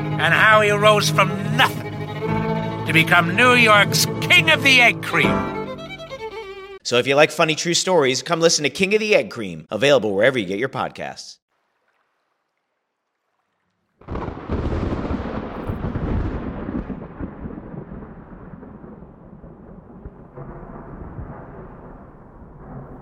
and 0.21 0.35
how 0.35 0.61
he 0.61 0.69
rose 0.69 1.09
from 1.09 1.29
nothing 1.57 1.91
to 2.85 2.93
become 2.93 3.35
New 3.35 3.53
York's 3.53 4.05
King 4.21 4.51
of 4.51 4.61
the 4.61 4.79
Egg 4.79 5.01
Cream. 5.01 5.57
So 6.83 6.97
if 6.97 7.07
you 7.07 7.15
like 7.15 7.31
funny 7.31 7.55
true 7.55 7.73
stories, 7.73 8.21
come 8.21 8.39
listen 8.39 8.61
to 8.61 8.69
King 8.69 8.93
of 8.93 8.99
the 8.99 9.15
Egg 9.15 9.31
Cream, 9.31 9.65
available 9.71 10.13
wherever 10.13 10.37
you 10.37 10.45
get 10.45 10.59
your 10.59 10.69
podcasts. 10.69 11.39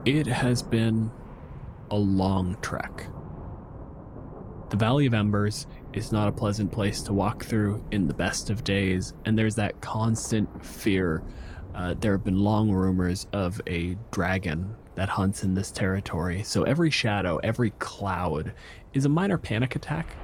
It 0.05 0.25
has 0.25 0.63
been 0.63 1.11
a 1.91 1.97
long 1.97 2.55
trek. 2.61 3.07
The 4.69 4.77
Valley 4.77 5.05
of 5.05 5.13
Embers 5.13 5.67
is 5.93 6.11
not 6.11 6.27
a 6.27 6.31
pleasant 6.31 6.71
place 6.71 7.01
to 7.03 7.13
walk 7.13 7.43
through 7.43 7.83
in 7.91 8.07
the 8.07 8.13
best 8.13 8.49
of 8.49 8.63
days, 8.63 9.13
and 9.25 9.37
there's 9.37 9.55
that 9.55 9.79
constant 9.81 10.65
fear. 10.65 11.23
Uh, 11.73 11.95
there 11.99 12.11
have 12.11 12.23
been 12.23 12.39
long 12.39 12.71
rumors 12.71 13.27
of 13.33 13.61
a 13.67 13.97
dragon 14.11 14.75
that 14.95 15.09
hunts 15.09 15.43
in 15.43 15.53
this 15.53 15.71
territory, 15.71 16.43
so 16.43 16.63
every 16.63 16.89
shadow, 16.89 17.37
every 17.37 17.71
cloud 17.71 18.53
is 18.93 19.05
a 19.05 19.09
minor 19.09 19.37
panic 19.37 19.75
attack. 19.75 20.15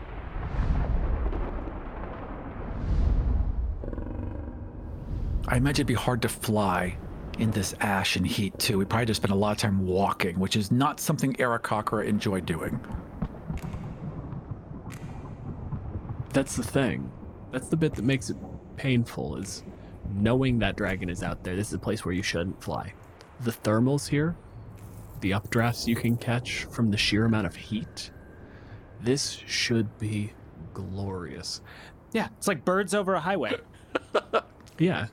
I 5.47 5.57
imagine 5.57 5.81
it'd 5.81 5.87
be 5.87 5.93
hard 5.93 6.23
to 6.23 6.29
fly 6.29 6.97
in 7.37 7.51
this 7.51 7.75
ash 7.79 8.15
and 8.15 8.25
heat 8.25 8.57
too. 8.57 8.77
We 8.79 8.85
probably 8.85 9.05
just 9.05 9.21
spend 9.21 9.31
a 9.31 9.35
lot 9.35 9.51
of 9.51 9.57
time 9.57 9.85
walking, 9.85 10.39
which 10.39 10.55
is 10.55 10.71
not 10.71 10.99
something 10.99 11.33
Aarakocra 11.35 12.05
enjoyed 12.05 12.45
doing. 12.45 12.79
That's 16.35 16.57
the 16.57 16.63
thing. 16.63 17.09
That's 17.53 17.69
the 17.69 17.77
bit 17.77 17.95
that 17.95 18.03
makes 18.03 18.29
it 18.29 18.35
painful 18.75 19.37
is 19.37 19.63
knowing 20.13 20.59
that 20.59 20.75
dragon 20.75 21.09
is 21.09 21.23
out 21.23 21.45
there. 21.45 21.55
This 21.55 21.69
is 21.69 21.75
a 21.75 21.79
place 21.79 22.03
where 22.03 22.13
you 22.13 22.23
shouldn't 22.23 22.61
fly. 22.61 22.93
The 23.39 23.51
thermals 23.51 24.09
here, 24.09 24.35
the 25.21 25.31
updrafts 25.31 25.87
you 25.87 25.95
can 25.95 26.17
catch 26.17 26.65
from 26.65 26.91
the 26.91 26.97
sheer 26.97 27.23
amount 27.23 27.47
of 27.47 27.55
heat. 27.55 28.11
This 28.99 29.39
should 29.47 29.97
be 29.97 30.33
glorious. 30.73 31.61
Yeah, 32.11 32.27
it's 32.37 32.49
like 32.49 32.65
birds 32.65 32.93
over 32.93 33.15
a 33.15 33.19
highway. 33.21 33.55
Yeah. 34.77 35.07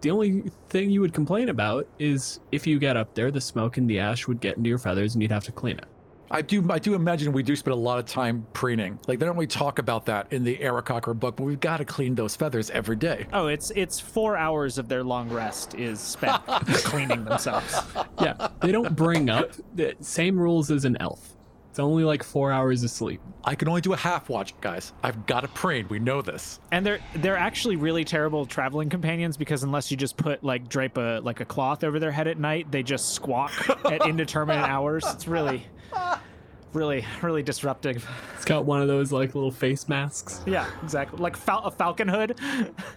The 0.00 0.10
only 0.10 0.50
thing 0.70 0.90
you 0.90 1.00
would 1.02 1.14
complain 1.14 1.50
about 1.50 1.86
is 2.00 2.40
if 2.50 2.66
you 2.66 2.80
get 2.80 2.96
up 2.96 3.14
there, 3.14 3.30
the 3.30 3.40
smoke 3.40 3.76
and 3.76 3.88
the 3.88 4.00
ash 4.00 4.26
would 4.26 4.40
get 4.40 4.56
into 4.56 4.68
your 4.68 4.78
feathers 4.78 5.14
and 5.14 5.22
you'd 5.22 5.30
have 5.30 5.44
to 5.44 5.52
clean 5.52 5.78
it. 5.78 5.86
I 6.32 6.40
do 6.40 6.66
I 6.70 6.78
do 6.78 6.94
imagine 6.94 7.30
we 7.32 7.42
do 7.42 7.54
spend 7.54 7.74
a 7.74 7.78
lot 7.78 7.98
of 7.98 8.06
time 8.06 8.46
preening. 8.54 8.98
Like 9.06 9.18
they 9.18 9.26
don't 9.26 9.36
really 9.36 9.46
talk 9.46 9.78
about 9.78 10.06
that 10.06 10.32
in 10.32 10.44
the 10.44 10.56
Aarakocra 10.56 11.18
book, 11.18 11.36
but 11.36 11.44
we've 11.44 11.60
got 11.60 11.76
to 11.76 11.84
clean 11.84 12.14
those 12.14 12.34
feathers 12.34 12.70
every 12.70 12.96
day. 12.96 13.26
Oh, 13.34 13.48
it's 13.48 13.70
it's 13.76 14.00
four 14.00 14.38
hours 14.38 14.78
of 14.78 14.88
their 14.88 15.04
long 15.04 15.28
rest 15.28 15.74
is 15.74 16.00
spent 16.00 16.42
cleaning 16.84 17.24
themselves. 17.24 17.78
Yeah, 18.18 18.48
they 18.62 18.72
don't 18.72 18.96
bring 18.96 19.28
up 19.28 19.50
the 19.74 19.94
same 20.00 20.38
rules 20.38 20.70
as 20.70 20.86
an 20.86 20.96
elf. 21.00 21.36
It's 21.68 21.78
only 21.78 22.04
like 22.04 22.22
four 22.22 22.50
hours 22.50 22.82
of 22.82 22.90
sleep. 22.90 23.20
I 23.44 23.54
can 23.54 23.68
only 23.68 23.80
do 23.80 23.92
a 23.92 23.96
half 23.96 24.28
watch, 24.30 24.58
guys. 24.60 24.92
I've 25.02 25.26
got 25.26 25.40
to 25.40 25.48
preen. 25.48 25.86
We 25.88 25.98
know 25.98 26.22
this. 26.22 26.60
And 26.70 26.84
they're 26.84 27.00
they're 27.16 27.36
actually 27.36 27.76
really 27.76 28.04
terrible 28.04 28.46
traveling 28.46 28.88
companions 28.88 29.36
because 29.36 29.64
unless 29.64 29.90
you 29.90 29.98
just 29.98 30.16
put 30.16 30.42
like 30.42 30.66
drape 30.70 30.96
a 30.96 31.20
like 31.22 31.40
a 31.40 31.44
cloth 31.44 31.84
over 31.84 31.98
their 31.98 32.10
head 32.10 32.26
at 32.26 32.38
night, 32.38 32.70
they 32.70 32.82
just 32.82 33.10
squawk 33.10 33.52
at 33.84 34.06
indeterminate 34.06 34.66
hours. 34.66 35.04
It's 35.12 35.28
really 35.28 35.66
really 36.72 37.04
really 37.20 37.42
disruptive. 37.42 38.08
It's 38.36 38.44
got 38.44 38.64
one 38.64 38.80
of 38.82 38.88
those 38.88 39.12
like 39.12 39.34
little 39.34 39.50
face 39.50 39.88
masks. 39.88 40.40
Yeah, 40.46 40.66
exactly. 40.82 41.18
Like 41.18 41.36
fal- 41.36 41.64
a 41.64 41.70
falcon 41.70 42.08
hood. 42.08 42.38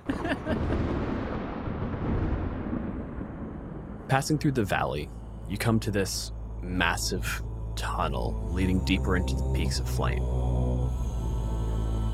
Passing 4.08 4.38
through 4.38 4.52
the 4.54 4.64
valley, 4.64 5.10
you 5.50 5.58
come 5.58 5.80
to 5.80 5.92
this 5.92 6.32
massive 6.62 7.42
tunnel 7.76 8.48
leading 8.52 8.84
deeper 8.86 9.18
into 9.18 9.36
the 9.36 9.52
peaks 9.54 9.80
of 9.80 9.90
flame. 9.90 10.24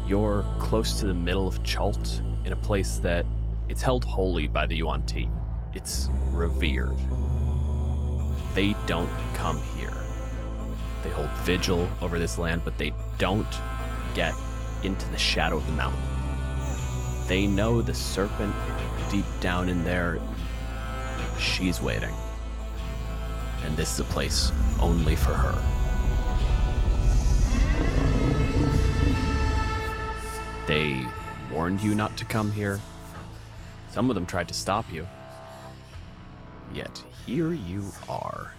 You're 0.08 0.44
close 0.60 1.00
to 1.02 1.08
the 1.08 1.14
middle 1.14 1.48
of 1.48 1.62
Chult 1.64 2.22
in 2.46 2.54
a 2.54 2.56
place 2.56 2.98
that 2.98 3.26
it's 3.70 3.82
held 3.82 4.04
holy 4.04 4.48
by 4.48 4.66
the 4.66 4.76
Yuan 4.76 5.06
Ti. 5.06 5.30
It's 5.74 6.10
revered. 6.32 6.98
they 8.56 8.76
don't 8.88 9.10
come 9.34 9.62
here. 9.78 9.91
They 11.04 11.10
hold 11.10 11.30
vigil 11.44 11.90
over 12.02 12.20
this 12.20 12.38
land, 12.38 12.62
but 12.64 12.78
they 12.78 12.94
don't 13.18 13.48
get 14.14 14.34
into 14.84 15.08
the 15.10 15.18
shadow 15.18 15.58
of 15.58 15.66
the 15.66 15.74
mountain. 15.74 16.02
They 17.28 17.48
know 17.48 17.82
the 17.82 17.94
serpent 17.94 18.54
deep 19.10 19.26
down 19.40 19.70
in 19.70 19.84
there, 19.84 20.20
she's 21.38 21.82
waiting. 21.82 22.14
And 23.66 23.76
this 23.76 23.94
is 23.94 24.00
a 24.00 24.04
place 24.06 24.52
only 24.80 25.16
for 25.16 25.34
her. 25.34 25.62
They 30.68 31.06
warned 31.52 31.82
you 31.82 31.96
not 31.96 32.16
to 32.18 32.26
come 32.26 32.52
here. 32.52 32.80
Some 33.90 34.10
of 34.10 34.16
them 34.16 34.26
tried 34.26 34.48
to 34.48 34.54
stop 34.54 34.92
you. 34.92 35.08
Yet 36.74 37.04
here 37.26 37.52
you 37.52 37.92
are. 38.08 38.54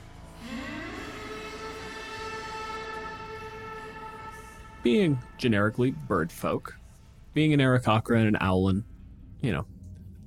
Being 4.83 5.19
generically 5.39 5.93
bird 5.93 6.33
folk, 6.33 6.77
being 7.35 7.53
an 7.53 7.61
Aarakocra 7.61 8.19
and 8.19 8.29
an 8.29 8.37
Owlin, 8.41 8.85
you 9.41 9.53
know, 9.53 9.67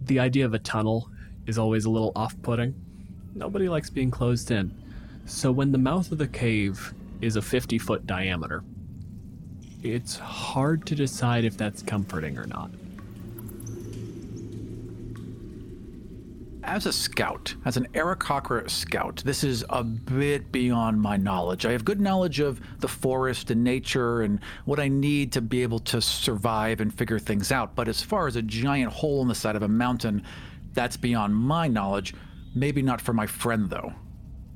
the 0.01 0.19
idea 0.19 0.45
of 0.45 0.53
a 0.53 0.59
tunnel 0.59 1.09
is 1.45 1.57
always 1.57 1.85
a 1.85 1.89
little 1.89 2.11
off 2.15 2.39
putting. 2.41 2.73
Nobody 3.33 3.67
likes 3.67 3.89
being 3.89 4.11
closed 4.11 4.51
in. 4.51 4.73
So 5.25 5.51
when 5.51 5.71
the 5.71 5.77
mouth 5.77 6.11
of 6.11 6.17
the 6.17 6.27
cave 6.27 6.93
is 7.21 7.35
a 7.35 7.41
50 7.41 7.77
foot 7.79 8.07
diameter, 8.07 8.63
it's 9.83 10.17
hard 10.17 10.85
to 10.87 10.95
decide 10.95 11.43
if 11.43 11.57
that's 11.57 11.81
comforting 11.81 12.37
or 12.37 12.45
not. 12.45 12.71
As 16.65 16.87
a 16.87 16.91
scout, 16.91 17.53
as 17.63 17.77
an 17.77 17.87
Aarakocra 17.93 18.67
scout, 18.69 19.21
this 19.23 19.43
is 19.43 19.63
a 19.69 19.83
bit 19.83 20.51
beyond 20.51 20.99
my 20.99 21.15
knowledge. 21.15 21.63
I 21.63 21.71
have 21.71 21.85
good 21.85 22.01
knowledge 22.01 22.39
of 22.39 22.59
the 22.79 22.87
forest 22.87 23.51
and 23.51 23.63
nature 23.63 24.23
and 24.23 24.39
what 24.65 24.79
I 24.79 24.87
need 24.87 25.31
to 25.33 25.41
be 25.41 25.61
able 25.61 25.77
to 25.79 26.01
survive 26.01 26.81
and 26.81 26.91
figure 26.91 27.19
things 27.19 27.51
out. 27.51 27.75
But 27.75 27.87
as 27.87 28.01
far 28.01 28.25
as 28.25 28.35
a 28.35 28.41
giant 28.41 28.91
hole 28.91 29.21
in 29.21 29.27
the 29.27 29.35
side 29.35 29.55
of 29.55 29.61
a 29.61 29.67
mountain, 29.67 30.23
that's 30.73 30.97
beyond 30.97 31.35
my 31.35 31.67
knowledge. 31.67 32.15
Maybe 32.55 32.81
not 32.81 32.99
for 32.99 33.13
my 33.13 33.27
friend, 33.27 33.69
though. 33.69 33.93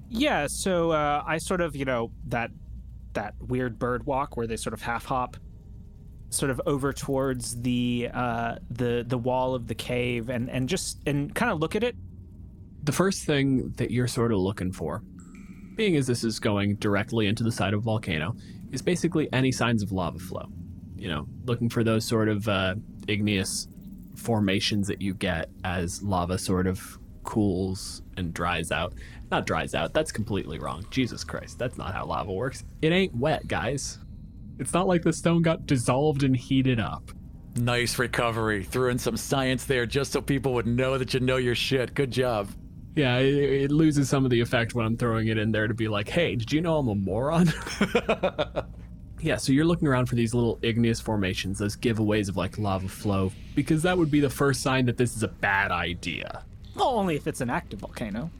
Yeah, 0.10 0.48
so 0.50 0.90
uh, 0.90 1.24
I 1.28 1.38
sort 1.38 1.62
of, 1.62 1.76
you 1.76 1.86
know, 1.86 2.12
that 2.28 2.50
that 3.14 3.36
weird 3.40 3.78
bird 3.78 4.06
walk 4.08 4.36
where 4.36 4.48
they 4.48 4.58
sort 4.58 4.74
of 4.74 4.82
half 4.82 5.06
hop 5.06 5.38
sort 6.30 6.52
of 6.52 6.62
over 6.66 6.94
towards 6.94 7.62
the 7.62 8.10
uh, 8.14 8.56
the 8.70 9.04
the 9.08 9.18
wall 9.18 9.56
of 9.56 9.68
the 9.68 9.76
cave 9.76 10.30
and 10.30 10.50
and 10.50 10.70
just 10.70 11.00
and 11.06 11.34
kind 11.34 11.52
of 11.52 11.60
look 11.60 11.76
at 11.76 11.84
it. 11.84 11.96
The 12.84 12.92
first 12.92 13.24
thing 13.24 13.72
that 13.78 13.92
you're 13.92 14.08
sort 14.08 14.32
of 14.32 14.40
looking 14.40 14.72
for, 14.72 15.04
being 15.76 15.96
as 15.96 16.08
this 16.08 16.24
is 16.24 16.40
going 16.40 16.76
directly 16.76 17.28
into 17.28 17.44
the 17.44 17.52
side 17.52 17.74
of 17.74 17.82
a 17.82 17.84
volcano, 17.84 18.36
is 18.72 18.82
basically 18.82 19.28
any 19.34 19.52
signs 19.52 19.84
of 19.84 19.92
lava 19.92 20.20
flow. 20.20 20.48
You 20.96 21.10
know, 21.10 21.28
looking 21.46 21.70
for 21.70 21.84
those 21.84 22.06
sort 22.06 22.30
of 22.30 22.48
uh, 22.48 22.76
igneous 23.08 23.68
formations 24.16 24.88
that 24.88 25.02
you 25.02 25.14
get 25.14 25.50
as 25.64 26.04
lava 26.04 26.38
sort 26.38 26.68
of 26.68 26.98
cools 27.24 28.02
and 28.18 28.34
dries 28.34 28.72
out. 28.72 28.94
Not 29.32 29.46
dries 29.46 29.76
out, 29.76 29.94
that's 29.94 30.12
completely 30.12 30.60
wrong. 30.60 30.86
Jesus 30.90 31.24
Christ, 31.24 31.60
that's 31.60 31.78
not 31.78 31.94
how 31.94 32.06
lava 32.06 32.32
works. 32.32 32.64
It 32.82 32.92
ain't 32.92 33.16
wet, 33.16 33.48
guys. 33.48 34.00
It's 34.60 34.74
not 34.74 34.88
like 34.88 35.04
the 35.04 35.14
stone 35.14 35.42
got 35.42 35.66
dissolved 35.66 36.24
and 36.24 36.36
heated 36.36 36.80
up. 36.80 37.12
Nice 37.56 37.98
recovery. 37.98 38.64
Threw 38.64 38.90
in 38.90 39.00
some 39.00 39.18
science 39.18 39.66
there 39.66 39.86
just 39.86 40.12
so 40.12 40.22
people 40.22 40.54
would 40.54 40.68
know 40.68 40.98
that 40.98 41.14
you 41.14 41.20
know 41.20 41.38
your 41.38 41.56
shit. 41.56 41.94
Good 41.94 42.12
job. 42.12 42.50
Yeah, 42.96 43.18
it, 43.18 43.64
it 43.64 43.72
loses 43.72 44.10
some 44.10 44.26
of 44.26 44.32
the 44.32 44.42
effect 44.42 44.74
when 44.74 44.86
I'm 44.86 44.98
throwing 44.98 45.28
it 45.28 45.38
in 45.38 45.52
there 45.52 45.68
to 45.68 45.74
be 45.74 45.88
like, 45.88 46.10
hey, 46.10 46.36
did 46.36 46.52
you 46.52 46.62
know 46.62 46.78
I'm 46.78 46.88
a 46.88 46.96
moron? 46.96 47.52
yeah, 49.22 49.38
so 49.38 49.52
you're 49.52 49.66
looking 49.66 49.88
around 49.88 50.08
for 50.08 50.16
these 50.16 50.34
little 50.34 50.60
igneous 50.62 51.00
formations, 51.00 51.60
those 51.60 51.78
giveaways 51.78 52.30
of 52.30 52.38
like 52.38 52.58
lava 52.58 52.88
flow, 52.88 53.32
because 53.56 53.84
that 53.84 53.98
would 53.98 54.12
be 54.12 54.20
the 54.20 54.30
first 54.30 54.62
sign 54.62 54.86
that 54.86 54.98
this 54.98 55.16
is 55.16 55.24
a 55.24 55.28
bad 55.28 55.72
idea. 55.72 56.44
Well, 56.76 56.90
only 56.90 57.16
if 57.16 57.28
it's 57.28 57.42
an 57.42 57.50
active 57.50 57.80
volcano. 57.80 58.32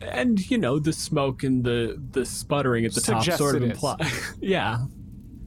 And 0.00 0.50
you 0.50 0.58
know, 0.58 0.78
the 0.78 0.92
smoke 0.92 1.42
and 1.42 1.64
the 1.64 2.00
the 2.12 2.26
sputtering 2.26 2.84
at 2.84 2.92
the 2.92 3.00
top 3.00 3.24
sort 3.24 3.56
of 3.56 3.62
imply. 3.62 3.96
yeah. 4.40 4.84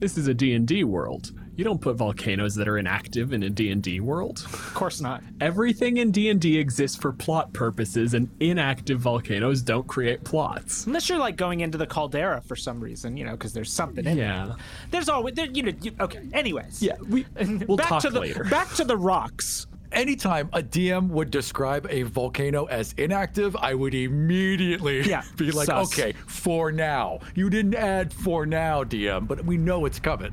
This 0.00 0.16
is 0.16 0.26
a 0.28 0.34
D&D 0.34 0.84
world. 0.84 1.32
You 1.56 1.64
don't 1.64 1.80
put 1.80 1.96
volcanoes 1.96 2.54
that 2.54 2.66
are 2.68 2.78
inactive 2.78 3.34
in 3.34 3.42
a 3.42 3.50
D&D 3.50 4.00
world. 4.00 4.38
Of 4.46 4.72
course 4.74 5.02
not. 5.02 5.22
Everything 5.42 5.98
in 5.98 6.10
D&D 6.10 6.58
exists 6.58 6.96
for 6.96 7.12
plot 7.12 7.52
purposes 7.52 8.14
and 8.14 8.30
inactive 8.40 8.98
volcanoes 8.98 9.60
don't 9.60 9.86
create 9.86 10.24
plots. 10.24 10.86
Unless 10.86 11.10
you're 11.10 11.18
like 11.18 11.36
going 11.36 11.60
into 11.60 11.76
the 11.76 11.86
caldera 11.86 12.40
for 12.40 12.56
some 12.56 12.80
reason, 12.80 13.18
you 13.18 13.26
know, 13.26 13.32
because 13.32 13.52
there's 13.52 13.70
something 13.70 14.06
in 14.06 14.16
Yeah. 14.16 14.46
there. 14.46 14.56
There's 14.90 15.10
always 15.10 15.34
there, 15.34 15.46
you 15.46 15.64
know. 15.64 15.72
You, 15.82 15.92
okay. 16.00 16.20
Anyways. 16.32 16.82
Yeah. 16.82 16.96
We 17.06 17.26
we'll 17.68 17.76
back 17.76 17.88
talk 17.88 18.02
to 18.02 18.10
the 18.10 18.20
later. 18.20 18.44
back 18.44 18.72
to 18.76 18.84
the 18.84 18.96
rocks. 18.96 19.66
Anytime 19.92 20.48
a 20.52 20.62
DM 20.62 21.08
would 21.08 21.30
describe 21.32 21.86
a 21.90 22.02
volcano 22.02 22.66
as 22.66 22.94
inactive, 22.96 23.56
I 23.56 23.74
would 23.74 23.92
immediately 23.94 25.00
Yeah, 25.08 25.22
be 25.36 25.50
like, 25.50 25.66
sus. 25.66 25.92
okay, 25.92 26.12
for 26.26 26.70
now. 26.70 27.18
You 27.34 27.50
didn't 27.50 27.74
add 27.74 28.12
for 28.12 28.46
now, 28.46 28.84
DM, 28.84 29.26
but 29.26 29.44
we 29.44 29.56
know 29.56 29.84
it's 29.86 29.98
coming. 29.98 30.32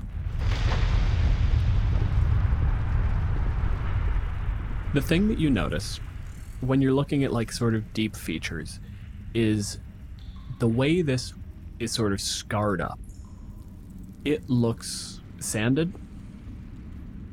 The 4.93 5.01
thing 5.01 5.27
that 5.27 5.39
you 5.39 5.49
notice 5.49 5.99
when 6.61 6.81
you're 6.81 6.93
looking 6.93 7.23
at 7.23 7.31
like 7.33 7.51
sort 7.51 7.75
of 7.75 7.93
deep 7.93 8.15
features 8.15 8.79
is 9.33 9.79
the 10.59 10.67
way 10.67 11.01
this 11.01 11.33
is 11.79 11.91
sort 11.91 12.13
of 12.13 12.21
scarred 12.21 12.81
up. 12.81 12.99
It 14.23 14.49
looks 14.49 15.21
sanded, 15.39 15.93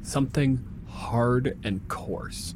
something 0.03 0.63
hard 1.05 1.59
and 1.65 1.87
coarse. 1.89 2.55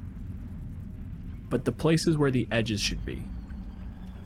But 1.50 1.64
the 1.64 1.72
places 1.72 2.16
where 2.16 2.30
the 2.30 2.48
edges 2.50 2.80
should 2.80 3.04
be, 3.04 3.24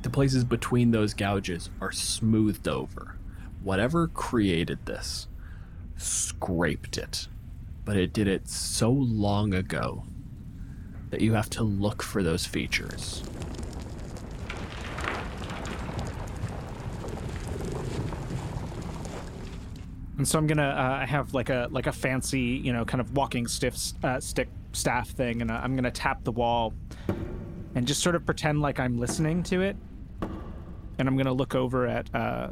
the 0.03 0.11
places 0.11 0.45
between 0.45 0.91
those 0.91 1.15
gouges, 1.15 1.71
are 1.81 1.93
smoothed 1.93 2.69
over. 2.69 3.17
Whatever 3.63 4.09
created 4.09 4.87
this 4.87 5.29
scraped 5.97 6.99
it, 6.99 7.29
but 7.85 7.97
it 7.97 8.13
did 8.13 8.27
it 8.27 8.49
so 8.49 8.91
long 8.91 9.55
ago 9.55 10.05
that 11.11 11.21
you 11.21 11.35
have 11.35 11.51
to 11.51 11.63
look 11.63 12.03
for 12.03 12.23
those 12.23 12.47
features. 12.47 13.23
And 20.23 20.29
so 20.29 20.39
I'm 20.39 20.47
gonna 20.47 20.63
uh, 20.63 21.05
have 21.05 21.35
like 21.35 21.51
a 21.51 21.67
like 21.73 21.89
a 21.89 21.93
fancy, 21.93 22.39
you 22.39 22.73
know, 22.73 22.85
kind 22.85 23.01
of 23.01 23.17
walking 23.17 23.49
stiff 23.49 23.77
uh, 24.05 24.21
stick 24.21 24.49
staff 24.73 25.09
thing, 25.09 25.43
and 25.43 25.51
uh, 25.51 25.55
I'm 25.61 25.75
gonna 25.75 25.91
tap 25.91 26.23
the 26.23 26.31
wall 26.31 26.75
and 27.75 27.89
just 27.89 28.05
sort 28.05 28.15
of 28.15 28.25
pretend 28.25 28.61
like 28.61 28.79
I'm 28.79 28.99
listening 28.99 29.43
to 29.43 29.63
it. 29.63 29.75
And 31.01 31.09
I'm 31.09 31.17
gonna 31.17 31.33
look 31.33 31.57
over 31.57 31.89
at 31.89 32.15
uh, 32.15 32.51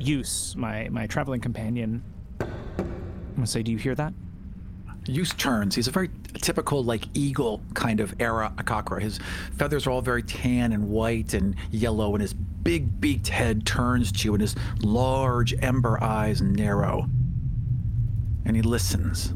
Use, 0.00 0.56
my 0.56 0.88
my 0.88 1.06
traveling 1.06 1.40
companion. 1.40 2.02
I'm 2.40 3.34
gonna 3.36 3.46
say, 3.46 3.62
"Do 3.62 3.70
you 3.70 3.78
hear 3.78 3.94
that?" 3.94 4.12
Use 5.06 5.32
turns. 5.34 5.76
He's 5.76 5.86
a 5.86 5.92
very 5.92 6.10
typical, 6.34 6.82
like, 6.82 7.04
eagle 7.14 7.60
kind 7.74 8.00
of 8.00 8.18
Aarakocra. 8.18 9.00
His 9.00 9.20
feathers 9.56 9.86
are 9.86 9.90
all 9.90 10.00
very 10.00 10.24
tan 10.24 10.72
and 10.72 10.88
white 10.88 11.34
and 11.34 11.54
yellow, 11.70 12.16
and 12.16 12.22
his 12.22 12.34
big 12.62 13.00
beaked 13.00 13.28
head 13.28 13.66
turns 13.66 14.12
to 14.12 14.24
you, 14.28 14.34
and 14.34 14.40
his 14.40 14.54
large 14.80 15.54
ember 15.62 16.02
eyes 16.02 16.40
narrow. 16.40 17.08
And 18.44 18.56
he 18.56 18.62
listens. 18.62 19.32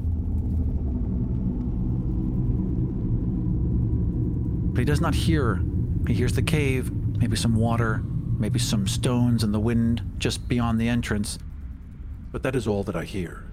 But 4.72 4.80
he 4.80 4.84
does 4.84 5.00
not 5.00 5.14
hear. 5.14 5.62
He 6.06 6.14
hears 6.14 6.34
the 6.34 6.42
cave, 6.42 6.92
maybe 6.92 7.36
some 7.36 7.56
water, 7.56 8.02
maybe 8.38 8.58
some 8.58 8.86
stones 8.86 9.42
in 9.42 9.52
the 9.52 9.60
wind 9.60 10.02
just 10.18 10.48
beyond 10.48 10.80
the 10.80 10.88
entrance. 10.88 11.38
But 12.30 12.42
that 12.42 12.54
is 12.54 12.66
all 12.66 12.82
that 12.84 12.96
I 12.96 13.04
hear. 13.04 13.44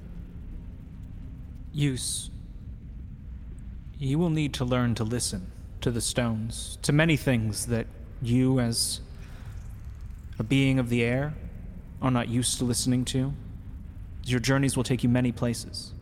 Use. 1.71 2.29
You 3.97 4.19
will 4.19 4.29
need 4.29 4.53
to 4.55 4.65
learn 4.65 4.95
to 4.95 5.03
listen 5.03 5.51
to 5.81 5.91
the 5.91 6.01
stones, 6.01 6.77
to 6.81 6.91
many 6.91 7.15
things 7.15 7.67
that 7.67 7.87
you, 8.21 8.59
as 8.59 9.01
a 10.43 10.45
being 10.45 10.77
of 10.77 10.89
the 10.89 11.03
air, 11.03 11.33
are 12.01 12.11
not 12.11 12.27
used 12.27 12.57
to 12.57 12.65
listening 12.65 13.05
to. 13.05 13.33
Your 14.25 14.41
journeys 14.41 14.75
will 14.75 14.83
take 14.83 15.01
you 15.01 15.09
many 15.09 15.31
places. 15.31 15.93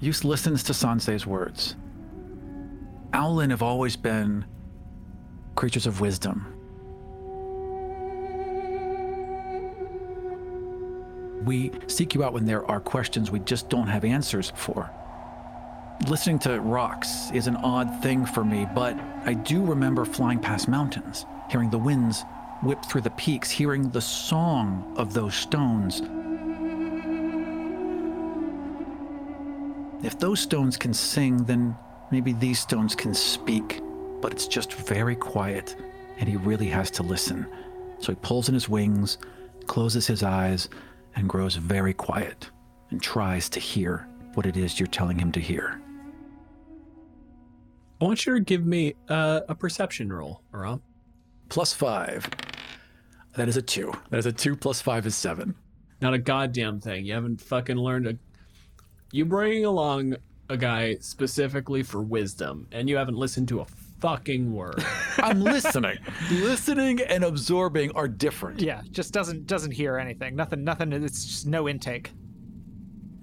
Use 0.00 0.22
listens 0.22 0.62
to 0.64 0.74
Sansei's 0.74 1.26
words. 1.26 1.76
Owlin 3.14 3.48
have 3.50 3.62
always 3.62 3.96
been 3.96 4.44
creatures 5.54 5.86
of 5.86 6.02
wisdom. 6.02 6.46
We 11.46 11.72
seek 11.86 12.14
you 12.14 12.22
out 12.22 12.34
when 12.34 12.44
there 12.44 12.70
are 12.70 12.80
questions 12.80 13.30
we 13.30 13.38
just 13.40 13.70
don't 13.70 13.86
have 13.86 14.04
answers 14.04 14.52
for. 14.56 14.90
Listening 16.08 16.38
to 16.40 16.60
rocks 16.60 17.30
is 17.32 17.46
an 17.46 17.56
odd 17.56 18.02
thing 18.02 18.26
for 18.26 18.44
me, 18.44 18.66
but 18.74 18.98
I 19.24 19.32
do 19.32 19.64
remember 19.64 20.04
flying 20.04 20.38
past 20.38 20.68
mountains, 20.68 21.24
hearing 21.50 21.70
the 21.70 21.78
winds 21.78 22.24
whip 22.64 22.84
through 22.84 23.02
the 23.02 23.10
peaks, 23.10 23.50
hearing 23.50 23.90
the 23.90 24.00
song 24.00 24.94
of 24.96 25.14
those 25.14 25.34
stones. 25.34 26.02
If 30.04 30.18
those 30.18 30.40
stones 30.40 30.76
can 30.76 30.92
sing, 30.92 31.44
then 31.44 31.76
maybe 32.10 32.32
these 32.32 32.58
stones 32.58 32.94
can 32.94 33.14
speak, 33.14 33.80
but 34.20 34.32
it's 34.32 34.46
just 34.46 34.72
very 34.72 35.16
quiet, 35.16 35.76
and 36.18 36.28
he 36.28 36.36
really 36.36 36.66
has 36.66 36.90
to 36.92 37.02
listen. 37.02 37.46
So 37.98 38.12
he 38.12 38.18
pulls 38.20 38.48
in 38.48 38.54
his 38.54 38.68
wings, 38.68 39.18
closes 39.66 40.06
his 40.06 40.22
eyes, 40.22 40.68
and 41.16 41.28
grows 41.28 41.56
very 41.56 41.94
quiet 41.94 42.50
and 42.90 43.02
tries 43.02 43.48
to 43.50 43.60
hear 43.60 44.06
what 44.34 44.46
it 44.46 44.56
is 44.56 44.78
you're 44.78 44.86
telling 44.86 45.18
him 45.18 45.32
to 45.32 45.40
hear. 45.40 45.80
I 48.00 48.04
want 48.04 48.26
you 48.26 48.34
to 48.34 48.40
give 48.40 48.66
me 48.66 48.94
uh, 49.08 49.40
a 49.48 49.54
perception 49.54 50.12
roll, 50.12 50.42
Aram. 50.52 50.82
Plus 51.48 51.72
five. 51.72 52.28
That 53.36 53.48
is 53.48 53.56
a 53.56 53.62
two. 53.62 53.92
That 54.10 54.18
is 54.18 54.26
a 54.26 54.32
two 54.32 54.56
plus 54.56 54.80
five 54.80 55.06
is 55.06 55.16
seven. 55.16 55.54
Not 56.00 56.14
a 56.14 56.18
goddamn 56.18 56.80
thing. 56.80 57.04
You 57.04 57.14
haven't 57.14 57.40
fucking 57.40 57.76
learned 57.76 58.06
a. 58.06 58.16
You 59.12 59.24
bringing 59.24 59.64
along 59.64 60.16
a 60.48 60.56
guy 60.56 60.96
specifically 61.00 61.82
for 61.82 62.02
wisdom, 62.02 62.68
and 62.72 62.88
you 62.88 62.96
haven't 62.96 63.16
listened 63.16 63.48
to 63.48 63.60
a 63.60 63.64
fucking 64.00 64.52
word. 64.52 64.84
I'm 65.18 65.40
listening. 65.40 65.98
listening 66.30 67.00
and 67.00 67.24
absorbing 67.24 67.92
are 67.92 68.08
different. 68.08 68.60
Yeah, 68.60 68.82
just 68.90 69.12
doesn't 69.12 69.46
doesn't 69.46 69.72
hear 69.72 69.98
anything. 69.98 70.36
Nothing. 70.36 70.62
Nothing. 70.62 70.92
It's 70.92 71.24
just 71.24 71.46
no 71.46 71.68
intake. 71.68 72.12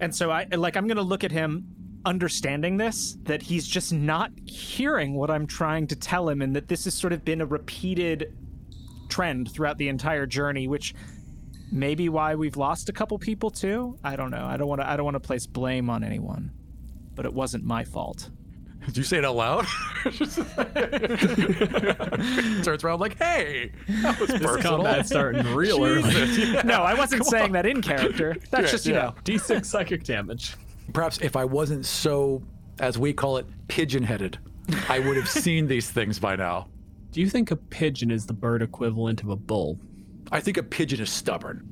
And 0.00 0.14
so 0.14 0.30
I 0.30 0.46
like 0.52 0.76
I'm 0.76 0.88
gonna 0.88 1.02
look 1.02 1.24
at 1.24 1.32
him, 1.32 1.64
understanding 2.04 2.76
this 2.76 3.16
that 3.22 3.40
he's 3.42 3.66
just 3.66 3.92
not 3.92 4.32
hearing 4.44 5.14
what 5.14 5.30
I'm 5.30 5.46
trying 5.46 5.86
to 5.86 5.96
tell 5.96 6.28
him, 6.28 6.42
and 6.42 6.54
that 6.56 6.68
this 6.68 6.84
has 6.84 6.94
sort 6.94 7.12
of 7.12 7.24
been 7.24 7.40
a 7.40 7.46
repeated 7.46 8.34
trend 9.12 9.50
throughout 9.52 9.78
the 9.78 9.88
entire 9.88 10.26
journey, 10.26 10.66
which 10.68 10.94
maybe 11.70 12.08
why 12.08 12.34
we've 12.34 12.56
lost 12.56 12.88
a 12.88 12.92
couple 12.92 13.18
people 13.18 13.50
too. 13.50 13.96
I 14.04 14.16
don't 14.16 14.30
know. 14.30 14.44
I 14.44 14.56
don't 14.56 14.68
want 14.68 14.80
to. 14.80 14.88
I 14.88 14.96
don't 14.96 15.04
want 15.04 15.14
to 15.16 15.20
place 15.20 15.46
blame 15.46 15.90
on 15.90 16.02
anyone, 16.04 16.50
but 17.14 17.24
it 17.26 17.32
wasn't 17.32 17.64
my 17.64 17.84
fault. 17.84 18.30
Did 18.86 18.96
you 18.96 19.04
say 19.04 19.18
it 19.18 19.24
out 19.24 19.36
loud? 19.36 19.64
Turns 22.64 22.82
around 22.84 23.00
like, 23.00 23.16
hey, 23.18 23.70
that 24.02 24.18
was 24.18 24.28
This 24.28 24.40
personal. 24.42 24.76
combat's 24.78 25.08
starting 25.08 25.46
real 25.54 25.84
early. 25.84 26.02
Jesus. 26.02 26.64
No, 26.72 26.82
I 26.82 26.94
wasn't 26.94 27.22
Come 27.22 27.30
saying 27.30 27.44
on. 27.46 27.52
that 27.52 27.66
in 27.66 27.80
character. 27.82 28.36
That's 28.50 28.66
Yeah, 28.66 28.70
just 28.72 28.86
you 28.86 28.94
yeah. 28.94 29.02
know. 29.02 29.14
D6 29.24 29.64
psychic 29.66 30.02
damage. 30.04 30.56
Perhaps 30.92 31.18
if 31.20 31.36
I 31.36 31.44
wasn't 31.44 31.86
so, 31.86 32.42
as 32.80 32.98
we 32.98 33.12
call 33.12 33.36
it, 33.36 33.46
pigeon 33.68 34.02
headed, 34.02 34.38
I 34.88 34.98
would 34.98 35.16
have 35.16 35.28
seen 35.28 35.66
these 35.68 35.88
things 35.90 36.18
by 36.18 36.34
now. 36.36 36.66
Do 37.12 37.20
you 37.20 37.28
think 37.28 37.50
a 37.50 37.56
pigeon 37.56 38.10
is 38.10 38.24
the 38.24 38.32
bird 38.32 38.62
equivalent 38.62 39.22
of 39.22 39.28
a 39.28 39.36
bull? 39.36 39.78
I 40.32 40.40
think 40.40 40.56
a 40.56 40.62
pigeon 40.62 41.00
is 41.00 41.10
stubborn. 41.10 41.68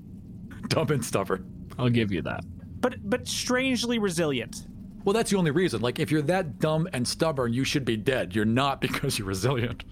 Dumb 0.69 0.91
and 0.91 1.05
stubborn. 1.05 1.67
I'll 1.79 1.89
give 1.89 2.13
you 2.13 2.21
that. 2.23 2.45
But 2.81 3.09
but 3.09 3.27
strangely 3.27 3.99
resilient. 3.99 4.67
Well, 5.05 5.15
that's 5.15 5.31
the 5.31 5.39
only 5.39 5.51
reason. 5.51 5.81
Like, 5.81 5.99
if 5.99 6.11
you're 6.11 6.21
that 6.23 6.59
dumb 6.59 6.87
and 6.93 7.09
stubborn, 7.09 7.55
you 7.55 7.65
should 7.65 7.87
be 7.87 7.97
dead. 7.97 8.35
You're 8.35 8.45
not 8.45 8.81
because 8.83 9.19
you're 9.19 9.29
resilient. 9.29 9.85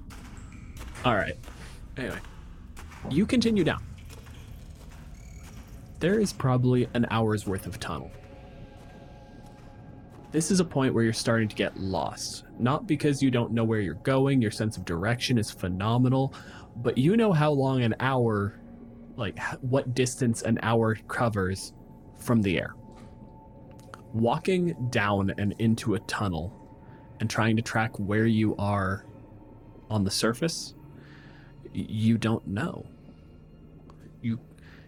All 1.04 1.14
right. 1.14 1.36
Anyway, 1.96 2.18
you 3.10 3.24
continue 3.24 3.64
down. 3.64 3.82
There 6.00 6.20
is 6.20 6.32
probably 6.32 6.88
an 6.92 7.06
hour's 7.10 7.46
worth 7.46 7.66
of 7.66 7.80
tunnel. 7.80 8.10
This 10.38 10.52
is 10.52 10.60
a 10.60 10.64
point 10.64 10.94
where 10.94 11.02
you're 11.02 11.12
starting 11.12 11.48
to 11.48 11.56
get 11.56 11.76
lost. 11.80 12.44
Not 12.60 12.86
because 12.86 13.20
you 13.20 13.28
don't 13.28 13.50
know 13.50 13.64
where 13.64 13.80
you're 13.80 13.94
going, 13.94 14.40
your 14.40 14.52
sense 14.52 14.76
of 14.76 14.84
direction 14.84 15.36
is 15.36 15.50
phenomenal, 15.50 16.32
but 16.76 16.96
you 16.96 17.16
know 17.16 17.32
how 17.32 17.50
long 17.50 17.82
an 17.82 17.96
hour, 17.98 18.60
like 19.16 19.36
what 19.62 19.96
distance 19.96 20.42
an 20.42 20.60
hour 20.62 20.94
covers 21.08 21.72
from 22.20 22.40
the 22.40 22.56
air. 22.56 22.76
Walking 24.12 24.76
down 24.90 25.34
and 25.38 25.56
into 25.58 25.96
a 25.96 25.98
tunnel 25.98 26.54
and 27.18 27.28
trying 27.28 27.56
to 27.56 27.62
track 27.62 27.98
where 27.98 28.26
you 28.26 28.54
are 28.58 29.06
on 29.90 30.04
the 30.04 30.10
surface 30.12 30.74
you 31.72 32.16
don't 32.16 32.46
know. 32.46 32.86
You 34.22 34.38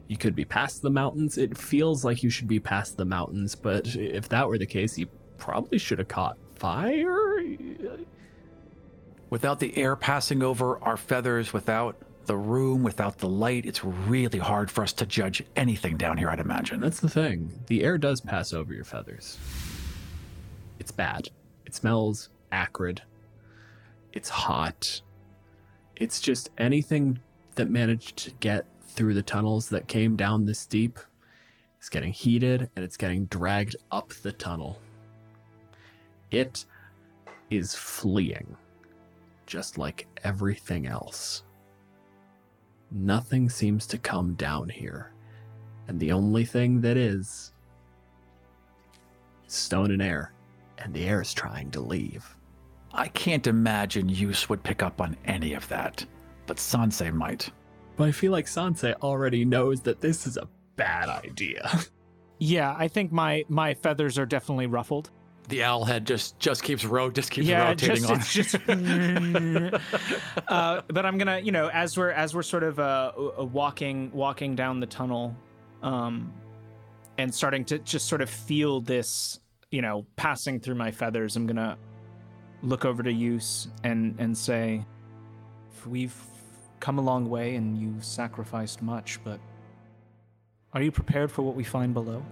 you 0.07 0.17
could 0.17 0.37
be 0.37 0.45
past 0.45 0.83
the 0.83 0.91
mountains. 0.91 1.39
It 1.39 1.59
feels 1.59 2.05
like 2.05 2.23
you 2.23 2.31
should 2.31 2.47
be 2.47 2.61
past 2.61 2.97
the 2.97 3.05
mountains, 3.05 3.57
but 3.57 3.97
if 3.97 4.29
that 4.29 4.47
were 4.47 4.57
the 4.57 4.67
case, 4.67 4.97
you 4.97 5.09
probably 5.41 5.79
should 5.79 5.99
have 5.99 6.09
caught 6.09 6.37
fire. 6.55 7.77
Without 9.31 9.59
the 9.59 9.77
air 9.77 9.97
passing 9.97 10.43
over 10.43 10.79
our 10.83 10.97
feathers, 10.97 11.53
without 11.53 11.97
the 12.27 12.37
room, 12.37 12.83
without 12.83 13.19
the 13.19 13.29
light, 13.29 13.67
it's 13.67 13.85
really 13.85 14.39
hard 14.39 14.71
for 14.71 14.83
us 14.83 14.93
to 14.93 15.07
judge 15.07 15.43
anything 15.57 15.97
down 15.97 16.17
here, 16.17 16.29
I'd 16.29 16.39
imagine. 16.39 16.81
That's 16.81 17.01
the 17.01 17.09
thing. 17.09 17.51
The 17.67 17.83
air 17.83 17.99
does 17.99 18.21
pass 18.21 18.53
over 18.53 18.73
your 18.73 18.85
feathers. 18.85 19.39
It's 20.79 20.93
bad. 20.93 21.29
It 21.67 21.75
smells 21.75 22.29
acrid. 22.53 23.03
It's 24.13 24.29
hot. 24.29 25.01
It's 25.97 26.21
just 26.21 26.51
anything 26.59 27.21
that 27.55 27.71
managed 27.71 28.17
to 28.19 28.31
get 28.41 28.67
through 28.83 29.15
the 29.15 29.23
tunnels 29.23 29.69
that 29.69 29.89
came 29.89 30.17
down 30.17 30.45
this 30.45 30.67
deep 30.67 30.99
is 31.81 31.89
getting 31.89 32.13
heated 32.13 32.71
and 32.75 32.85
it's 32.85 32.97
getting 32.97 33.27
dragged 33.27 33.77
up 33.91 34.11
the 34.23 34.33
tunnel. 34.33 34.79
It 36.31 36.65
is 37.51 37.75
fleeing, 37.75 38.57
just 39.47 39.79
like 39.79 40.07
everything 40.23 40.87
else. 40.87 41.43
Nothing 42.91 43.49
seems 43.49 43.87
to 43.89 43.99
come 43.99 44.35
down 44.35 44.69
here. 44.69 45.13
And 45.89 45.99
the 45.99 46.13
only 46.13 46.45
thing 46.45 46.81
that 46.83 46.97
is 46.97 47.53
is 49.47 49.53
stone 49.53 49.91
and 49.91 50.03
air. 50.03 50.33
And 50.79 50.95
the 50.95 51.05
air 51.05 51.21
is 51.21 51.35
trying 51.35 51.71
to 51.73 51.81
leave. 51.81 52.37
I 52.93 53.09
can't 53.09 53.47
imagine 53.47 54.09
Use 54.09 54.49
would 54.49 54.63
pick 54.63 54.83
up 54.83 55.01
on 55.01 55.17
any 55.25 55.53
of 55.55 55.69
that, 55.69 56.05
but 56.47 56.57
Sansei 56.57 57.13
might. 57.13 57.51
But 57.97 58.09
I 58.09 58.13
feel 58.13 58.33
like 58.33 58.47
Sansei 58.47 58.95
already 59.03 59.45
knows 59.45 59.81
that 59.83 60.01
this 60.01 60.27
is 60.27 60.37
a 60.37 60.49
bad 60.77 61.09
idea. 61.09 61.71
Yeah, 62.43 62.75
I 62.79 62.89
think 62.89 63.13
my 63.13 63.45
my 63.51 63.75
feathers 63.75 64.19
are 64.19 64.25
definitely 64.25 64.67
ruffled. 64.67 65.11
The 65.51 65.65
owl 65.65 65.85
head 65.85 66.07
just 66.07 66.39
just 66.39 66.63
keeps 66.63 66.85
ro 66.85 67.11
just 67.11 67.31
keeps 67.31 67.49
yeah, 67.49 67.69
rotating 67.69 68.07
just, 68.07 68.11
on. 68.11 68.17
it's 68.21 68.33
just. 68.33 68.55
uh, 70.49 70.83
but 70.87 71.05
I'm 71.05 71.19
gonna, 71.19 71.41
you 71.41 71.51
know, 71.51 71.69
as 71.69 71.97
we're 71.99 72.11
as 72.11 72.35
we're 72.35 72.43
sort 72.43 72.63
of 72.63 72.79
uh, 72.79 73.13
uh, 73.17 73.45
walking 73.45 74.13
walking 74.13 74.55
down 74.55 74.79
the 74.79 74.87
tunnel, 74.87 75.37
um, 75.83 76.33
and 77.19 77.35
starting 77.35 77.65
to 77.67 77.81
just 77.81 78.07
sort 78.07 78.23
of 78.23 78.31
feel 78.31 78.81
this, 78.81 79.41
you 79.73 79.83
know, 79.83 80.07
passing 80.15 80.61
through 80.61 80.77
my 80.77 80.93
feathers. 80.93 81.35
I'm 81.35 81.49
gonna 81.49 81.77
look 82.63 82.85
over 82.85 83.03
to 83.03 83.13
Use 83.13 83.67
and 83.83 84.15
and 84.21 84.39
say, 84.39 84.87
"We've 85.85 86.15
come 86.79 86.99
a 86.99 87.03
long 87.03 87.29
way, 87.29 87.57
and 87.57 87.77
you've 87.77 88.05
sacrificed 88.05 88.83
much, 88.83 89.19
but 89.25 89.41
are 90.73 90.81
you 90.81 90.93
prepared 90.93 91.33
for 91.33 91.43
what 91.43 91.57
we 91.57 91.65
find 91.65 91.93
below?" 91.93 92.25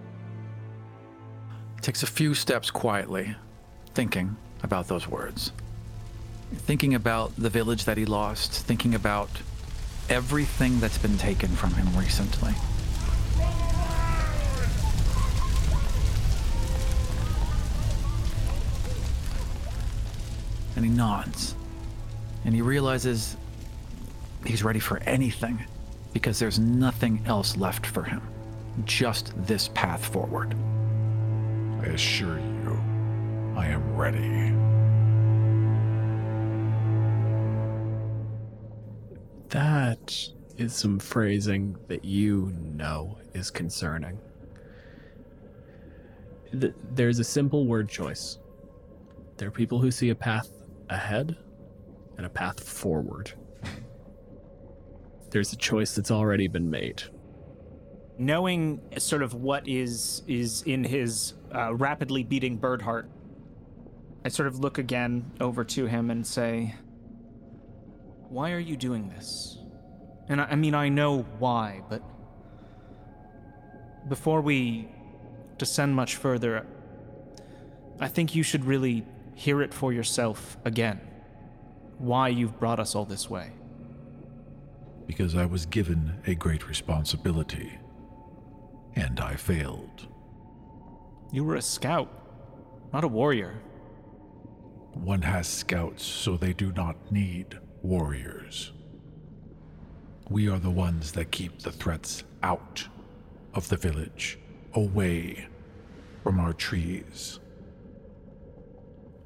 Takes 1.81 2.03
a 2.03 2.07
few 2.07 2.33
steps 2.33 2.71
quietly, 2.71 3.35
thinking 3.93 4.35
about 4.63 4.87
those 4.87 5.07
words. 5.07 5.51
Thinking 6.53 6.95
about 6.95 7.35
the 7.37 7.49
village 7.49 7.85
that 7.85 7.97
he 7.97 8.05
lost, 8.05 8.51
thinking 8.51 8.95
about 8.95 9.29
everything 10.09 10.79
that's 10.79 10.97
been 10.97 11.17
taken 11.17 11.49
from 11.49 11.73
him 11.73 11.87
recently. 11.97 12.53
And 20.75 20.85
he 20.85 20.91
nods. 20.91 21.55
And 22.45 22.55
he 22.55 22.61
realizes 22.61 23.37
he's 24.45 24.63
ready 24.63 24.79
for 24.79 24.97
anything 24.99 25.63
because 26.13 26.39
there's 26.39 26.57
nothing 26.57 27.21
else 27.25 27.57
left 27.57 27.85
for 27.85 28.03
him. 28.03 28.21
Just 28.85 29.33
this 29.45 29.67
path 29.69 30.05
forward. 30.05 30.55
I 31.81 31.85
assure 31.87 32.39
you, 32.39 32.79
I 33.55 33.67
am 33.67 33.95
ready. 33.95 34.53
That 39.49 40.15
is 40.57 40.73
some 40.75 40.99
phrasing 40.99 41.77
that 41.87 42.05
you 42.05 42.53
know 42.75 43.17
is 43.33 43.49
concerning. 43.49 44.19
Th- 46.51 46.73
There's 46.91 47.19
a 47.19 47.23
simple 47.23 47.65
word 47.65 47.89
choice. 47.89 48.39
There 49.37 49.47
are 49.47 49.51
people 49.51 49.79
who 49.79 49.89
see 49.91 50.09
a 50.09 50.15
path 50.15 50.49
ahead 50.89 51.37
and 52.17 52.25
a 52.25 52.29
path 52.29 52.59
forward. 52.59 53.31
There's 55.31 55.53
a 55.53 55.57
choice 55.57 55.95
that's 55.95 56.11
already 56.11 56.47
been 56.47 56.69
made. 56.69 57.03
knowing 58.17 58.81
sort 58.97 59.23
of 59.23 59.33
what 59.33 59.65
is 59.67 60.23
is 60.27 60.61
in 60.63 60.83
his 60.83 61.33
uh, 61.53 61.73
rapidly 61.75 62.23
beating 62.23 62.57
bird 62.57 62.81
heart 62.81 63.09
i 64.25 64.29
sort 64.29 64.47
of 64.47 64.59
look 64.59 64.77
again 64.77 65.31
over 65.39 65.63
to 65.63 65.85
him 65.85 66.09
and 66.11 66.25
say 66.25 66.75
why 68.29 68.51
are 68.51 68.59
you 68.59 68.77
doing 68.77 69.09
this 69.09 69.57
And 70.29 70.39
I, 70.39 70.45
I 70.51 70.55
mean, 70.55 70.75
I 70.75 70.89
know 70.89 71.25
why, 71.39 71.81
but 71.89 72.03
before 74.07 74.41
we 74.41 74.87
descend 75.57 75.95
much 75.95 76.15
further, 76.15 76.65
I 77.99 78.07
think 78.07 78.35
you 78.35 78.43
should 78.43 78.63
really 78.65 79.05
hear 79.35 79.61
it 79.61 79.73
for 79.73 79.91
yourself 79.91 80.57
again. 80.63 81.01
Why 81.97 82.29
you've 82.29 82.57
brought 82.59 82.79
us 82.79 82.95
all 82.95 83.05
this 83.05 83.29
way. 83.29 83.51
Because 85.07 85.35
I 85.35 85.45
was 85.45 85.65
given 85.65 86.21
a 86.27 86.35
great 86.35 86.67
responsibility, 86.69 87.77
and 88.95 89.19
I 89.19 89.35
failed. 89.35 90.07
You 91.31 91.43
were 91.43 91.55
a 91.55 91.61
scout, 91.61 92.09
not 92.91 93.03
a 93.03 93.07
warrior. 93.07 93.61
One 94.93 95.21
has 95.21 95.47
scouts, 95.47 96.03
so 96.03 96.37
they 96.37 96.53
do 96.53 96.71
not 96.71 97.11
need 97.11 97.59
warriors. 97.83 98.71
We 100.29 100.49
are 100.49 100.59
the 100.59 100.71
ones 100.71 101.11
that 101.13 101.31
keep 101.31 101.59
the 101.59 101.71
threats 101.71 102.23
out 102.41 102.87
of 103.53 103.69
the 103.69 103.77
village, 103.77 104.39
away 104.73 105.47
from 106.23 106.39
our 106.39 106.53
trees. 106.53 107.39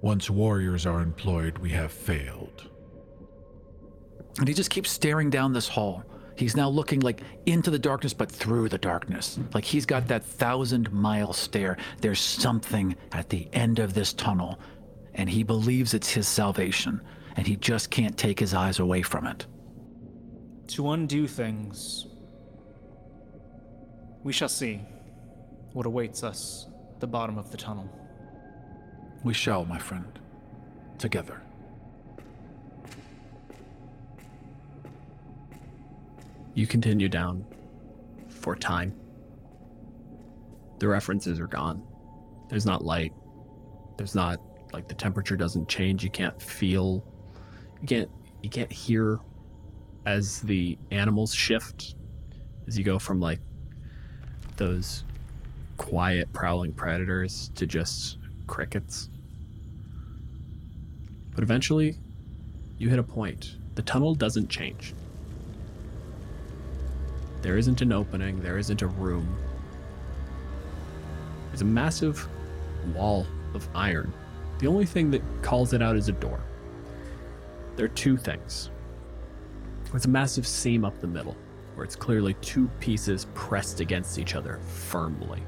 Once 0.02 0.30
warriors 0.30 0.86
are 0.86 1.02
employed, 1.02 1.58
we 1.58 1.70
have 1.70 1.92
failed. 1.92 2.70
And 4.40 4.48
he 4.48 4.54
just 4.54 4.70
keeps 4.70 4.92
staring 4.92 5.30
down 5.30 5.54
this 5.54 5.70
hall. 5.70 6.04
He's 6.36 6.56
now 6.56 6.70
looking 6.70 7.02
like 7.02 7.22
into 7.46 7.70
the 7.70 7.80
darkness, 7.80 8.14
but 8.14 8.32
through 8.32 8.70
the 8.70 8.78
darkness. 8.78 9.40
Like 9.54 9.64
he's 9.64 9.86
got 9.86 10.08
that 10.08 10.26
thousand 10.26 10.92
mile 10.92 11.34
stare. 11.34 11.78
There's 12.02 12.20
something 12.20 12.96
at 13.12 13.30
the 13.30 13.48
end 13.54 13.80
of 13.80 13.94
this 13.94 14.14
tunnel, 14.14 14.60
and 15.14 15.30
he 15.30 15.44
believes 15.44 15.94
it's 15.94 16.10
his 16.10 16.28
salvation, 16.28 17.02
and 17.36 17.46
he 17.46 17.56
just 17.56 17.92
can't 17.92 18.18
take 18.18 18.40
his 18.40 18.54
eyes 18.54 18.80
away 18.80 19.04
from 19.04 19.28
it. 19.28 19.46
To 20.70 20.92
undo 20.92 21.28
things, 21.28 22.08
we 24.24 24.34
shall 24.34 24.50
see 24.50 24.82
what 25.74 25.86
awaits 25.86 26.24
us 26.24 26.68
at 26.94 27.00
the 27.00 27.08
bottom 27.08 27.38
of 27.38 27.52
the 27.52 27.58
tunnel. 27.58 27.90
We 29.24 29.34
shall, 29.34 29.66
my 29.66 29.78
friend. 29.78 30.20
Together. 30.98 31.43
You 36.54 36.68
continue 36.68 37.10
down 37.10 37.46
for 38.30 38.56
time. 38.56 38.94
The 40.80 40.88
references 40.88 41.40
are 41.40 41.48
gone. 41.48 41.84
There's 42.50 42.66
not 42.66 42.84
light. 42.84 43.14
There's 43.98 44.16
not 44.16 44.40
like 44.72 44.88
the 44.88 44.94
temperature 44.94 45.36
doesn't 45.36 45.68
change. 45.68 46.04
You 46.04 46.10
can't 46.10 46.40
feel 46.42 47.04
you 47.82 47.88
can't 47.88 48.10
you 48.42 48.50
can't 48.50 48.72
hear 48.72 49.20
as 50.06 50.42
the 50.42 50.78
animals 50.92 51.34
shift 51.34 51.96
as 52.68 52.78
you 52.78 52.84
go 52.84 53.00
from 53.00 53.20
like 53.20 53.40
those 54.58 55.04
quiet 55.78 56.32
prowling 56.34 56.74
predators 56.74 57.50
to 57.56 57.66
just 57.66 58.18
crickets. 58.48 59.10
But 61.34 61.44
eventually 61.44 61.98
you 62.78 62.90
hit 62.90 63.00
a 63.00 63.04
point. 63.04 63.56
The 63.76 63.82
tunnel 63.82 64.14
doesn't 64.14 64.50
change. 64.50 64.94
There 67.44 67.58
isn't 67.58 67.82
an 67.82 67.92
opening, 67.92 68.42
there 68.42 68.58
isn't 68.58 68.82
a 68.82 68.88
room. 68.88 69.28
There's 71.50 71.62
a 71.62 71.66
massive 71.66 72.26
wall 72.96 73.28
of 73.54 73.68
iron. 73.76 74.14
The 74.60 74.68
only 74.68 74.86
thing 74.86 75.12
that 75.12 75.22
calls 75.42 75.74
it 75.74 75.82
out 75.82 75.98
is 75.98 76.08
a 76.08 76.14
door. 76.14 76.40
There 77.76 77.86
are 77.86 77.90
two 77.90 78.16
things. 78.16 78.70
There's 79.92 80.06
a 80.06 80.10
massive 80.10 80.48
seam 80.48 80.86
up 80.86 81.00
the 81.02 81.08
middle, 81.08 81.36
where 81.76 81.84
it's 81.84 81.98
clearly 81.98 82.34
two 82.36 82.70
pieces 82.80 83.28
pressed 83.34 83.82
against 83.82 84.18
each 84.18 84.36
other 84.36 84.60
firmly. 84.66 85.44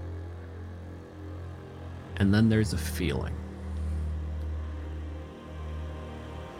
And 2.17 2.33
then 2.33 2.49
there's 2.49 2.73
a 2.73 2.77
feeling. 2.77 3.33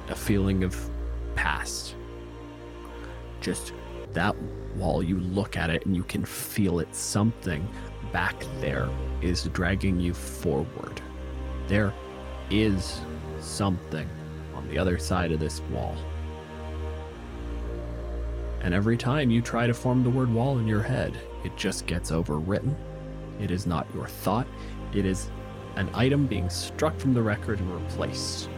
A 0.08 0.16
feeling 0.16 0.64
of 0.64 0.90
past. 1.36 1.96
Just 3.42 3.74
that 4.14 4.34
wall, 4.78 5.04
you 5.04 5.20
look 5.20 5.58
at 5.58 5.70
it 5.70 5.86
and 5.86 5.96
you 5.96 6.04
can 6.04 6.26
feel 6.26 6.80
it. 6.80 6.94
Something 6.94 7.68
back 8.12 8.36
there 8.60 8.90
is 9.22 9.44
dragging 9.54 10.00
you 10.00 10.14
forward. 10.14 11.02
There 11.68 11.94
is 12.50 13.02
something 13.40 14.10
on 14.54 14.68
the 14.68 14.78
other 14.78 14.98
side 14.98 15.32
of 15.32 15.40
this 15.40 15.62
wall. 15.72 15.96
And 18.62 18.74
every 18.74 18.98
time 18.98 19.30
you 19.30 19.42
try 19.42 19.68
to 19.68 19.74
form 19.74 20.04
the 20.04 20.10
word 20.10 20.34
wall 20.34 20.58
in 20.58 20.68
your 20.68 20.82
head, 20.82 21.20
it 21.44 21.56
just 21.56 21.86
gets 21.86 22.12
overwritten. 22.12 22.76
It 23.40 23.52
is 23.52 23.68
not 23.68 23.88
your 23.94 24.08
thought, 24.08 24.48
it 24.94 25.06
is 25.06 25.30
an 25.76 25.90
item 25.94 26.26
being 26.26 26.50
struck 26.50 26.98
from 26.98 27.14
the 27.14 27.22
record 27.22 27.60
and 27.60 27.72
replaced. 27.72 28.50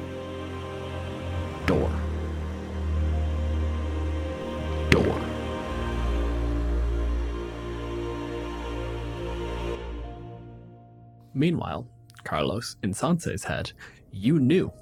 Meanwhile, 11.37 11.87
Carlos, 12.23 12.77
in 12.81 12.91
Sanse's 12.91 13.43
head, 13.43 13.71
you 14.11 14.39
knew. 14.39 14.73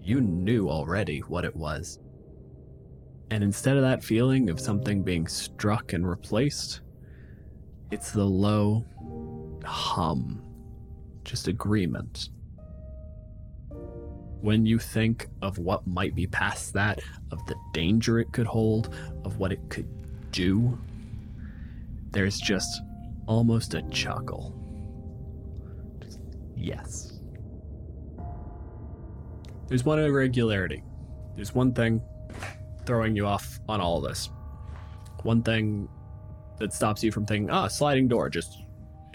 You 0.00 0.20
knew 0.20 0.68
already 0.68 1.18
what 1.20 1.44
it 1.44 1.56
was. 1.56 1.98
And 3.32 3.42
instead 3.42 3.76
of 3.76 3.82
that 3.82 4.04
feeling 4.04 4.48
of 4.48 4.60
something 4.60 5.02
being 5.02 5.26
struck 5.26 5.92
and 5.92 6.08
replaced, 6.08 6.82
it's 7.90 8.12
the 8.12 8.24
low 8.24 8.86
hum, 9.64 10.40
just 11.24 11.48
agreement. 11.48 12.28
When 14.40 14.64
you 14.64 14.78
think 14.78 15.26
of 15.42 15.58
what 15.58 15.84
might 15.84 16.14
be 16.14 16.28
past 16.28 16.74
that, 16.74 17.00
of 17.32 17.44
the 17.46 17.56
danger 17.72 18.20
it 18.20 18.30
could 18.30 18.46
hold, 18.46 18.94
of 19.24 19.38
what 19.38 19.50
it 19.50 19.68
could 19.68 19.88
do, 20.30 20.78
there's 22.12 22.38
just 22.38 22.82
almost 23.26 23.74
a 23.74 23.82
chuckle. 23.90 24.65
Yes. 26.56 27.20
There's 29.68 29.84
one 29.84 29.98
irregularity. 29.98 30.82
There's 31.34 31.54
one 31.54 31.72
thing 31.72 32.00
throwing 32.86 33.16
you 33.16 33.26
off 33.26 33.60
on 33.68 33.80
all 33.80 33.98
of 33.98 34.08
this. 34.08 34.30
One 35.22 35.42
thing 35.42 35.88
that 36.58 36.72
stops 36.72 37.02
you 37.02 37.12
from 37.12 37.26
thinking, 37.26 37.50
ah, 37.50 37.68
sliding 37.68 38.08
door, 38.08 38.30
just 38.30 38.62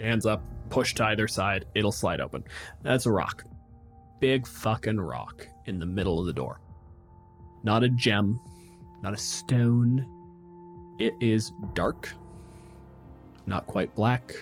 hands 0.00 0.26
up, 0.26 0.42
push 0.70 0.94
to 0.94 1.04
either 1.06 1.26
side, 1.26 1.64
it'll 1.74 1.92
slide 1.92 2.20
open. 2.20 2.44
That's 2.82 3.06
a 3.06 3.12
rock. 3.12 3.44
Big 4.20 4.46
fucking 4.46 5.00
rock 5.00 5.46
in 5.66 5.78
the 5.78 5.86
middle 5.86 6.20
of 6.20 6.26
the 6.26 6.32
door. 6.32 6.60
Not 7.64 7.82
a 7.82 7.88
gem, 7.88 8.40
not 9.02 9.14
a 9.14 9.16
stone. 9.16 10.06
It 10.98 11.14
is 11.20 11.52
dark, 11.74 12.10
not 13.46 13.66
quite 13.66 13.94
black. 13.94 14.34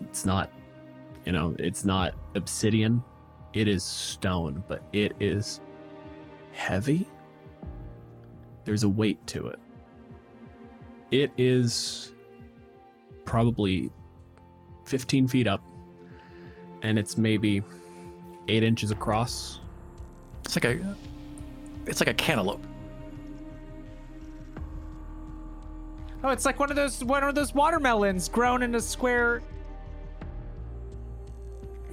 It's 0.00 0.26
not, 0.26 0.50
you 1.24 1.32
know, 1.32 1.54
it's 1.58 1.84
not 1.84 2.14
obsidian. 2.34 3.02
It 3.52 3.68
is 3.68 3.84
stone, 3.84 4.64
but 4.68 4.82
it 4.92 5.14
is 5.20 5.60
heavy 6.52 7.06
there's 8.64 8.84
a 8.84 8.88
weight 8.88 9.24
to 9.28 9.48
it. 9.48 9.58
It 11.10 11.32
is 11.36 12.12
probably 13.24 13.90
15 14.86 15.28
feet 15.28 15.46
up, 15.46 15.62
and 16.82 16.98
it's 16.98 17.18
maybe 17.18 17.62
eight 18.48 18.62
inches 18.62 18.90
across. 18.90 19.60
It's 20.44 20.56
like 20.56 20.64
a, 20.64 20.96
it's 21.86 22.00
like 22.00 22.08
a 22.08 22.14
cantaloupe. 22.14 22.64
Oh, 26.24 26.28
it's 26.28 26.44
like 26.44 26.60
one 26.60 26.70
of 26.70 26.76
those 26.76 27.02
one 27.02 27.24
of 27.24 27.34
those 27.34 27.52
watermelons 27.52 28.28
grown 28.28 28.62
in 28.62 28.74
a 28.76 28.80
square. 28.80 29.42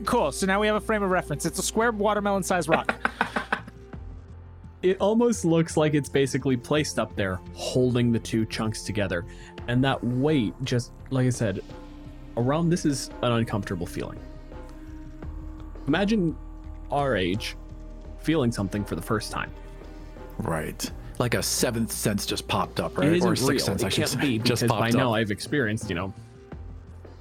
Cool. 0.05 0.31
So 0.31 0.45
now 0.45 0.59
we 0.59 0.67
have 0.67 0.75
a 0.75 0.81
frame 0.81 1.03
of 1.03 1.09
reference. 1.09 1.45
It's 1.45 1.59
a 1.59 1.63
square 1.63 1.91
watermelon-sized 1.91 2.69
rock. 2.69 2.95
it 4.81 4.97
almost 4.99 5.45
looks 5.45 5.75
like 5.77 5.93
it's 5.93 6.09
basically 6.09 6.55
placed 6.57 6.99
up 6.99 7.15
there, 7.15 7.39
holding 7.53 8.11
the 8.11 8.19
two 8.19 8.45
chunks 8.45 8.83
together. 8.83 9.25
And 9.67 9.83
that 9.83 10.01
weight, 10.03 10.53
just 10.63 10.91
like 11.09 11.27
I 11.27 11.29
said, 11.29 11.59
around 12.37 12.69
this 12.69 12.85
is 12.85 13.09
an 13.21 13.33
uncomfortable 13.33 13.85
feeling. 13.85 14.19
Imagine 15.87 16.35
our 16.91 17.17
age 17.17 17.55
feeling 18.19 18.51
something 18.51 18.85
for 18.85 18.95
the 18.95 19.01
first 19.01 19.31
time. 19.31 19.51
Right. 20.37 20.89
Like 21.17 21.33
a 21.33 21.43
seventh 21.43 21.91
sense 21.91 22.25
just 22.25 22.47
popped 22.47 22.79
up, 22.79 22.97
right? 22.97 23.07
It 23.09 23.17
isn't 23.17 23.29
or 23.29 23.35
sixth 23.35 23.49
real. 23.49 23.59
sense, 23.59 23.83
it 23.83 23.85
I 23.87 23.89
should 23.89 23.97
can't 23.97 24.09
say. 24.11 24.21
be 24.21 24.37
because 24.37 24.61
just 24.61 24.69
by 24.69 24.79
popped 24.79 24.93
now. 24.93 25.13
I've 25.13 25.31
experienced, 25.31 25.89
you 25.89 25.95
know, 25.95 26.13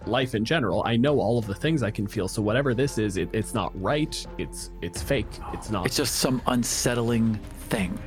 life 0.07 0.35
in 0.35 0.45
general. 0.45 0.83
I 0.85 0.97
know 0.97 1.21
all 1.21 1.39
of 1.39 1.47
the 1.47 1.55
things 1.55 1.83
I 1.83 1.91
can 1.91 2.07
feel. 2.07 2.29
So 2.29 2.43
whatever 2.43 2.75
this 2.75 2.99
is, 2.99 3.17
it, 3.17 3.29
it's 3.33 3.55
not 3.55 3.73
right. 3.81 4.27
It's 4.39 4.71
it's 4.81 5.03
fake. 5.03 5.29
It's 5.53 5.71
not. 5.71 5.87
It's 5.87 5.97
just 5.97 6.17
some 6.17 6.41
unsettling 6.47 7.35
thing. 7.69 7.99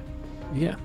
Yeah. 0.54 0.76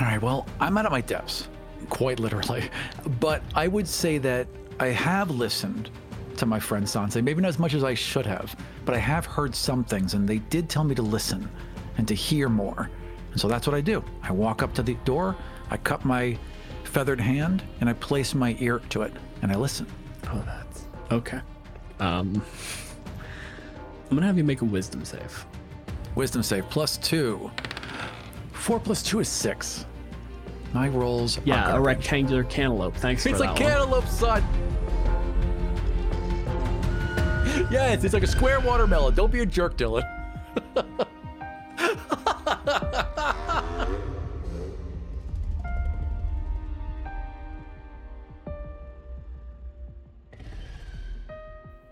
All 0.00 0.08
right, 0.08 0.20
well, 0.20 0.46
I'm 0.58 0.76
out 0.78 0.86
of 0.86 0.90
my 0.90 1.02
depths, 1.02 1.48
quite 1.88 2.18
literally. 2.18 2.68
But 3.20 3.42
I 3.54 3.68
would 3.68 3.86
say 3.86 4.18
that 4.18 4.48
I 4.80 4.86
have 4.86 5.30
listened 5.30 5.90
to 6.38 6.46
my 6.46 6.58
friend 6.58 6.84
Sanse, 6.84 7.22
maybe 7.22 7.40
not 7.40 7.48
as 7.48 7.58
much 7.58 7.74
as 7.74 7.84
I 7.84 7.94
should 7.94 8.26
have, 8.26 8.56
but 8.84 8.94
I 8.94 8.98
have 8.98 9.26
heard 9.26 9.54
some 9.54 9.84
things, 9.84 10.14
and 10.14 10.26
they 10.26 10.38
did 10.38 10.68
tell 10.68 10.82
me 10.82 10.94
to 10.96 11.02
listen 11.02 11.48
and 11.98 12.08
to 12.08 12.14
hear 12.14 12.48
more. 12.48 12.90
And 13.30 13.40
so 13.40 13.46
that's 13.46 13.66
what 13.66 13.76
I 13.76 13.80
do. 13.80 14.02
I 14.22 14.32
walk 14.32 14.62
up 14.62 14.74
to 14.74 14.82
the 14.82 14.94
door, 15.04 15.36
I 15.70 15.76
cut 15.76 16.04
my 16.04 16.36
feathered 16.92 17.20
hand, 17.20 17.62
and 17.80 17.88
I 17.88 17.94
place 17.94 18.34
my 18.34 18.54
ear 18.60 18.80
to 18.90 19.02
it, 19.02 19.12
and 19.40 19.50
I 19.50 19.56
listen. 19.56 19.86
Oh, 20.26 20.42
that's 20.44 20.84
okay. 21.10 21.40
Um, 22.00 22.42
I'm 24.10 24.16
gonna 24.16 24.26
have 24.26 24.36
you 24.36 24.44
make 24.44 24.60
a 24.60 24.64
wisdom 24.66 25.02
save. 25.04 25.46
Wisdom 26.14 26.42
save 26.42 26.68
plus 26.68 26.98
two. 26.98 27.50
Four 28.52 28.78
plus 28.78 29.02
two 29.02 29.20
is 29.20 29.28
six. 29.28 29.86
My 30.74 30.88
rolls. 30.88 31.38
are 31.38 31.42
Yeah, 31.46 31.76
a 31.76 31.80
rectangular 31.80 32.44
cantaloupe. 32.44 32.94
Thanks 32.96 33.24
It's 33.24 33.38
for 33.38 33.44
like 33.46 33.56
that 33.58 33.64
one. 33.64 33.72
cantaloupe, 33.72 34.06
son. 34.08 34.44
yes, 37.70 38.04
it's 38.04 38.12
like 38.14 38.22
a 38.22 38.26
square 38.26 38.60
watermelon. 38.60 39.14
Don't 39.14 39.32
be 39.32 39.40
a 39.40 39.46
jerk, 39.46 39.78
Dylan. 39.78 40.02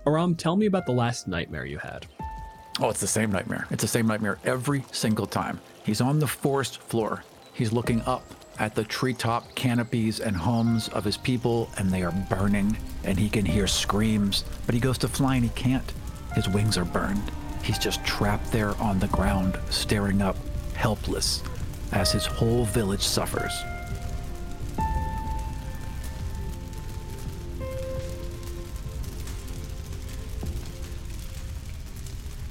Aram, 0.07 0.34
tell 0.34 0.57
me 0.57 0.66
about 0.66 0.86
the 0.86 0.92
last 0.92 1.28
nightmare 1.28 1.66
you 1.66 1.78
had. 1.78 2.07
Oh, 2.80 2.88
it's 2.88 3.01
the 3.01 3.07
same 3.07 3.30
nightmare. 3.30 3.66
It's 3.70 3.82
the 3.82 3.88
same 3.88 4.07
nightmare 4.07 4.38
every 4.44 4.84
single 4.92 5.26
time. 5.26 5.61
He's 5.84 6.01
on 6.01 6.18
the 6.18 6.26
forest 6.26 6.80
floor. 6.80 7.24
He's 7.53 7.72
looking 7.72 8.01
up 8.03 8.24
at 8.59 8.74
the 8.74 8.84
treetop 8.84 9.55
canopies 9.55 10.20
and 10.20 10.36
homes 10.36 10.88
of 10.88 11.05
his 11.05 11.16
people, 11.16 11.70
and 11.76 11.90
they 11.90 12.03
are 12.03 12.26
burning, 12.30 12.76
and 13.05 13.18
he 13.18 13.28
can 13.28 13.44
hear 13.44 13.66
screams, 13.66 14.44
but 14.66 14.74
he 14.74 14.80
goes 14.80 14.98
to 14.98 15.09
fly 15.09 15.36
and 15.36 15.44
he 15.44 15.51
can't. 15.51 15.92
His 16.34 16.48
wings 16.48 16.78
are 16.78 16.84
burned. 16.84 17.30
He's 17.62 17.78
just 17.78 18.05
trapped 18.05 18.51
there 18.53 18.74
on 18.76 18.98
the 18.98 19.09
ground, 19.09 19.59
staring 19.68 20.22
up, 20.22 20.36
helpless, 20.74 21.42
as 21.92 22.12
his 22.12 22.24
whole 22.24 22.64
village 22.64 23.03
suffers. 23.03 23.53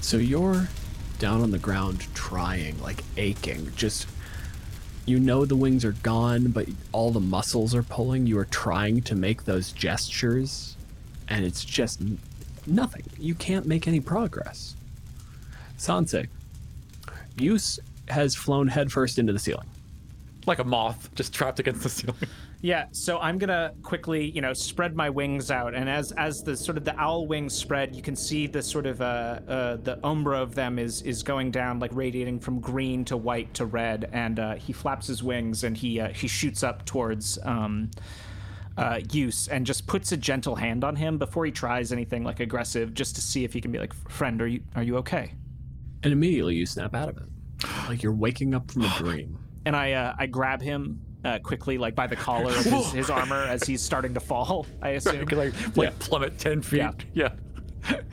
So 0.10 0.18
you're 0.18 0.68
down 1.20 1.44
on 1.44 1.52
the 1.52 1.60
ground 1.60 2.08
trying, 2.16 2.82
like 2.82 3.04
aching, 3.16 3.72
just 3.76 4.08
you 5.06 5.20
know 5.20 5.46
the 5.46 5.56
wings 5.56 5.86
are 5.86 5.92
gone, 5.92 6.48
but 6.48 6.68
all 6.92 7.12
the 7.12 7.20
muscles 7.20 7.76
are 7.76 7.84
pulling. 7.84 8.26
You 8.26 8.40
are 8.40 8.46
trying 8.46 9.04
to 9.04 9.14
make 9.14 9.46
those 9.46 9.72
gestures, 9.72 10.76
and 11.28 11.46
it's 11.46 11.64
just 11.64 12.02
nothing. 12.66 13.04
You 13.20 13.36
can't 13.36 13.68
make 13.68 13.88
any 13.88 14.00
progress. 14.00 14.76
Sanse, 15.78 16.28
Yus 17.38 17.80
has 18.08 18.34
flown 18.34 18.68
headfirst 18.68 19.20
into 19.20 19.32
the 19.32 19.38
ceiling. 19.38 19.70
Like 20.48 20.58
a 20.58 20.64
moth, 20.64 21.14
just 21.14 21.36
trapped 21.36 21.60
against 21.60 21.84
the 21.84 21.90
ceiling. 21.90 22.18
Yeah, 22.62 22.88
so 22.92 23.20
I'm 23.20 23.38
gonna 23.38 23.74
quickly, 23.84 24.32
you 24.32 24.42
know, 24.42 24.52
spread 24.52 24.94
my 24.94 25.10
wings 25.10 25.50
out, 25.50 25.74
and 25.74 25.90
as 25.90 26.12
as 26.14 26.44
the 26.44 26.58
sort 26.58 26.78
of 26.78 26.84
the 26.84 26.98
owl 27.00 27.26
wings 27.26 27.54
spread, 27.54 27.96
you 27.96 28.02
can 28.02 28.18
see 28.18 28.48
the 28.48 28.62
sort 28.62 28.86
of 28.86 29.02
uh, 29.02 29.40
uh 29.48 29.76
the 29.78 29.98
umbra 30.04 30.42
of 30.42 30.56
them 30.56 30.78
is 30.78 31.02
is 31.04 31.24
going 31.24 31.52
down, 31.52 31.80
like 31.80 31.92
radiating 31.94 32.38
from 32.38 32.60
green 32.60 33.06
to 33.06 33.16
white 33.16 33.54
to 33.54 33.66
red, 33.66 34.10
and 34.12 34.40
uh, 34.40 34.56
he 34.56 34.74
flaps 34.74 35.08
his 35.08 35.24
wings 35.24 35.64
and 35.64 35.78
he 35.78 36.02
uh, 36.02 36.10
he 36.10 36.28
shoots 36.28 36.62
up 36.62 36.84
towards 36.86 37.40
um 37.44 37.90
uh 38.78 39.00
use 39.12 39.48
and 39.48 39.66
just 39.66 39.88
puts 39.88 40.12
a 40.12 40.18
gentle 40.18 40.56
hand 40.56 40.84
on 40.84 40.98
him 40.98 41.18
before 41.18 41.46
he 41.46 41.52
tries 41.52 41.94
anything 41.94 42.26
like 42.26 42.42
aggressive, 42.42 42.94
just 42.94 43.16
to 43.16 43.22
see 43.22 43.46
if 43.46 43.54
he 43.54 43.62
can 43.62 43.72
be 43.72 43.80
like, 43.80 43.94
friend, 44.10 44.42
are 44.42 44.48
you 44.48 44.62
are 44.76 44.84
you 44.84 44.98
okay? 44.98 45.34
And 46.04 46.12
immediately 46.12 46.56
you 46.56 46.66
snap 46.66 46.94
out 46.94 47.08
of 47.08 47.18
it. 47.18 47.24
Like 47.88 48.04
you're 48.04 48.14
waking 48.14 48.54
up 48.54 48.70
from 48.70 48.84
a 48.84 48.94
dream. 48.98 49.40
And 49.66 49.76
I 49.76 49.92
uh, 49.92 50.16
I 50.18 50.26
grab 50.26 50.62
him. 50.62 51.02
Uh, 51.24 51.38
quickly, 51.40 51.78
like 51.78 51.96
by 51.96 52.08
the 52.08 52.16
collar 52.16 52.52
of 52.52 52.64
his, 52.64 52.92
his 52.94 53.10
armor, 53.10 53.44
as 53.44 53.64
he's 53.64 53.82
starting 53.82 54.14
to 54.14 54.22
fall. 54.22 54.66
I 54.82 54.92
assume. 54.92 55.26
like, 55.26 55.54
like 55.76 56.00
plummet 56.00 56.38
10 56.38 56.62
feet. 56.62 56.78
Yeah. 56.78 56.92
Yeah. 57.14 57.30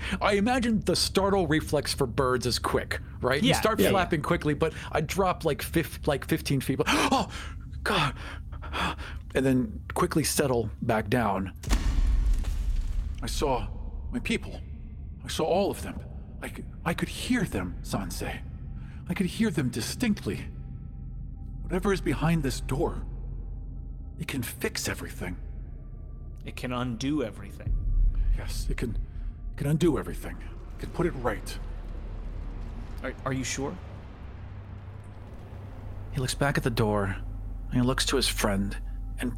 I 0.21 0.33
imagine 0.33 0.81
the 0.81 0.97
startle 0.97 1.47
reflex 1.47 1.95
for 1.95 2.07
birds 2.07 2.47
is 2.47 2.59
quick, 2.59 2.99
right? 3.21 3.43
you 3.43 3.51
Yeah, 3.51 3.61
start 3.61 3.79
yeah, 3.79 3.91
flapping 3.91 4.23
quickly, 4.23 4.55
but 4.55 4.73
I 4.91 5.01
drop 5.03 5.45
like 5.45 5.63
fif- 5.63 6.07
like 6.07 6.27
15 6.27 6.61
feet. 6.61 6.79
But, 6.79 6.87
oh, 6.91 7.29
God. 7.85 8.15
And 9.35 9.45
then 9.47 9.81
quickly 9.95 10.25
settle 10.25 10.71
back 10.83 11.09
down. 11.09 11.53
I 13.23 13.27
saw 13.27 13.67
my 14.13 14.19
people. 14.19 14.61
I 15.25 15.29
saw 15.29 15.45
all 15.45 15.71
of 15.71 15.83
them. 15.83 16.01
I 16.43 16.49
could, 16.49 16.65
I 16.85 16.95
could 16.95 17.09
hear 17.09 17.45
them, 17.45 17.77
Sanse. 17.83 18.41
I 19.09 19.15
could 19.15 19.27
hear 19.27 19.51
them 19.51 19.69
distinctly. 19.69 20.47
Whatever 21.67 21.93
is 21.93 22.01
behind 22.01 22.45
this 22.45 22.61
door, 22.61 23.03
it 24.21 24.29
can 24.29 24.41
fix 24.41 24.89
everything. 24.89 25.37
It 26.45 26.55
can 26.55 26.73
undo 26.73 27.25
everything. 27.25 27.75
Yes, 28.39 28.69
it 28.71 28.77
can, 28.77 28.91
it 28.91 29.57
can 29.57 29.67
undo 29.67 29.99
everything. 29.99 30.37
It 30.79 30.83
can 30.83 30.91
put 30.91 31.07
it 31.07 31.11
right. 31.23 31.59
Are, 33.03 33.13
are 33.25 33.33
you 33.33 33.43
sure? 33.43 33.77
He 36.13 36.21
looks 36.21 36.35
back 36.35 36.57
at 36.57 36.63
the 36.63 36.71
door 36.71 37.17
and 37.73 37.75
he 37.75 37.85
looks 37.85 38.07
to 38.07 38.17
his 38.17 38.29
friend, 38.29 38.77
and 39.19 39.33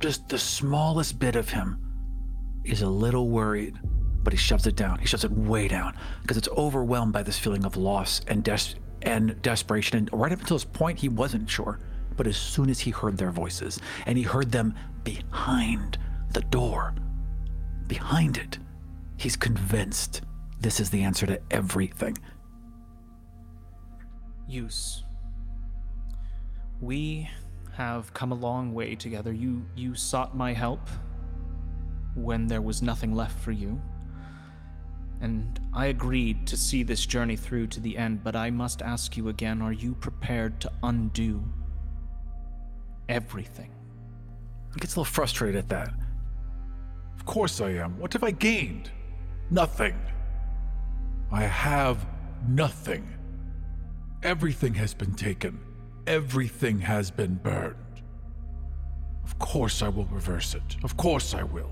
just 0.00 0.26
the 0.30 0.38
smallest 0.38 1.18
bit 1.18 1.36
of 1.36 1.50
him 1.50 1.78
is 2.64 2.80
a 2.80 2.88
little 2.88 3.28
worried, 3.28 3.78
but 4.22 4.32
he 4.32 4.38
shoves 4.38 4.66
it 4.66 4.74
down. 4.74 5.00
He 5.00 5.06
shoves 5.06 5.24
it 5.24 5.32
way 5.32 5.68
down 5.68 5.94
because 6.22 6.38
it's 6.38 6.48
overwhelmed 6.56 7.12
by 7.12 7.22
this 7.22 7.38
feeling 7.38 7.66
of 7.66 7.76
loss 7.76 8.22
and 8.26 8.42
des- 8.42 8.74
and 9.04 9.40
desperation. 9.42 9.98
And 9.98 10.10
right 10.12 10.32
up 10.32 10.40
until 10.40 10.56
this 10.56 10.64
point, 10.64 10.98
he 10.98 11.08
wasn't 11.08 11.48
sure. 11.48 11.78
But 12.16 12.26
as 12.26 12.36
soon 12.36 12.70
as 12.70 12.80
he 12.80 12.90
heard 12.90 13.16
their 13.16 13.30
voices, 13.30 13.80
and 14.06 14.16
he 14.16 14.24
heard 14.24 14.52
them 14.52 14.74
behind 15.02 15.98
the 16.32 16.42
door, 16.42 16.94
behind 17.86 18.36
it, 18.36 18.58
he's 19.16 19.36
convinced 19.36 20.22
this 20.60 20.80
is 20.80 20.90
the 20.90 21.02
answer 21.02 21.26
to 21.26 21.40
everything. 21.50 22.16
Use. 24.46 25.04
We 26.80 27.28
have 27.72 28.14
come 28.14 28.30
a 28.30 28.36
long 28.36 28.72
way 28.72 28.94
together. 28.94 29.32
You 29.32 29.64
you 29.74 29.94
sought 29.94 30.36
my 30.36 30.52
help 30.52 30.88
when 32.14 32.46
there 32.46 32.62
was 32.62 32.82
nothing 32.82 33.14
left 33.14 33.38
for 33.40 33.52
you. 33.52 33.80
And 35.20 35.58
I 35.72 35.86
agreed 35.86 36.46
to 36.48 36.56
see 36.56 36.82
this 36.82 37.06
journey 37.06 37.36
through 37.36 37.68
to 37.68 37.80
the 37.80 37.96
end, 37.96 38.22
but 38.22 38.36
I 38.36 38.50
must 38.50 38.82
ask 38.82 39.16
you 39.16 39.28
again, 39.28 39.62
are 39.62 39.72
you 39.72 39.94
prepared 39.94 40.60
to 40.60 40.72
undo 40.82 41.42
everything? 43.08 43.70
He 44.74 44.80
gets 44.80 44.96
a 44.96 45.00
little 45.00 45.12
frustrated 45.12 45.56
at 45.56 45.68
that. 45.70 45.94
Of 47.16 47.24
course 47.24 47.60
I 47.60 47.70
am. 47.70 47.98
What 47.98 48.12
have 48.12 48.24
I 48.24 48.32
gained? 48.32 48.90
Nothing. 49.50 49.94
I 51.30 51.42
have 51.42 52.06
nothing. 52.48 53.08
Everything 54.22 54.74
has 54.74 54.94
been 54.94 55.14
taken. 55.14 55.58
Everything 56.06 56.80
has 56.80 57.10
been 57.10 57.36
burned. 57.36 57.76
Of 59.24 59.38
course 59.38 59.80
I 59.82 59.88
will 59.88 60.04
reverse 60.06 60.54
it. 60.54 60.76
Of 60.82 60.96
course 60.96 61.34
I 61.34 61.44
will. 61.44 61.70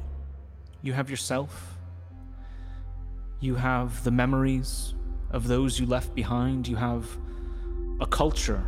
You 0.81 0.95
have 0.95 1.11
yourself. 1.11 1.72
You 3.43 3.57
have 3.57 4.05
the 4.05 4.13
memories 4.13 4.95
of 5.33 5.49
those 5.49 5.81
you 5.81 5.85
left 5.85 6.15
behind. 6.15 6.69
You 6.69 6.77
have 6.77 7.19
a 8.01 8.07
culture 8.07 8.65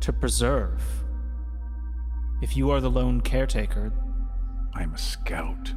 to 0.00 0.12
preserve. 0.12 0.82
If 2.42 2.56
you 2.56 2.72
are 2.72 2.80
the 2.80 2.90
lone 2.90 3.20
caretaker, 3.20 3.92
I 4.74 4.82
am 4.82 4.94
a 4.94 4.98
scout, 4.98 5.72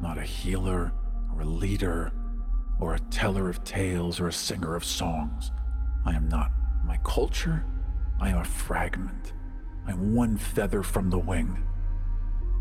not 0.00 0.18
a 0.18 0.22
healer 0.22 0.92
or 1.32 1.42
a 1.42 1.44
leader 1.44 2.10
or 2.80 2.94
a 2.94 2.98
teller 2.98 3.48
of 3.48 3.62
tales 3.62 4.18
or 4.18 4.26
a 4.26 4.32
singer 4.32 4.74
of 4.74 4.84
songs. 4.84 5.52
I 6.04 6.16
am 6.16 6.28
not 6.28 6.50
my 6.84 6.98
culture. 7.04 7.64
I 8.20 8.30
am 8.30 8.38
a 8.38 8.44
fragment. 8.44 9.32
I 9.86 9.92
am 9.92 10.16
one 10.16 10.36
feather 10.36 10.82
from 10.82 11.08
the 11.08 11.20
wing. 11.20 11.62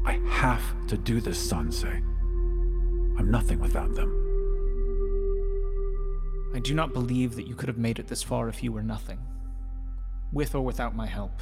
I 0.05 0.19
have 0.29 0.61
to 0.85 0.97
do 0.97 1.19
this, 1.19 1.51
Sanse. 1.51 1.83
I'm 3.17 3.31
nothing 3.31 3.57
without 3.57 3.95
them. 3.95 4.28
I 6.59 6.61
do 6.61 6.73
not 6.73 6.91
believe 6.91 7.35
that 7.35 7.47
you 7.47 7.55
could 7.55 7.69
have 7.69 7.77
made 7.77 7.99
it 7.99 8.07
this 8.07 8.21
far 8.21 8.49
if 8.49 8.61
you 8.61 8.73
were 8.73 8.83
nothing, 8.83 9.17
with 10.33 10.53
or 10.53 10.59
without 10.59 10.93
my 10.93 11.07
help. 11.07 11.41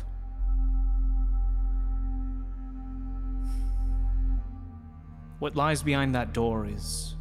What 5.40 5.56
lies 5.56 5.82
behind 5.82 6.14
that 6.14 6.34
door 6.34 6.68
is 6.68 7.16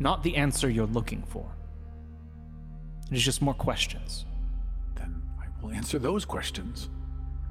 not 0.00 0.24
the 0.24 0.34
answer 0.34 0.68
you're 0.68 0.88
looking 0.88 1.22
for. 1.22 1.48
It 3.08 3.16
is 3.16 3.22
just 3.22 3.40
more 3.40 3.54
questions. 3.54 4.24
Then 4.96 5.22
I 5.38 5.44
will 5.62 5.70
answer 5.70 6.00
those 6.00 6.24
questions. 6.24 6.88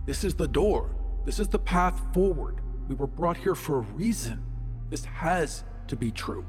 This 0.05 0.25
is 0.25 0.33
the 0.33 0.49
door. 0.49 0.93
This 1.23 1.39
is 1.39 1.47
the 1.47 1.59
path 1.59 2.01
forward. 2.13 2.59
We 2.89 2.95
were 2.95 3.07
brought 3.07 3.37
here 3.37 3.55
for 3.55 3.77
a 3.77 3.87
reason. 3.95 4.43
This 4.89 5.05
has 5.05 5.63
to 5.87 5.95
be 5.95 6.11
true. 6.11 6.45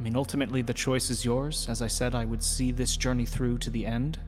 I 0.00 0.02
mean, 0.02 0.16
ultimately, 0.16 0.62
the 0.62 0.72
choice 0.72 1.10
is 1.10 1.26
yours. 1.26 1.66
As 1.68 1.82
I 1.82 1.86
said, 1.86 2.14
I 2.14 2.24
would 2.24 2.42
see 2.42 2.72
this 2.72 2.96
journey 2.96 3.26
through 3.26 3.58
to 3.58 3.68
the 3.68 3.84
end. 3.84 4.18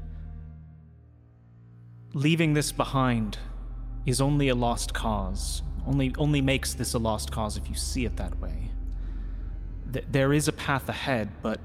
Leaving 2.12 2.52
this 2.52 2.72
behind 2.72 3.38
is 4.04 4.20
only 4.20 4.50
a 4.50 4.54
lost 4.54 4.92
cause. 4.92 5.62
Only, 5.86 6.14
only 6.18 6.42
makes 6.42 6.74
this 6.74 6.92
a 6.92 6.98
lost 6.98 7.32
cause 7.32 7.56
if 7.56 7.70
you 7.70 7.74
see 7.74 8.04
it 8.04 8.18
that 8.18 8.38
way. 8.38 8.70
Th- 9.90 10.04
there 10.10 10.34
is 10.34 10.46
a 10.46 10.52
path 10.52 10.90
ahead, 10.90 11.30
but 11.40 11.58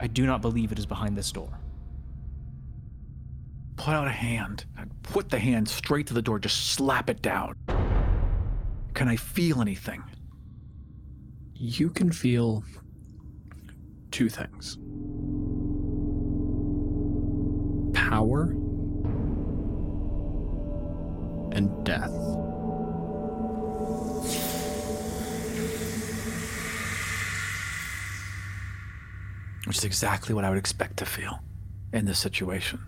I 0.00 0.08
do 0.08 0.26
not 0.26 0.42
believe 0.42 0.72
it 0.72 0.80
is 0.80 0.86
behind 0.86 1.16
this 1.16 1.30
door. 1.30 1.60
Put 3.76 3.94
out 3.94 4.08
a 4.08 4.12
hand. 4.12 4.64
Put 5.04 5.30
the 5.30 5.38
hand 5.38 5.68
straight 5.68 6.08
to 6.08 6.14
the 6.14 6.22
door, 6.22 6.40
just 6.40 6.72
slap 6.72 7.08
it 7.08 7.22
down. 7.22 7.54
Can 8.94 9.06
I 9.06 9.14
feel 9.14 9.60
anything? 9.60 10.02
You 11.64 11.90
can 11.90 12.10
feel 12.10 12.64
two 14.10 14.28
things 14.28 14.78
power 17.94 18.50
and 21.52 21.84
death. 21.84 22.10
Which 29.66 29.78
is 29.78 29.84
exactly 29.84 30.34
what 30.34 30.44
I 30.44 30.48
would 30.48 30.58
expect 30.58 30.96
to 30.96 31.06
feel 31.06 31.44
in 31.92 32.06
this 32.06 32.18
situation. 32.18 32.80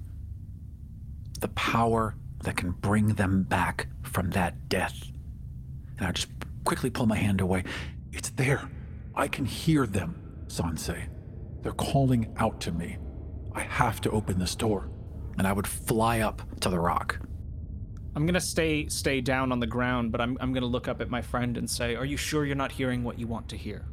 The 1.38 1.46
power 1.50 2.16
that 2.42 2.56
can 2.56 2.72
bring 2.72 3.14
them 3.14 3.44
back 3.44 3.86
from 4.02 4.30
that 4.30 4.68
death. 4.68 5.00
And 5.98 6.08
I 6.08 6.10
just 6.10 6.26
quickly 6.64 6.90
pull 6.90 7.06
my 7.06 7.16
hand 7.16 7.40
away. 7.40 7.62
It's 8.14 8.30
there. 8.30 8.70
I 9.14 9.26
can 9.26 9.44
hear 9.44 9.86
them, 9.86 10.44
Sansei. 10.46 11.08
They're 11.62 11.72
calling 11.72 12.32
out 12.36 12.60
to 12.62 12.72
me. 12.72 12.98
I 13.52 13.60
have 13.60 14.00
to 14.02 14.10
open 14.10 14.38
this 14.38 14.54
door. 14.54 14.88
And 15.36 15.48
I 15.48 15.52
would 15.52 15.66
fly 15.66 16.20
up 16.20 16.42
to 16.60 16.68
the 16.68 16.78
rock. 16.78 17.18
I'm 18.14 18.24
gonna 18.24 18.40
stay 18.40 18.86
stay 18.88 19.20
down 19.20 19.50
on 19.50 19.58
the 19.58 19.66
ground, 19.66 20.12
but 20.12 20.20
I'm 20.20 20.38
I'm 20.40 20.52
gonna 20.52 20.66
look 20.66 20.86
up 20.86 21.00
at 21.00 21.10
my 21.10 21.20
friend 21.20 21.56
and 21.56 21.68
say, 21.68 21.96
"Are 21.96 22.04
you 22.04 22.16
sure 22.16 22.46
you're 22.46 22.54
not 22.54 22.70
hearing 22.70 23.02
what 23.02 23.18
you 23.18 23.26
want 23.26 23.48
to 23.48 23.56
hear? 23.56 23.86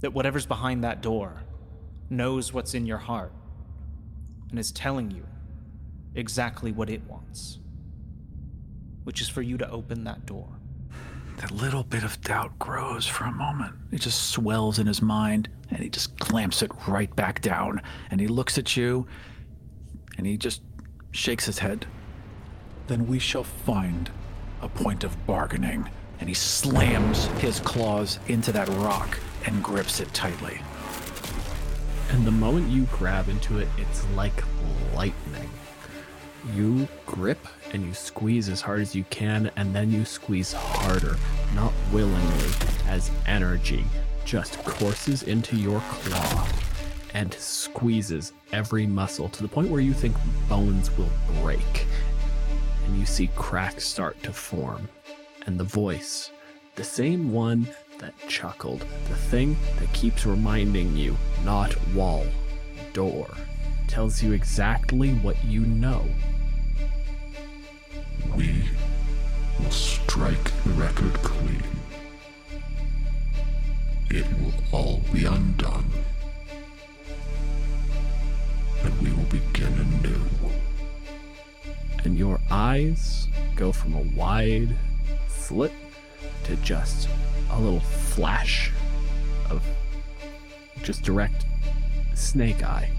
That 0.00 0.12
whatever's 0.12 0.46
behind 0.46 0.84
that 0.84 1.02
door 1.02 1.42
knows 2.08 2.52
what's 2.52 2.74
in 2.74 2.86
your 2.86 2.98
heart 2.98 3.32
and 4.50 4.58
is 4.60 4.70
telling 4.70 5.10
you 5.10 5.26
exactly 6.14 6.70
what 6.70 6.88
it 6.88 7.02
wants, 7.08 7.58
which 9.02 9.20
is 9.20 9.28
for 9.28 9.42
you 9.42 9.58
to 9.58 9.68
open 9.68 10.04
that 10.04 10.24
door." 10.24 10.60
That 11.36 11.50
little 11.50 11.82
bit 11.82 12.02
of 12.02 12.20
doubt 12.22 12.58
grows 12.58 13.06
for 13.06 13.24
a 13.24 13.32
moment. 13.32 13.74
It 13.92 14.00
just 14.00 14.30
swells 14.30 14.78
in 14.78 14.86
his 14.86 15.02
mind, 15.02 15.48
and 15.70 15.80
he 15.80 15.90
just 15.90 16.18
clamps 16.18 16.62
it 16.62 16.70
right 16.88 17.14
back 17.14 17.42
down. 17.42 17.82
And 18.10 18.20
he 18.20 18.26
looks 18.26 18.56
at 18.56 18.76
you, 18.76 19.06
and 20.16 20.26
he 20.26 20.36
just 20.38 20.62
shakes 21.10 21.44
his 21.44 21.58
head. 21.58 21.86
Then 22.86 23.06
we 23.06 23.18
shall 23.18 23.44
find 23.44 24.10
a 24.62 24.68
point 24.68 25.04
of 25.04 25.26
bargaining. 25.26 25.88
And 26.20 26.28
he 26.28 26.34
slams 26.34 27.26
his 27.40 27.60
claws 27.60 28.18
into 28.28 28.50
that 28.52 28.68
rock 28.68 29.18
and 29.44 29.62
grips 29.62 30.00
it 30.00 30.12
tightly. 30.14 30.58
And 32.10 32.26
the 32.26 32.30
moment 32.30 32.70
you 32.70 32.84
grab 32.84 33.28
into 33.28 33.58
it, 33.58 33.68
it's 33.76 34.06
like 34.14 34.42
lightning. 34.94 35.50
You 36.54 36.88
grip 37.04 37.46
and 37.72 37.84
you 37.84 37.94
squeeze 37.94 38.48
as 38.48 38.60
hard 38.60 38.80
as 38.80 38.94
you 38.94 39.04
can, 39.10 39.50
and 39.56 39.74
then 39.74 39.90
you 39.90 40.04
squeeze 40.04 40.52
harder, 40.52 41.16
not 41.54 41.72
willingly, 41.92 42.50
as 42.88 43.10
energy 43.26 43.84
just 44.24 44.58
courses 44.64 45.22
into 45.22 45.56
your 45.56 45.80
claw 45.88 46.48
and 47.14 47.32
squeezes 47.34 48.32
every 48.52 48.86
muscle 48.86 49.28
to 49.28 49.42
the 49.42 49.48
point 49.48 49.70
where 49.70 49.80
you 49.80 49.94
think 49.94 50.14
bones 50.48 50.94
will 50.98 51.08
break. 51.40 51.86
And 52.84 52.98
you 52.98 53.06
see 53.06 53.30
cracks 53.36 53.86
start 53.86 54.22
to 54.24 54.32
form. 54.32 54.88
And 55.46 55.58
the 55.58 55.64
voice, 55.64 56.30
the 56.74 56.84
same 56.84 57.32
one 57.32 57.68
that 57.98 58.12
chuckled, 58.28 58.80
the 58.80 59.14
thing 59.14 59.56
that 59.78 59.92
keeps 59.92 60.26
reminding 60.26 60.96
you, 60.96 61.16
not 61.44 61.74
wall, 61.94 62.26
door, 62.92 63.28
tells 63.86 64.22
you 64.22 64.32
exactly 64.32 65.14
what 65.14 65.42
you 65.44 65.60
know. 65.60 66.04
We 68.36 68.64
will 69.58 69.70
strike 69.70 70.44
the 70.64 70.70
record 70.70 71.14
clean. 71.14 71.62
It 74.10 74.26
will 74.40 74.54
all 74.72 75.02
be 75.12 75.24
undone. 75.24 75.90
And 78.82 79.00
we 79.02 79.10
will 79.12 79.24
begin 79.24 79.72
anew. 79.72 80.20
and 82.04 82.16
your 82.16 82.38
eyes 82.52 83.26
go 83.56 83.72
from 83.72 83.94
a 83.94 84.00
wide 84.16 84.76
slit 85.28 85.72
to 86.44 86.54
just 86.56 87.08
a 87.50 87.58
little 87.60 87.80
flash 87.80 88.70
of 89.50 89.62
just 90.82 91.02
direct 91.02 91.44
snake 92.14 92.62
eye. 92.62 92.90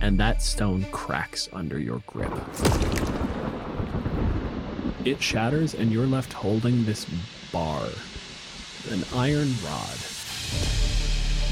And 0.00 0.18
that 0.18 0.42
stone 0.42 0.86
cracks 0.90 1.48
under 1.52 1.78
your 1.78 2.02
grip. 2.06 2.32
It 5.04 5.22
shatters, 5.22 5.74
and 5.74 5.90
you're 5.90 6.06
left 6.06 6.32
holding 6.32 6.84
this 6.84 7.06
bar, 7.52 7.86
an 8.90 9.02
iron 9.14 9.54
rod. 9.64 9.96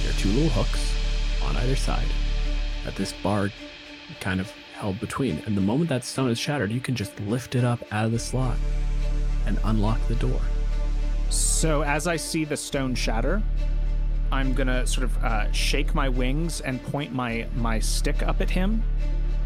There 0.02 0.10
are 0.10 0.18
two 0.18 0.28
little 0.28 0.50
hooks 0.50 0.94
on 1.42 1.56
either 1.56 1.76
side 1.76 2.08
that 2.84 2.94
this 2.94 3.14
bar 3.22 3.50
kind 4.20 4.40
of 4.40 4.50
held 4.74 5.00
between. 5.00 5.42
And 5.46 5.56
the 5.56 5.62
moment 5.62 5.88
that 5.88 6.04
stone 6.04 6.28
is 6.28 6.38
shattered, 6.38 6.70
you 6.70 6.80
can 6.80 6.94
just 6.94 7.18
lift 7.20 7.54
it 7.54 7.64
up 7.64 7.82
out 7.90 8.04
of 8.04 8.12
the 8.12 8.18
slot 8.18 8.56
and 9.46 9.58
unlock 9.64 9.98
the 10.08 10.14
door. 10.16 10.40
So 11.30 11.82
as 11.82 12.06
I 12.06 12.16
see 12.16 12.44
the 12.44 12.56
stone 12.56 12.94
shatter, 12.94 13.42
I'm 14.30 14.52
gonna 14.52 14.86
sort 14.86 15.04
of 15.04 15.24
uh, 15.24 15.50
shake 15.52 15.94
my 15.94 16.08
wings 16.08 16.60
and 16.60 16.82
point 16.82 17.14
my 17.14 17.46
my 17.56 17.78
stick 17.78 18.22
up 18.22 18.42
at 18.42 18.50
him, 18.50 18.82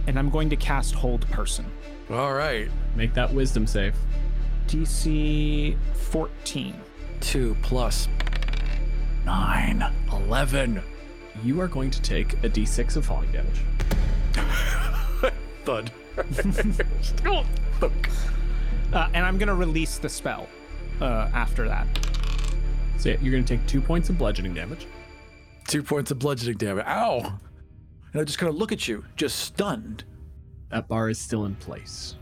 and 0.08 0.18
I'm 0.18 0.28
going 0.28 0.50
to 0.50 0.56
cast 0.56 0.94
Hold 0.94 1.28
Person. 1.28 1.66
All 2.10 2.34
right. 2.34 2.70
Make 2.94 3.14
that 3.14 3.32
wisdom 3.32 3.66
save. 3.66 3.94
DC 4.66 5.76
14. 5.94 6.74
2 7.20 7.56
plus 7.62 8.08
9. 9.24 9.92
11. 10.12 10.82
You 11.42 11.60
are 11.60 11.68
going 11.68 11.90
to 11.90 12.02
take 12.02 12.34
a 12.44 12.48
d6 12.48 12.96
of 12.96 13.06
falling 13.06 13.30
damage. 13.32 13.62
Thud. 15.64 15.90
Uh, 18.92 19.08
and 19.14 19.24
I'm 19.24 19.38
gonna 19.38 19.54
release 19.54 19.96
the 19.96 20.08
spell 20.08 20.46
uh, 21.00 21.30
after 21.32 21.66
that. 21.66 21.86
So 22.98 23.08
yeah, 23.08 23.16
you're 23.20 23.32
going 23.32 23.44
to 23.44 23.56
take 23.56 23.66
two 23.66 23.80
points 23.80 24.10
of 24.10 24.18
bludgeoning 24.18 24.54
damage. 24.54 24.86
Two 25.66 25.82
points 25.82 26.12
of 26.12 26.20
bludgeoning 26.20 26.56
damage. 26.58 26.84
Ow! 26.86 27.38
And 28.12 28.20
I 28.20 28.24
just 28.24 28.38
kind 28.38 28.48
of 28.48 28.56
look 28.56 28.70
at 28.70 28.86
you, 28.86 29.04
just 29.16 29.40
stunned. 29.40 30.04
That 30.72 30.88
bar 30.88 31.10
is 31.10 31.20
still 31.20 31.44
in 31.44 31.54
place. 31.56 32.16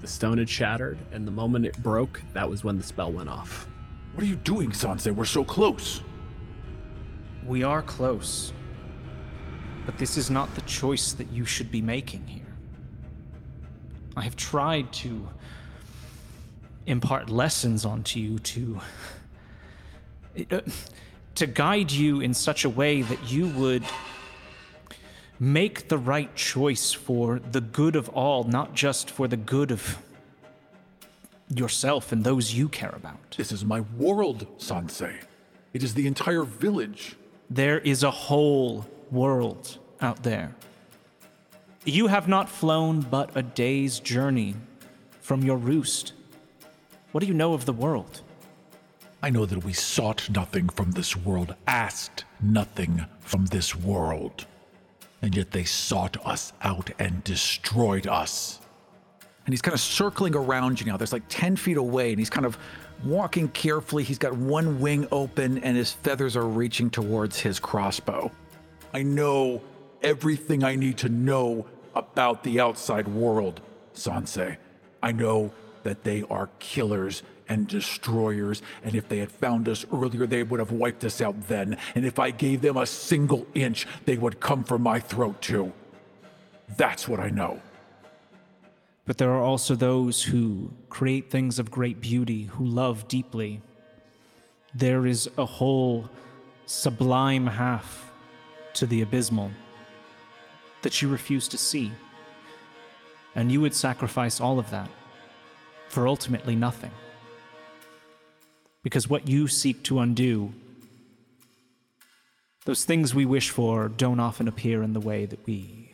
The 0.00 0.06
stone 0.06 0.38
had 0.38 0.48
shattered, 0.48 0.98
and 1.12 1.26
the 1.26 1.30
moment 1.30 1.66
it 1.66 1.76
broke, 1.82 2.22
that 2.32 2.48
was 2.48 2.64
when 2.64 2.78
the 2.78 2.82
spell 2.82 3.12
went 3.12 3.28
off. 3.28 3.68
What 4.14 4.24
are 4.24 4.26
you 4.26 4.36
doing, 4.36 4.70
Sanse? 4.70 5.14
We're 5.14 5.26
so 5.26 5.44
close. 5.44 6.00
We 7.46 7.62
are 7.62 7.82
close. 7.82 8.54
But 9.84 9.98
this 9.98 10.16
is 10.16 10.30
not 10.30 10.54
the 10.54 10.62
choice 10.62 11.12
that 11.12 11.30
you 11.30 11.44
should 11.44 11.70
be 11.70 11.82
making 11.82 12.26
here. 12.26 12.56
I 14.16 14.22
have 14.22 14.34
tried 14.34 14.90
to 14.94 15.28
impart 16.86 17.28
lessons 17.28 17.84
onto 17.84 18.18
you 18.18 18.38
to 18.38 18.80
uh, 20.50 20.60
to 21.34 21.46
guide 21.46 21.90
you 21.90 22.20
in 22.20 22.32
such 22.32 22.64
a 22.64 22.70
way 22.70 23.02
that 23.02 23.30
you 23.30 23.48
would 23.48 23.82
make 25.38 25.88
the 25.88 25.98
right 25.98 26.34
choice 26.34 26.92
for 26.92 27.38
the 27.38 27.60
good 27.60 27.96
of 27.96 28.08
all, 28.10 28.44
not 28.44 28.74
just 28.74 29.10
for 29.10 29.28
the 29.28 29.36
good 29.36 29.70
of 29.70 29.98
yourself 31.48 32.12
and 32.12 32.24
those 32.24 32.54
you 32.54 32.68
care 32.68 32.94
about. 32.94 33.34
This 33.36 33.52
is 33.52 33.64
my 33.64 33.80
world, 33.80 34.46
Sansei. 34.58 35.14
It 35.72 35.82
is 35.82 35.94
the 35.94 36.06
entire 36.06 36.44
village. 36.44 37.16
There 37.50 37.78
is 37.80 38.02
a 38.02 38.10
whole 38.10 38.86
world 39.10 39.78
out 40.00 40.22
there. 40.22 40.54
You 41.84 42.06
have 42.06 42.28
not 42.28 42.48
flown 42.48 43.00
but 43.00 43.30
a 43.36 43.42
day's 43.42 44.00
journey 44.00 44.54
from 45.20 45.42
your 45.42 45.56
roost. 45.56 46.12
What 47.12 47.20
do 47.20 47.26
you 47.26 47.34
know 47.34 47.52
of 47.52 47.66
the 47.66 47.72
world? 47.72 48.22
I 49.22 49.30
know 49.30 49.46
that 49.46 49.64
we 49.64 49.72
sought 49.72 50.28
nothing 50.30 50.68
from 50.68 50.92
this 50.92 51.16
world, 51.16 51.54
asked 51.66 52.24
nothing 52.40 53.06
from 53.20 53.46
this 53.46 53.74
world. 53.74 54.46
And 55.24 55.34
yet 55.34 55.50
they 55.52 55.64
sought 55.64 56.18
us 56.26 56.52
out 56.60 56.90
and 56.98 57.24
destroyed 57.24 58.06
us. 58.06 58.60
And 59.46 59.54
he's 59.54 59.62
kind 59.62 59.72
of 59.72 59.80
circling 59.80 60.36
around 60.36 60.78
you 60.78 60.86
now. 60.86 60.98
There's 60.98 61.14
like 61.14 61.22
10 61.30 61.56
feet 61.56 61.78
away, 61.78 62.10
and 62.10 62.18
he's 62.18 62.28
kind 62.28 62.44
of 62.44 62.58
walking 63.06 63.48
carefully. 63.48 64.02
He's 64.02 64.18
got 64.18 64.34
one 64.34 64.80
wing 64.80 65.08
open, 65.10 65.58
and 65.58 65.78
his 65.78 65.92
feathers 65.92 66.36
are 66.36 66.46
reaching 66.46 66.90
towards 66.90 67.40
his 67.40 67.58
crossbow. 67.58 68.30
I 68.92 69.02
know 69.02 69.62
everything 70.02 70.62
I 70.62 70.76
need 70.76 70.98
to 70.98 71.08
know 71.08 71.64
about 71.94 72.44
the 72.44 72.60
outside 72.60 73.08
world, 73.08 73.62
Sanse. 73.94 74.58
I 75.02 75.12
know 75.12 75.54
that 75.84 76.04
they 76.04 76.22
are 76.28 76.50
killers 76.58 77.22
and 77.48 77.68
destroyers, 77.68 78.62
and 78.82 78.94
if 78.94 79.08
they 79.08 79.18
had 79.18 79.30
found 79.30 79.68
us 79.68 79.84
earlier, 79.92 80.26
they 80.26 80.42
would 80.42 80.60
have 80.60 80.72
wiped 80.72 81.04
us 81.04 81.20
out 81.20 81.48
then. 81.48 81.76
And 81.94 82.04
if 82.04 82.18
I 82.18 82.30
gave 82.30 82.62
them 82.62 82.76
a 82.76 82.86
single 82.86 83.46
inch, 83.54 83.86
they 84.04 84.16
would 84.16 84.40
come 84.40 84.64
for 84.64 84.78
my 84.78 85.00
throat 85.00 85.40
too. 85.42 85.72
That's 86.76 87.06
what 87.06 87.20
I 87.20 87.28
know. 87.30 87.60
But 89.06 89.18
there 89.18 89.30
are 89.30 89.42
also 89.42 89.74
those 89.74 90.22
who 90.22 90.70
create 90.88 91.30
things 91.30 91.58
of 91.58 91.70
great 91.70 92.00
beauty, 92.00 92.44
who 92.44 92.64
love 92.64 93.06
deeply. 93.06 93.60
There 94.74 95.06
is 95.06 95.28
a 95.36 95.44
whole 95.44 96.08
sublime 96.66 97.46
half 97.46 98.10
to 98.74 98.86
the 98.86 99.02
abysmal 99.02 99.50
that 100.82 101.02
you 101.02 101.08
refuse 101.08 101.48
to 101.48 101.58
see. 101.58 101.92
And 103.34 103.52
you 103.52 103.60
would 103.60 103.74
sacrifice 103.74 104.40
all 104.40 104.58
of 104.58 104.70
that 104.70 104.88
for 105.88 106.08
ultimately 106.08 106.56
nothing. 106.56 106.90
Because 108.84 109.08
what 109.08 109.26
you 109.26 109.48
seek 109.48 109.82
to 109.84 109.98
undo, 109.98 110.52
those 112.66 112.84
things 112.84 113.14
we 113.14 113.24
wish 113.24 113.50
for, 113.50 113.88
don't 113.88 114.20
often 114.20 114.46
appear 114.46 114.82
in 114.82 114.92
the 114.92 115.00
way 115.00 115.24
that 115.26 115.44
we 115.46 115.90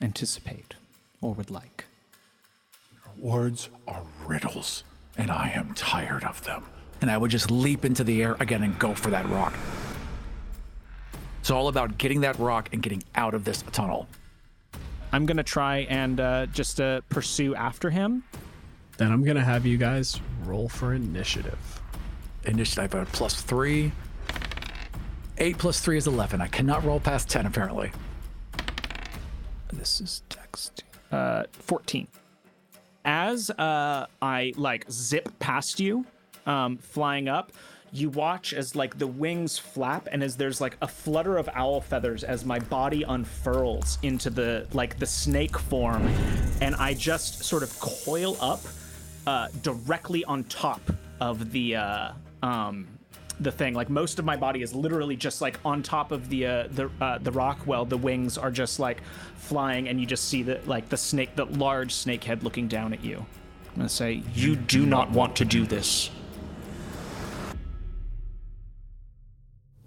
anticipate 0.00 0.74
or 1.20 1.34
would 1.34 1.50
like. 1.50 1.84
Words 3.18 3.68
are 3.86 4.02
riddles, 4.26 4.84
and 5.16 5.30
I 5.30 5.50
am 5.54 5.74
tired 5.74 6.24
of 6.24 6.42
them. 6.44 6.64
And 7.00 7.10
I 7.10 7.18
would 7.18 7.30
just 7.30 7.50
leap 7.50 7.84
into 7.84 8.04
the 8.04 8.22
air 8.22 8.36
again 8.40 8.62
and 8.62 8.78
go 8.78 8.94
for 8.94 9.10
that 9.10 9.28
rock. 9.28 9.54
It's 11.40 11.50
all 11.50 11.68
about 11.68 11.98
getting 11.98 12.22
that 12.22 12.38
rock 12.38 12.70
and 12.72 12.82
getting 12.82 13.02
out 13.14 13.34
of 13.34 13.44
this 13.44 13.62
tunnel. 13.72 14.08
I'm 15.12 15.26
gonna 15.26 15.42
try 15.42 15.86
and 15.90 16.18
uh, 16.20 16.46
just 16.46 16.80
uh, 16.80 17.02
pursue 17.08 17.54
after 17.54 17.90
him. 17.90 18.24
Then 18.98 19.12
I'm 19.12 19.22
gonna 19.24 19.44
have 19.44 19.66
you 19.66 19.76
guys 19.76 20.20
roll 20.44 20.68
for 20.68 20.94
initiative. 20.94 21.58
Initiative 22.44 22.94
at 22.94 23.06
plus 23.12 23.40
three. 23.40 23.92
Eight 25.38 25.58
plus 25.58 25.80
three 25.80 25.98
is 25.98 26.06
11. 26.06 26.40
I 26.40 26.46
cannot 26.46 26.84
roll 26.84 26.98
past 26.98 27.28
10, 27.28 27.44
apparently. 27.44 27.92
This 29.72 30.00
is 30.00 30.22
text. 30.30 30.84
Uh, 31.12 31.44
14. 31.52 32.08
As 33.04 33.50
uh, 33.50 34.06
I 34.22 34.52
like 34.56 34.90
zip 34.90 35.28
past 35.38 35.78
you, 35.78 36.06
um, 36.46 36.78
flying 36.78 37.28
up, 37.28 37.52
you 37.92 38.10
watch 38.10 38.52
as 38.52 38.74
like 38.74 38.98
the 38.98 39.06
wings 39.06 39.58
flap 39.58 40.08
and 40.10 40.22
as 40.22 40.36
there's 40.36 40.60
like 40.60 40.76
a 40.82 40.88
flutter 40.88 41.36
of 41.36 41.48
owl 41.54 41.80
feathers 41.80 42.24
as 42.24 42.44
my 42.44 42.58
body 42.58 43.04
unfurls 43.04 43.98
into 44.02 44.28
the 44.28 44.66
like 44.72 44.98
the 44.98 45.06
snake 45.06 45.56
form 45.56 46.06
and 46.60 46.74
i 46.76 46.92
just 46.92 47.44
sort 47.44 47.62
of 47.62 47.78
coil 47.78 48.36
up 48.40 48.60
uh, 49.26 49.48
directly 49.62 50.24
on 50.24 50.44
top 50.44 50.80
of 51.20 51.50
the 51.52 51.76
uh, 51.76 52.12
um, 52.42 52.86
the 53.40 53.52
thing 53.52 53.74
like 53.74 53.90
most 53.90 54.18
of 54.18 54.24
my 54.24 54.36
body 54.36 54.62
is 54.62 54.74
literally 54.74 55.16
just 55.16 55.40
like 55.40 55.58
on 55.64 55.82
top 55.82 56.12
of 56.12 56.28
the 56.28 56.46
uh, 56.46 56.68
the 56.70 56.90
uh, 57.00 57.18
the 57.18 57.32
rock 57.32 57.58
while 57.64 57.84
the 57.84 57.96
wings 57.96 58.38
are 58.38 58.50
just 58.50 58.78
like 58.78 59.02
flying 59.36 59.88
and 59.88 60.00
you 60.00 60.06
just 60.06 60.28
see 60.28 60.42
the 60.42 60.60
like 60.66 60.88
the 60.88 60.96
snake 60.96 61.34
the 61.36 61.44
large 61.44 61.92
snake 61.92 62.24
head 62.24 62.42
looking 62.42 62.66
down 62.66 62.92
at 62.92 63.04
you 63.04 63.24
i'm 63.70 63.76
gonna 63.76 63.88
say 63.88 64.22
you 64.34 64.56
do 64.56 64.86
not 64.86 65.10
want 65.10 65.36
to 65.36 65.44
do 65.44 65.66
this 65.66 66.10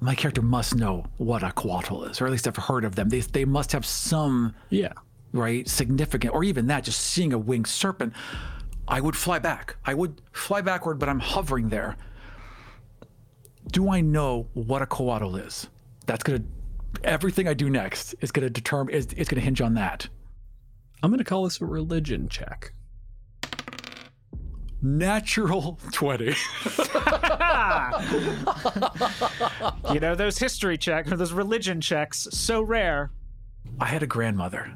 My 0.02 0.16
character 0.16 0.42
must 0.42 0.76
know 0.76 1.06
what 1.18 1.44
a 1.44 1.52
coatl 1.52 2.10
is, 2.10 2.22
or 2.22 2.26
at 2.26 2.32
least 2.32 2.48
I've 2.48 2.56
heard 2.56 2.86
of 2.86 2.96
them. 2.96 3.10
They, 3.10 3.20
they 3.20 3.44
must 3.44 3.74
have 3.74 3.86
some, 3.86 4.56
yeah, 4.70 4.94
right, 5.34 5.68
significant, 5.68 6.34
or 6.34 6.46
even 6.46 6.68
that, 6.68 6.86
just 6.86 7.02
seeing 7.02 7.34
a 7.34 7.38
winged 7.38 7.68
serpent. 7.68 8.14
I 8.90 9.00
would 9.00 9.16
fly 9.16 9.40
back. 9.40 9.78
I 9.86 9.94
would 9.94 10.22
fly 10.32 10.62
backward, 10.62 10.98
but 10.98 11.08
I'm 11.08 11.20
hovering 11.20 11.70
there. 11.70 11.96
Do 13.72 13.92
I 13.92 14.02
know 14.02 14.48
what 14.54 14.82
a 14.82 14.88
coatl 14.88 15.46
is? 15.46 15.68
That's 16.08 16.24
gonna. 16.24 16.42
Everything 17.04 17.48
I 17.48 17.54
do 17.54 17.70
next 17.70 18.16
is 18.20 18.32
gonna 18.32 18.50
determine. 18.50 18.96
Is, 18.96 19.06
is 19.14 19.30
gonna 19.30 19.42
hinge 19.42 19.62
on 19.62 19.76
that. 19.76 20.10
I'm 21.04 21.12
gonna 21.12 21.24
call 21.24 21.44
this 21.44 21.62
a 21.62 21.66
religion 21.66 22.28
check. 22.30 22.74
Natural 24.82 25.78
20. 25.92 26.26
you 29.94 30.00
know 30.00 30.16
those 30.16 30.40
history 30.40 30.80
checks 30.80 31.12
or 31.12 31.18
those 31.18 31.34
religion 31.34 31.80
checks 31.80 32.28
so 32.32 32.62
rare 32.62 33.12
I 33.82 33.86
had 33.86 34.03
a 34.03 34.07
grandmother. 34.07 34.74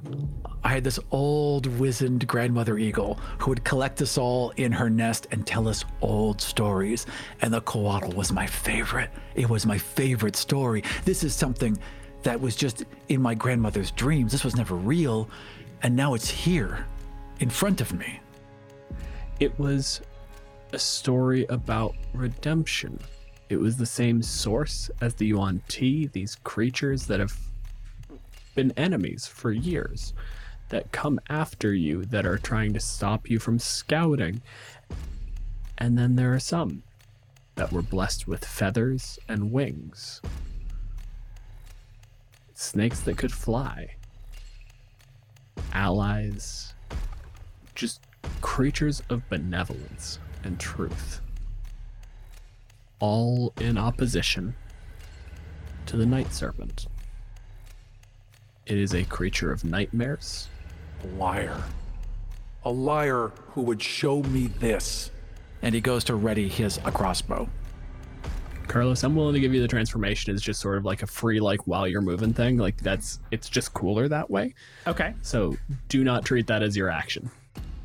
I 0.63 0.69
had 0.69 0.85
this 0.85 0.99
old, 1.11 1.67
wizened 1.67 2.25
grandmother 2.25 2.77
eagle 2.77 3.19
who 3.37 3.51
would 3.51 3.65
collect 3.65 4.01
us 4.01 4.17
all 4.17 4.51
in 4.51 4.71
her 4.71 4.89
nest 4.89 5.27
and 5.31 5.45
tell 5.45 5.67
us 5.67 5.83
old 6.01 6.39
stories. 6.39 7.05
And 7.41 7.53
the 7.53 7.59
coatl 7.61 8.13
was 8.13 8.31
my 8.31 8.47
favorite. 8.47 9.09
It 9.35 9.49
was 9.49 9.65
my 9.65 9.77
favorite 9.77 10.37
story. 10.37 10.83
This 11.03 11.25
is 11.25 11.35
something 11.35 11.77
that 12.21 12.39
was 12.39 12.55
just 12.55 12.85
in 13.09 13.21
my 13.21 13.35
grandmother's 13.35 13.91
dreams. 13.91 14.31
This 14.31 14.45
was 14.45 14.55
never 14.55 14.75
real. 14.75 15.29
And 15.81 15.97
now 15.97 16.13
it's 16.13 16.29
here, 16.29 16.85
in 17.41 17.49
front 17.49 17.81
of 17.81 17.91
me. 17.91 18.21
It 19.41 19.57
was 19.59 19.99
a 20.71 20.79
story 20.79 21.45
about 21.47 21.93
redemption. 22.13 22.97
It 23.49 23.57
was 23.57 23.75
the 23.75 23.85
same 23.85 24.21
source 24.21 24.89
as 25.01 25.13
the 25.13 25.27
Yuan 25.27 25.61
Ti, 25.67 26.07
these 26.07 26.35
creatures 26.45 27.05
that 27.07 27.19
have 27.19 27.37
been 28.55 28.71
enemies 28.77 29.27
for 29.27 29.51
years, 29.51 30.13
that 30.69 30.91
come 30.91 31.19
after 31.29 31.73
you, 31.73 32.05
that 32.05 32.25
are 32.25 32.37
trying 32.37 32.73
to 32.73 32.79
stop 32.79 33.29
you 33.29 33.39
from 33.39 33.59
scouting. 33.59 34.41
And 35.77 35.97
then 35.97 36.15
there 36.15 36.33
are 36.33 36.39
some 36.39 36.83
that 37.55 37.71
were 37.71 37.81
blessed 37.81 38.27
with 38.27 38.45
feathers 38.45 39.19
and 39.27 39.51
wings. 39.51 40.21
Snakes 42.53 43.01
that 43.01 43.17
could 43.17 43.31
fly. 43.31 43.95
Allies. 45.73 46.73
Just 47.75 48.01
creatures 48.41 49.01
of 49.09 49.27
benevolence 49.29 50.19
and 50.43 50.59
truth. 50.59 51.21
All 52.99 53.53
in 53.59 53.77
opposition 53.77 54.55
to 55.85 55.97
the 55.97 56.05
Night 56.05 56.33
Serpent. 56.33 56.87
It 58.65 58.77
is 58.77 58.93
a 58.93 59.03
creature 59.03 59.51
of 59.51 59.63
nightmares. 59.63 60.47
A 61.03 61.07
liar. 61.17 61.61
A 62.63 62.71
liar 62.71 63.31
who 63.51 63.61
would 63.63 63.81
show 63.81 64.23
me 64.23 64.47
this. 64.47 65.11
And 65.61 65.75
he 65.75 65.81
goes 65.81 66.03
to 66.05 66.15
ready 66.15 66.47
his 66.47 66.77
a 66.85 66.91
crossbow. 66.91 67.49
Carlos, 68.67 69.03
I'm 69.03 69.15
willing 69.15 69.33
to 69.33 69.41
give 69.41 69.53
you 69.53 69.61
the 69.61 69.67
transformation. 69.67 70.33
It's 70.33 70.41
just 70.41 70.61
sort 70.61 70.77
of 70.77 70.85
like 70.85 71.03
a 71.03 71.07
free, 71.07 71.41
like 71.41 71.67
while 71.67 71.85
you're 71.87 72.01
moving 72.01 72.33
thing. 72.33 72.57
Like 72.57 72.77
that's 72.77 73.19
it's 73.31 73.49
just 73.49 73.73
cooler 73.73 74.07
that 74.07 74.29
way. 74.31 74.53
Okay. 74.87 75.13
So 75.21 75.57
do 75.89 76.03
not 76.05 76.23
treat 76.25 76.47
that 76.47 76.63
as 76.63 76.75
your 76.77 76.89
action. 76.89 77.29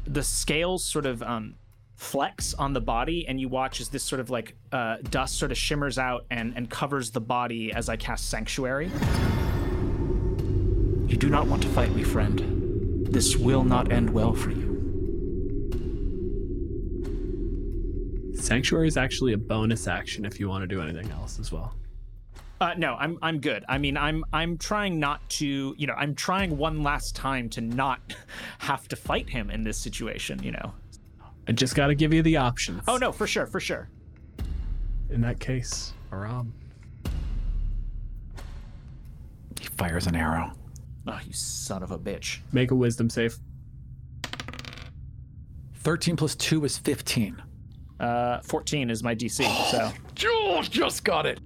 the 0.06 0.22
scales 0.22 0.84
sort 0.84 1.04
of 1.06 1.22
um, 1.22 1.54
flex 1.96 2.54
on 2.54 2.72
the 2.72 2.80
body, 2.80 3.26
and 3.28 3.40
you 3.40 3.48
watch 3.48 3.80
as 3.80 3.88
this 3.88 4.04
sort 4.04 4.20
of 4.20 4.30
like 4.30 4.54
uh, 4.72 4.98
dust 5.10 5.38
sort 5.38 5.50
of 5.50 5.58
shimmers 5.58 5.98
out 5.98 6.24
and, 6.30 6.52
and 6.56 6.70
covers 6.70 7.10
the 7.10 7.20
body 7.20 7.72
as 7.72 7.88
I 7.88 7.96
cast 7.96 8.30
Sanctuary. 8.30 8.90
You 11.08 11.16
do 11.16 11.30
not 11.30 11.46
want 11.46 11.62
to 11.62 11.68
fight 11.70 11.94
me, 11.94 12.02
friend. 12.02 13.06
This 13.10 13.34
will 13.34 13.64
not 13.64 13.90
end 13.90 14.10
well 14.10 14.34
for 14.34 14.50
you. 14.50 14.68
Sanctuary 18.34 18.88
is 18.88 18.98
actually 18.98 19.32
a 19.32 19.38
bonus 19.38 19.88
action 19.88 20.26
if 20.26 20.38
you 20.38 20.50
want 20.50 20.62
to 20.62 20.66
do 20.66 20.82
anything 20.82 21.10
else 21.10 21.38
as 21.40 21.50
well. 21.50 21.74
Uh, 22.60 22.74
no, 22.76 22.94
I'm 22.96 23.18
I'm 23.22 23.40
good. 23.40 23.64
I 23.70 23.78
mean, 23.78 23.96
I'm 23.96 24.22
I'm 24.34 24.58
trying 24.58 25.00
not 25.00 25.26
to, 25.30 25.74
you 25.78 25.86
know, 25.86 25.94
I'm 25.94 26.14
trying 26.14 26.58
one 26.58 26.82
last 26.82 27.16
time 27.16 27.48
to 27.50 27.62
not 27.62 28.00
have 28.58 28.86
to 28.88 28.96
fight 28.96 29.30
him 29.30 29.48
in 29.48 29.64
this 29.64 29.78
situation. 29.78 30.42
You 30.42 30.52
know. 30.52 30.74
I 31.48 31.52
just 31.52 31.74
got 31.74 31.86
to 31.86 31.94
give 31.94 32.12
you 32.12 32.20
the 32.20 32.36
options. 32.36 32.82
Oh 32.86 32.98
no, 32.98 33.12
for 33.12 33.26
sure, 33.26 33.46
for 33.46 33.60
sure. 33.60 33.88
In 35.08 35.22
that 35.22 35.40
case, 35.40 35.94
Aram. 36.12 36.52
He 39.58 39.68
fires 39.68 40.06
an 40.06 40.14
arrow. 40.14 40.52
Oh, 41.08 41.18
you 41.26 41.32
son 41.32 41.82
of 41.82 41.90
a 41.90 41.98
bitch. 41.98 42.40
Make 42.52 42.70
a 42.70 42.74
wisdom 42.74 43.08
save. 43.08 43.36
13 45.76 46.16
plus 46.16 46.34
2 46.36 46.64
is 46.64 46.76
15. 46.76 47.42
Uh, 47.98 48.40
14 48.40 48.90
is 48.90 49.02
my 49.02 49.14
DC. 49.14 49.44
So 49.70 49.90
Jules 50.14 50.68
just 50.68 51.02
got 51.04 51.24
it. 51.26 51.40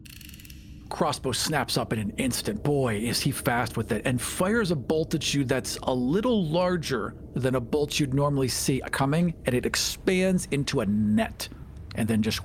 crossbow 0.90 1.32
snaps 1.32 1.76
up 1.78 1.92
in 1.92 1.98
an 1.98 2.10
instant. 2.18 2.62
Boy, 2.62 2.96
is 2.96 3.20
he 3.20 3.30
fast 3.30 3.76
with 3.76 3.92
it, 3.92 4.02
and 4.04 4.20
fires 4.20 4.70
a 4.72 4.76
bolt 4.76 5.14
at 5.14 5.32
you 5.32 5.44
that's 5.44 5.78
a 5.84 5.94
little 5.94 6.44
larger 6.44 7.14
than 7.34 7.54
a 7.54 7.60
bolt 7.60 7.98
you'd 8.00 8.12
normally 8.14 8.48
see 8.48 8.82
coming, 8.90 9.32
and 9.46 9.54
it 9.54 9.64
expands 9.64 10.48
into 10.50 10.80
a 10.80 10.86
net 10.86 11.48
and 11.94 12.08
then 12.08 12.20
just 12.22 12.40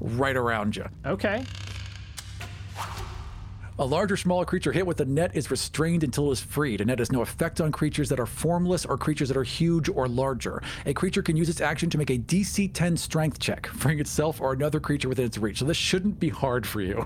right 0.00 0.36
around 0.36 0.76
you. 0.76 0.86
Okay. 1.04 1.44
A 3.80 3.84
large 3.84 4.12
or 4.12 4.16
smaller 4.16 4.44
creature 4.44 4.70
hit 4.70 4.86
with 4.86 4.98
the 4.98 5.04
net 5.04 5.34
is 5.34 5.50
restrained 5.50 6.04
until 6.04 6.28
it 6.28 6.34
is 6.34 6.40
freed. 6.40 6.80
A 6.80 6.84
net 6.84 7.00
has 7.00 7.10
no 7.10 7.22
effect 7.22 7.60
on 7.60 7.72
creatures 7.72 8.08
that 8.08 8.20
are 8.20 8.26
formless 8.26 8.86
or 8.86 8.96
creatures 8.96 9.26
that 9.28 9.36
are 9.36 9.42
huge 9.42 9.88
or 9.88 10.06
larger. 10.06 10.62
A 10.86 10.94
creature 10.94 11.22
can 11.22 11.36
use 11.36 11.48
its 11.48 11.60
action 11.60 11.90
to 11.90 11.98
make 11.98 12.10
a 12.10 12.18
DC 12.18 12.72
10 12.72 12.96
strength 12.96 13.40
check, 13.40 13.66
freeing 13.74 13.98
itself 13.98 14.40
or 14.40 14.52
another 14.52 14.78
creature 14.78 15.08
within 15.08 15.24
its 15.24 15.38
reach. 15.38 15.58
So 15.58 15.64
this 15.64 15.76
shouldn't 15.76 16.20
be 16.20 16.28
hard 16.28 16.64
for 16.64 16.82
you. 16.82 17.04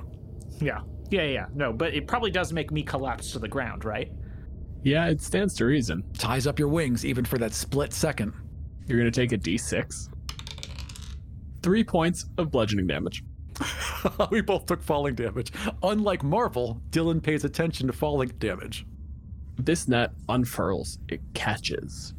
Yeah. 0.60 0.80
Yeah, 1.10 1.22
yeah. 1.22 1.46
No, 1.54 1.72
but 1.72 1.94
it 1.94 2.06
probably 2.06 2.30
does 2.30 2.52
make 2.52 2.70
me 2.70 2.82
collapse 2.82 3.32
to 3.32 3.38
the 3.38 3.48
ground, 3.48 3.86
right? 3.86 4.12
Yeah, 4.82 5.06
it 5.06 5.22
stands 5.22 5.54
to 5.54 5.64
reason. 5.64 6.04
Ties 6.18 6.46
up 6.46 6.58
your 6.58 6.68
wings 6.68 7.02
even 7.06 7.24
for 7.24 7.38
that 7.38 7.54
split 7.54 7.94
second. 7.94 8.34
You're 8.86 8.98
going 8.98 9.10
to 9.10 9.20
take 9.20 9.32
a 9.32 9.38
d6. 9.38 10.10
Three 11.62 11.82
points 11.82 12.26
of 12.36 12.50
bludgeoning 12.50 12.86
damage. 12.86 13.22
we 14.30 14.40
both 14.40 14.66
took 14.66 14.82
falling 14.82 15.14
damage. 15.14 15.52
Unlike 15.82 16.24
Marvel, 16.24 16.80
Dylan 16.90 17.22
pays 17.22 17.44
attention 17.44 17.86
to 17.86 17.92
falling 17.92 18.32
damage. 18.38 18.86
This 19.56 19.88
net 19.88 20.12
unfurls, 20.28 20.98
it 21.08 21.20
catches, 21.34 22.14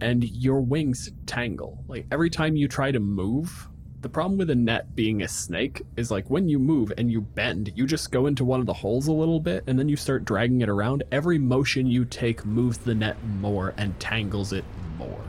and 0.00 0.24
your 0.24 0.60
wings 0.60 1.10
tangle. 1.26 1.82
Like 1.88 2.06
every 2.12 2.30
time 2.30 2.56
you 2.56 2.68
try 2.68 2.92
to 2.92 3.00
move, 3.00 3.68
the 4.02 4.08
problem 4.10 4.36
with 4.36 4.50
a 4.50 4.54
net 4.54 4.94
being 4.94 5.22
a 5.22 5.28
snake 5.28 5.80
is 5.96 6.10
like 6.10 6.28
when 6.28 6.46
you 6.46 6.58
move 6.58 6.92
and 6.98 7.10
you 7.10 7.22
bend, 7.22 7.72
you 7.74 7.86
just 7.86 8.12
go 8.12 8.26
into 8.26 8.44
one 8.44 8.60
of 8.60 8.66
the 8.66 8.74
holes 8.74 9.06
a 9.06 9.12
little 9.12 9.40
bit 9.40 9.64
and 9.66 9.78
then 9.78 9.88
you 9.88 9.96
start 9.96 10.26
dragging 10.26 10.60
it 10.60 10.68
around. 10.68 11.04
Every 11.10 11.38
motion 11.38 11.86
you 11.86 12.04
take 12.04 12.44
moves 12.44 12.76
the 12.76 12.94
net 12.94 13.16
more 13.40 13.72
and 13.78 13.98
tangles 13.98 14.52
it 14.52 14.66
more. 14.98 15.24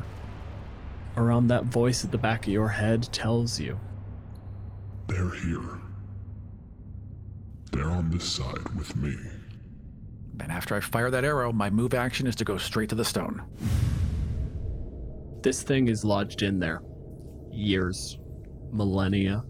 Around 1.15 1.47
that 1.47 1.63
voice 1.63 2.03
at 2.03 2.11
the 2.11 2.17
back 2.17 2.45
of 2.45 2.51
your 2.51 2.67
head 2.67 3.03
tells 3.13 3.57
you 3.61 3.79
They're 5.07 5.29
here. 5.29 5.79
They're 7.71 7.89
on 7.89 8.09
this 8.09 8.23
side 8.23 8.67
with 8.75 8.95
me. 8.95 9.15
And 10.39 10.51
after 10.51 10.75
I 10.75 10.79
fire 10.79 11.09
that 11.11 11.23
arrow, 11.23 11.51
my 11.51 11.69
move 11.69 11.93
action 11.93 12.27
is 12.27 12.35
to 12.37 12.45
go 12.45 12.57
straight 12.57 12.89
to 12.89 12.95
the 12.95 13.05
stone. 13.05 13.41
This 15.41 15.63
thing 15.63 15.87
is 15.87 16.03
lodged 16.03 16.41
in 16.41 16.59
there. 16.59 16.81
Years, 17.51 18.17
millennia. 18.71 19.43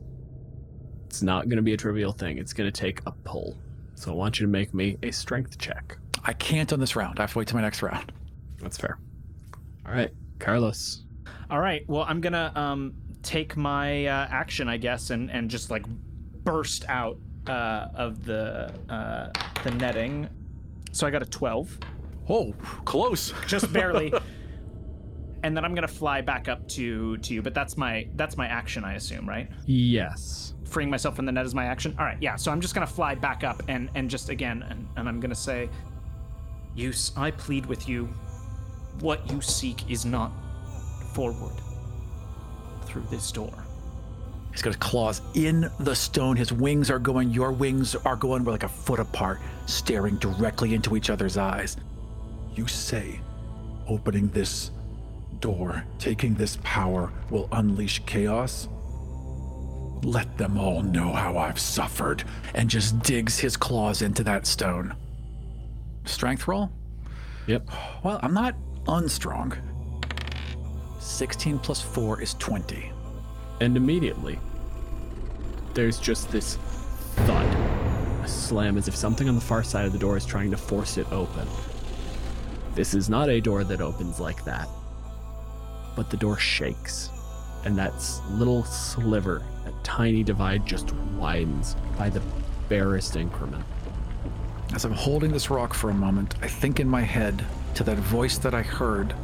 It's 1.05 1.21
not 1.21 1.47
going 1.47 1.57
to 1.57 1.63
be 1.63 1.73
a 1.73 1.77
trivial 1.77 2.11
thing. 2.11 2.37
It's 2.37 2.53
going 2.53 2.71
to 2.71 2.81
take 2.81 3.01
a 3.05 3.11
pull. 3.11 3.57
So 3.95 4.11
I 4.11 4.15
want 4.15 4.39
you 4.39 4.45
to 4.45 4.51
make 4.51 4.73
me 4.73 4.97
a 5.03 5.11
strength 5.11 5.57
check. 5.57 5.97
I 6.23 6.33
can't 6.33 6.73
on 6.73 6.79
this 6.79 6.95
round. 6.95 7.19
I 7.19 7.23
have 7.23 7.31
to 7.33 7.39
wait 7.39 7.47
till 7.47 7.57
my 7.57 7.61
next 7.61 7.81
round. 7.81 8.11
That's 8.59 8.77
fair. 8.77 8.99
All 9.85 9.93
right, 9.93 10.11
Carlos. 10.39 11.03
All 11.49 11.59
right. 11.59 11.83
Well, 11.87 12.05
I'm 12.07 12.19
gonna 12.19 12.51
um, 12.55 12.93
take 13.25 13.57
my 13.57 14.05
uh, 14.05 14.27
action, 14.29 14.69
I 14.69 14.77
guess, 14.77 15.09
and 15.09 15.29
and 15.29 15.49
just 15.49 15.69
like 15.69 15.85
burst 16.43 16.85
out 16.87 17.17
uh, 17.47 17.87
of 17.95 18.23
the 18.23 18.71
uh, 18.89 19.29
the 19.63 19.71
netting. 19.71 20.29
So 20.91 21.05
I 21.05 21.09
got 21.09 21.21
a 21.21 21.25
twelve. 21.25 21.77
Oh, 22.29 22.53
close. 22.85 23.33
Just 23.47 23.71
barely. 23.71 24.11
and 25.43 25.55
then 25.55 25.63
I'm 25.63 25.75
gonna 25.75 25.87
fly 25.87 26.21
back 26.21 26.47
up 26.47 26.67
to 26.69 27.17
to 27.17 27.33
you. 27.33 27.41
But 27.41 27.53
that's 27.53 27.77
my 27.77 28.07
that's 28.15 28.37
my 28.37 28.47
action, 28.47 28.83
I 28.83 28.93
assume, 28.93 29.27
right? 29.27 29.49
Yes. 29.65 30.53
Freeing 30.63 30.89
myself 30.89 31.15
from 31.15 31.25
the 31.25 31.31
net 31.31 31.45
is 31.45 31.53
my 31.53 31.65
action. 31.65 31.95
All 31.99 32.05
right. 32.05 32.17
Yeah. 32.21 32.35
So 32.35 32.51
I'm 32.51 32.61
just 32.61 32.73
gonna 32.73 32.87
fly 32.87 33.13
back 33.15 33.43
up 33.43 33.61
and 33.67 33.89
and 33.95 34.09
just 34.09 34.29
again 34.29 34.63
and, 34.69 34.87
and 34.95 35.07
I'm 35.07 35.19
gonna 35.19 35.35
say, 35.35 35.69
Use, 36.73 37.11
I 37.15 37.31
plead 37.31 37.65
with 37.67 37.87
you. 37.87 38.05
What 39.01 39.29
you 39.31 39.41
seek 39.41 39.89
is 39.89 40.05
not 40.05 40.31
forward 41.13 41.53
through 42.95 43.05
this 43.11 43.29
door. 43.29 43.65
He's 44.53 44.61
got 44.61 44.69
his 44.69 44.77
claws 44.77 45.21
in 45.33 45.69
the 45.81 45.93
stone. 45.93 46.37
His 46.37 46.53
wings 46.53 46.89
are 46.89 46.97
going, 46.97 47.29
your 47.29 47.51
wings 47.51 47.93
are 47.93 48.15
going, 48.15 48.45
we're 48.45 48.53
like 48.53 48.63
a 48.63 48.69
foot 48.69 48.99
apart, 48.99 49.41
staring 49.65 50.15
directly 50.15 50.73
into 50.73 50.95
each 50.95 51.09
other's 51.09 51.35
eyes. 51.35 51.75
You 52.55 52.67
say 52.67 53.19
opening 53.85 54.29
this 54.29 54.71
door, 55.41 55.83
taking 55.99 56.35
this 56.35 56.57
power, 56.63 57.11
will 57.29 57.49
unleash 57.51 58.01
chaos? 58.05 58.69
Let 60.03 60.37
them 60.37 60.57
all 60.57 60.81
know 60.81 61.11
how 61.11 61.37
I've 61.37 61.59
suffered, 61.59 62.23
and 62.53 62.69
just 62.69 62.99
digs 62.99 63.37
his 63.37 63.57
claws 63.57 64.01
into 64.01 64.23
that 64.23 64.47
stone. 64.47 64.95
Strength 66.05 66.47
roll? 66.47 66.71
Yep. 67.47 67.69
Well, 68.03 68.21
I'm 68.23 68.33
not 68.33 68.55
unstrong. 68.87 69.53
16 71.05 71.59
plus 71.59 71.81
4 71.81 72.21
is 72.21 72.33
20. 72.35 72.91
And 73.61 73.77
immediately, 73.77 74.39
there's 75.75 75.99
just 75.99 76.31
this 76.31 76.57
thud, 77.15 77.45
a 78.23 78.27
slam 78.27 78.75
as 78.77 78.87
if 78.87 78.95
something 78.95 79.29
on 79.29 79.35
the 79.35 79.41
far 79.41 79.63
side 79.63 79.85
of 79.85 79.93
the 79.93 79.99
door 79.99 80.17
is 80.17 80.25
trying 80.25 80.49
to 80.51 80.57
force 80.57 80.97
it 80.97 81.09
open. 81.11 81.47
This 82.73 82.93
is 82.93 83.07
not 83.07 83.29
a 83.29 83.39
door 83.39 83.63
that 83.63 83.81
opens 83.81 84.19
like 84.19 84.43
that, 84.45 84.67
but 85.95 86.09
the 86.09 86.17
door 86.17 86.37
shakes, 86.37 87.11
and 87.63 87.77
that 87.77 87.93
little 88.31 88.63
sliver, 88.63 89.43
that 89.63 89.83
tiny 89.83 90.23
divide 90.23 90.65
just 90.65 90.91
widens 91.17 91.75
by 91.97 92.09
the 92.09 92.21
barest 92.67 93.15
increment. 93.15 93.63
As 94.73 94.83
I'm 94.83 94.91
holding 94.91 95.31
this 95.31 95.51
rock 95.51 95.73
for 95.73 95.91
a 95.91 95.93
moment, 95.93 96.33
I 96.41 96.47
think 96.47 96.79
in 96.79 96.89
my 96.89 97.01
head 97.01 97.45
to 97.75 97.83
that 97.83 97.97
voice 97.97 98.39
that 98.39 98.55
I 98.55 98.63
heard 98.63 99.15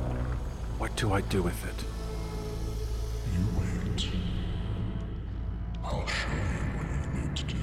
what 0.82 0.96
do 0.96 1.14
I 1.14 1.22
do 1.22 1.44
with 1.44 1.64
it? 1.64 1.76
You 3.36 3.46
wait. 3.60 4.08
I'll 5.84 6.08
show 6.08 6.32
you 6.32 6.66
what 6.76 6.88
you 6.90 7.22
need 7.22 7.36
to 7.36 7.44
do. 7.44 7.56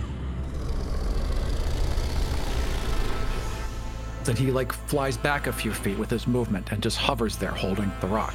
Then 4.23 4.37
he 4.37 4.53
like 4.53 4.73
flies 4.73 5.17
back 5.17 5.49
a 5.49 5.53
few 5.53 5.73
feet 5.73 5.99
with 5.99 6.11
his 6.11 6.29
movement 6.29 6.71
and 6.71 6.81
just 6.81 6.97
hovers 6.97 7.37
there 7.37 7.51
holding 7.51 7.91
the 8.01 8.07
rock. 8.07 8.35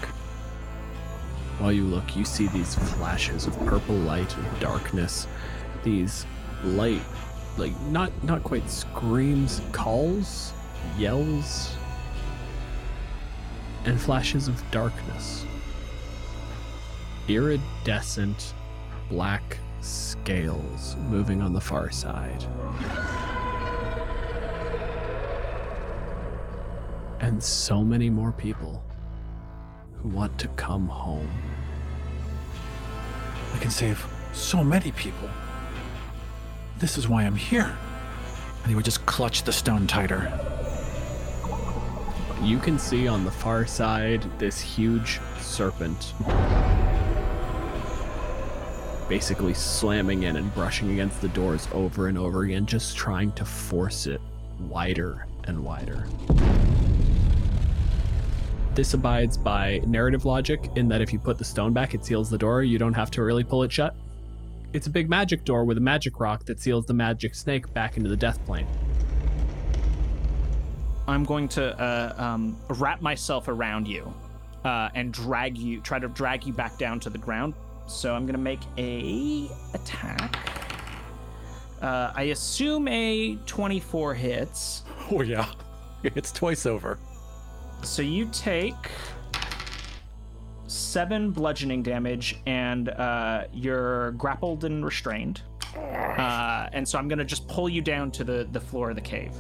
While 1.60 1.72
you 1.72 1.86
look, 1.86 2.18
you 2.18 2.26
see 2.26 2.48
these 2.48 2.76
flashes 2.76 3.48
of 3.48 3.58
purple 3.66 3.96
light 3.96 4.36
and 4.36 4.60
darkness. 4.60 5.28
These 5.86 6.26
light, 6.62 7.02
like 7.58 7.80
not 7.84 8.12
not 8.22 8.44
quite 8.44 8.70
screams, 8.70 9.62
calls, 9.72 10.52
yells, 10.98 11.78
and 13.86 14.00
flashes 14.00 14.48
of 14.48 14.72
darkness. 14.72 15.46
Iridescent 17.28 18.54
black 19.10 19.58
scales 19.82 20.96
moving 21.10 21.42
on 21.42 21.54
the 21.54 21.62
far 21.62 21.92
side. 21.92 22.46
And 27.20 27.42
so 27.42 27.84
many 27.84 28.10
more 28.10 28.32
people 28.32 28.84
who 30.02 30.10
want 30.10 30.38
to 30.40 30.48
come 30.50 30.88
home. 30.88 31.30
I 33.54 33.58
can 33.60 33.72
save 33.72 34.06
so 34.34 34.64
many 34.64 34.92
people. 34.92 35.30
This 36.80 36.98
is 36.98 37.08
why 37.08 37.24
I'm 37.24 37.36
here. 37.36 37.78
And 38.62 38.70
he 38.70 38.76
would 38.76 38.86
just 38.86 39.06
clutch 39.06 39.44
the 39.44 39.54
stone 39.54 39.88
tighter. 39.88 40.43
You 42.44 42.60
can 42.60 42.78
see 42.78 43.08
on 43.08 43.24
the 43.24 43.32
far 43.32 43.66
side 43.66 44.22
this 44.38 44.60
huge 44.60 45.22
serpent 45.40 46.14
basically 49.08 49.54
slamming 49.54 50.24
in 50.24 50.36
and 50.36 50.54
brushing 50.54 50.92
against 50.92 51.22
the 51.22 51.30
doors 51.30 51.70
over 51.72 52.08
and 52.08 52.18
over 52.18 52.44
again, 52.44 52.66
just 52.66 52.98
trying 52.98 53.32
to 53.34 53.46
force 53.46 54.08
it 54.08 54.20
wider 54.60 55.26
and 55.46 55.64
wider. 55.64 56.06
This 58.76 58.94
abides 58.94 59.38
by 59.38 59.82
narrative 59.86 60.26
logic 60.26 60.70
in 60.76 60.90
that 60.90 61.00
if 61.00 61.14
you 61.14 61.20
put 61.20 61.38
the 61.38 61.46
stone 61.46 61.72
back, 61.72 61.94
it 61.94 62.04
seals 62.04 62.30
the 62.30 62.38
door. 62.38 62.64
You 62.64 62.78
don't 62.78 62.94
have 62.94 63.10
to 63.12 63.24
really 63.24 63.46
pull 63.46 63.64
it 63.64 63.72
shut. 63.72 63.96
It's 64.74 64.88
a 64.88 64.90
big 64.90 65.10
magic 65.10 65.46
door 65.46 65.64
with 65.64 65.78
a 65.78 65.82
magic 65.82 66.20
rock 66.20 66.44
that 66.46 66.60
seals 66.60 66.88
the 66.88 66.94
magic 66.94 67.36
snake 67.36 67.74
back 67.74 67.96
into 67.96 68.10
the 68.10 68.18
death 68.18 68.44
plane. 68.46 68.68
I'm 71.08 71.24
going 71.24 71.48
to 71.50 71.80
uh, 71.80 72.14
um, 72.18 72.58
wrap 72.70 73.02
myself 73.02 73.48
around 73.48 73.88
you 73.88 74.14
uh, 74.64 74.90
and 74.96 75.12
drag 75.12 75.58
you, 75.58 75.82
try 75.82 76.00
to 76.00 76.08
drag 76.08 76.46
you 76.46 76.54
back 76.54 76.78
down 76.78 77.00
to 77.02 77.10
the 77.10 77.18
ground. 77.18 77.54
So 77.88 78.16
I'm 78.16 78.24
going 78.26 78.36
to 78.36 78.40
make 78.40 78.62
a 78.78 79.50
attack. 79.74 80.38
Uh, 81.82 82.14
I 82.16 82.24
assume 82.24 82.88
a 82.88 83.36
24 83.46 84.14
hits. 84.14 84.84
Oh, 85.12 85.22
yeah. 85.22 85.48
It's 86.04 86.34
twice 86.34 86.66
over. 86.66 87.00
So 87.82 88.02
you 88.02 88.28
take 88.34 88.76
seven 90.68 91.32
bludgeoning 91.32 91.82
damage, 91.82 92.40
and 92.46 92.90
uh, 92.90 93.46
you're 93.54 94.12
grappled 94.12 94.66
and 94.66 94.84
restrained. 94.84 95.42
Uh, 95.78 96.68
and 96.74 96.88
so 96.88 97.00
I'm 97.00 97.08
gonna 97.08 97.24
just 97.24 97.48
pull 97.48 97.70
you 97.70 97.82
down 97.82 98.12
to 98.12 98.24
the 98.24 98.48
the 98.52 98.60
floor 98.60 98.90
of 98.90 98.96
the 98.96 99.02
cave. 99.02 99.34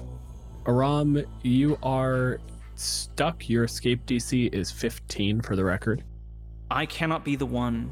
Aram, 0.65 1.23
you 1.41 1.77
are 1.83 2.39
stuck. 2.75 3.49
Your 3.49 3.65
escape 3.65 4.05
DC 4.05 4.53
is 4.53 4.71
15 4.71 5.41
for 5.41 5.55
the 5.55 5.63
record. 5.63 6.03
I 6.71 6.85
cannot 6.85 7.25
be 7.25 7.35
the 7.35 7.45
one 7.45 7.91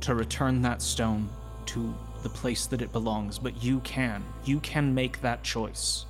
to 0.00 0.14
return 0.14 0.62
that 0.62 0.82
stone 0.82 1.28
to 1.66 1.94
the 2.22 2.28
place 2.28 2.66
that 2.66 2.82
it 2.82 2.92
belongs, 2.92 3.38
but 3.38 3.62
you 3.62 3.80
can. 3.80 4.22
You 4.44 4.60
can 4.60 4.94
make 4.94 5.20
that 5.22 5.42
choice. 5.42 6.06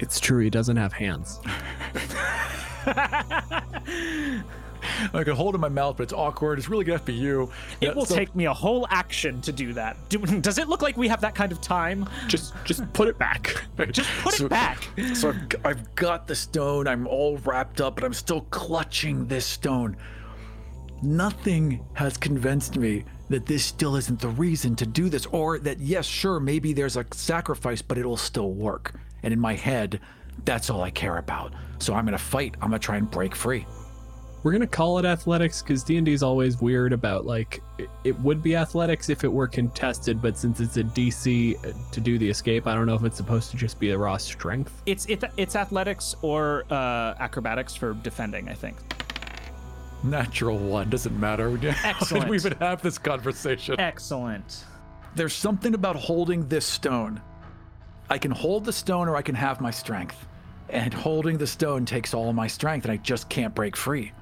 It's 0.00 0.20
true, 0.20 0.40
he 0.40 0.50
doesn't 0.50 0.76
have 0.76 0.92
hands. 0.92 1.40
I 5.14 5.24
can 5.24 5.34
hold 5.34 5.54
it 5.54 5.56
in 5.56 5.60
my 5.60 5.68
mouth, 5.68 5.96
but 5.96 6.04
it's 6.04 6.12
awkward. 6.12 6.58
It's 6.58 6.68
really 6.68 6.84
gonna 6.84 6.98
be 7.00 7.14
you. 7.14 7.50
It 7.80 7.94
will 7.94 8.06
take 8.06 8.34
me 8.34 8.46
a 8.46 8.54
whole 8.54 8.86
action 8.90 9.40
to 9.42 9.52
do 9.52 9.72
that. 9.74 9.96
Do, 10.08 10.18
does 10.40 10.58
it 10.58 10.68
look 10.68 10.82
like 10.82 10.96
we 10.96 11.08
have 11.08 11.20
that 11.20 11.34
kind 11.34 11.52
of 11.52 11.60
time? 11.60 12.08
Just 12.26 12.54
just 12.64 12.90
put 12.92 13.08
it 13.08 13.18
back. 13.18 13.64
Just 13.90 14.10
put 14.22 14.34
So- 14.34 14.46
it 14.46 14.50
back. 14.50 14.88
So 15.14 15.30
I've, 15.30 15.48
g- 15.48 15.58
I've 15.64 15.94
got 15.94 16.26
the 16.26 16.34
stone. 16.34 16.86
I'm 16.88 17.06
all 17.06 17.38
wrapped 17.38 17.80
up, 17.80 17.94
but 17.96 18.04
I'm 18.04 18.12
still 18.14 18.40
clutching 18.50 19.26
this 19.26 19.46
stone. 19.46 19.96
Nothing 21.02 21.84
has 21.92 22.16
convinced 22.16 22.76
me 22.76 23.04
that 23.28 23.46
this 23.46 23.64
still 23.64 23.94
isn't 23.96 24.20
the 24.20 24.28
reason 24.28 24.74
to 24.76 24.86
do 24.86 25.08
this, 25.08 25.26
or 25.26 25.58
that, 25.60 25.78
yes, 25.78 26.06
sure, 26.06 26.40
maybe 26.40 26.72
there's 26.72 26.96
a 26.96 27.04
sacrifice, 27.12 27.82
but 27.82 27.98
it'll 27.98 28.16
still 28.16 28.50
work. 28.52 28.94
And 29.22 29.32
in 29.32 29.38
my 29.38 29.54
head, 29.54 30.00
that's 30.44 30.70
all 30.70 30.82
I 30.82 30.90
care 30.90 31.18
about. 31.18 31.52
So 31.78 31.94
I'm 31.94 32.04
gonna 32.04 32.18
fight. 32.18 32.56
I'm 32.60 32.70
gonna 32.70 32.78
try 32.80 32.96
and 32.96 33.08
break 33.08 33.36
free. 33.36 33.64
We're 34.42 34.52
gonna 34.52 34.66
call 34.66 34.98
it 34.98 35.04
athletics 35.04 35.62
because 35.62 35.82
D 35.82 35.96
and 35.96 36.06
D 36.06 36.12
is 36.12 36.22
always 36.22 36.60
weird 36.60 36.92
about 36.92 37.26
like 37.26 37.60
it, 37.76 37.90
it 38.04 38.18
would 38.20 38.42
be 38.42 38.54
athletics 38.54 39.08
if 39.08 39.24
it 39.24 39.32
were 39.32 39.48
contested, 39.48 40.22
but 40.22 40.36
since 40.38 40.60
it's 40.60 40.76
a 40.76 40.84
DC 40.84 41.90
to 41.90 42.00
do 42.00 42.18
the 42.18 42.28
escape, 42.30 42.66
I 42.66 42.74
don't 42.74 42.86
know 42.86 42.94
if 42.94 43.04
it's 43.04 43.16
supposed 43.16 43.50
to 43.50 43.56
just 43.56 43.80
be 43.80 43.90
a 43.90 43.98
raw 43.98 44.16
strength. 44.16 44.82
It's 44.86 45.06
it, 45.06 45.24
it's 45.36 45.56
athletics 45.56 46.14
or 46.22 46.64
uh, 46.70 47.14
acrobatics 47.18 47.74
for 47.74 47.94
defending. 47.94 48.48
I 48.48 48.54
think. 48.54 48.76
Natural 50.04 50.56
one 50.56 50.88
doesn't 50.90 51.18
matter. 51.18 51.50
How 51.56 51.90
Excellent. 51.90 52.28
we 52.28 52.36
even 52.36 52.52
have 52.58 52.80
this 52.82 52.98
conversation? 52.98 53.80
Excellent. 53.80 54.64
There's 55.16 55.34
something 55.34 55.74
about 55.74 55.96
holding 55.96 56.46
this 56.48 56.64
stone. 56.64 57.20
I 58.08 58.18
can 58.18 58.30
hold 58.30 58.64
the 58.64 58.72
stone 58.72 59.08
or 59.08 59.16
I 59.16 59.22
can 59.22 59.34
have 59.34 59.60
my 59.60 59.72
strength. 59.72 60.26
And 60.70 60.94
holding 60.94 61.38
the 61.38 61.46
stone 61.46 61.84
takes 61.84 62.14
all 62.14 62.28
of 62.28 62.34
my 62.36 62.46
strength 62.46 62.84
and 62.84 62.92
I 62.92 62.98
just 62.98 63.28
can't 63.28 63.54
break 63.54 63.76
free. 63.76 64.12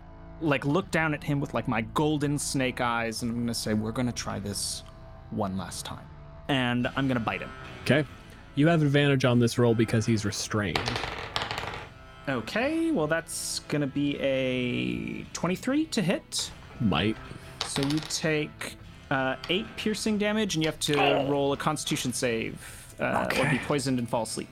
Like 0.40 0.64
look 0.66 0.90
down 0.90 1.14
at 1.14 1.24
him 1.24 1.40
with 1.40 1.54
like 1.54 1.66
my 1.66 1.80
golden 1.80 2.38
snake 2.38 2.80
eyes, 2.80 3.22
and 3.22 3.30
I'm 3.30 3.38
gonna 3.38 3.54
say, 3.54 3.74
"We're 3.74 3.92
gonna 3.92 4.12
try 4.12 4.38
this 4.38 4.82
one 5.30 5.56
last 5.56 5.84
time," 5.86 6.06
and 6.48 6.86
I'm 6.96 7.08
gonna 7.08 7.20
bite 7.20 7.40
him. 7.40 7.50
Okay, 7.84 8.06
you 8.54 8.66
have 8.68 8.82
advantage 8.82 9.24
on 9.24 9.38
this 9.38 9.58
roll 9.58 9.74
because 9.74 10.04
he's 10.04 10.24
restrained. 10.24 10.78
Okay, 12.28 12.90
well 12.90 13.06
that's 13.06 13.60
gonna 13.60 13.86
be 13.86 14.18
a 14.20 15.22
23 15.32 15.86
to 15.86 16.02
hit. 16.02 16.50
Might. 16.80 17.16
So 17.66 17.82
you 17.82 17.98
take 18.08 18.76
uh, 19.10 19.36
eight 19.48 19.66
piercing 19.76 20.18
damage, 20.18 20.54
and 20.54 20.64
you 20.64 20.68
have 20.68 20.80
to 20.80 20.96
roll 21.28 21.52
a 21.52 21.56
Constitution 21.56 22.12
save, 22.12 22.94
uh, 23.00 23.28
or 23.38 23.48
be 23.50 23.58
poisoned 23.58 23.98
and 23.98 24.08
fall 24.08 24.24
asleep. 24.24 24.48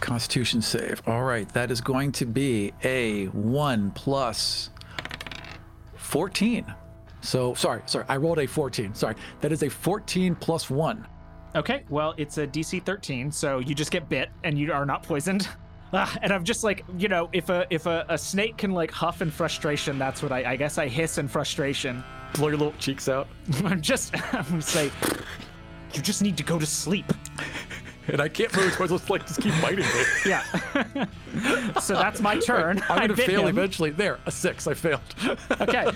Constitution 0.00 0.60
save. 0.60 1.02
All 1.06 1.24
right, 1.24 1.48
that 1.54 1.70
is 1.70 1.80
going 1.80 2.12
to 2.12 2.26
be 2.26 2.72
a 2.82 3.26
1 3.26 3.90
plus 3.92 4.70
14. 5.96 6.74
So, 7.22 7.54
sorry, 7.54 7.80
sorry, 7.86 8.04
I 8.08 8.18
rolled 8.18 8.38
a 8.38 8.46
14. 8.46 8.94
Sorry, 8.94 9.14
that 9.40 9.50
is 9.50 9.62
a 9.62 9.68
14 9.70 10.34
plus 10.34 10.68
1. 10.68 11.06
Okay, 11.56 11.84
well, 11.88 12.14
it's 12.16 12.36
a 12.38 12.46
DC 12.46 12.84
13, 12.84 13.30
so 13.30 13.60
you 13.60 13.74
just 13.74 13.90
get 13.90 14.08
bit 14.08 14.28
and 14.42 14.58
you 14.58 14.72
are 14.72 14.84
not 14.84 15.02
poisoned. 15.02 15.48
Ah, 15.96 16.18
and 16.22 16.32
I'm 16.32 16.42
just 16.42 16.64
like, 16.64 16.84
you 16.98 17.06
know, 17.06 17.28
if 17.32 17.50
a 17.50 17.68
if 17.70 17.86
a, 17.86 18.04
a 18.08 18.18
snake 18.18 18.56
can 18.56 18.72
like 18.72 18.90
huff 18.90 19.22
in 19.22 19.30
frustration, 19.30 19.96
that's 19.96 20.24
what 20.24 20.32
I 20.32 20.52
I 20.52 20.56
guess 20.56 20.76
I 20.76 20.88
hiss 20.88 21.18
in 21.18 21.28
frustration. 21.28 22.02
Blow 22.32 22.48
your 22.48 22.56
little 22.56 22.74
cheeks 22.80 23.08
out. 23.08 23.28
I'm 23.64 23.80
just 23.80 24.12
I'm 24.34 24.44
gonna 24.44 24.62
say, 24.62 24.90
you 25.92 26.02
just 26.02 26.20
need 26.20 26.36
to 26.38 26.42
go 26.42 26.58
to 26.58 26.66
sleep. 26.66 27.12
And 28.08 28.20
I 28.20 28.28
can't 28.28 28.54
move, 28.56 28.72
so 28.74 28.84
I 28.84 28.86
just 28.86 29.10
like 29.10 29.26
just 29.26 29.40
keep 29.40 29.54
biting 29.62 29.84
me. 29.84 30.02
Yeah. 30.26 30.42
so 31.80 31.94
that's 31.94 32.20
my 32.20 32.38
turn. 32.38 32.82
I'm 32.88 32.98
gonna 33.08 33.16
fail 33.16 33.42
him. 33.46 33.58
eventually. 33.58 33.90
There, 33.90 34.18
a 34.26 34.30
six. 34.30 34.66
I 34.66 34.74
failed. 34.74 35.00
Okay. 35.60 35.86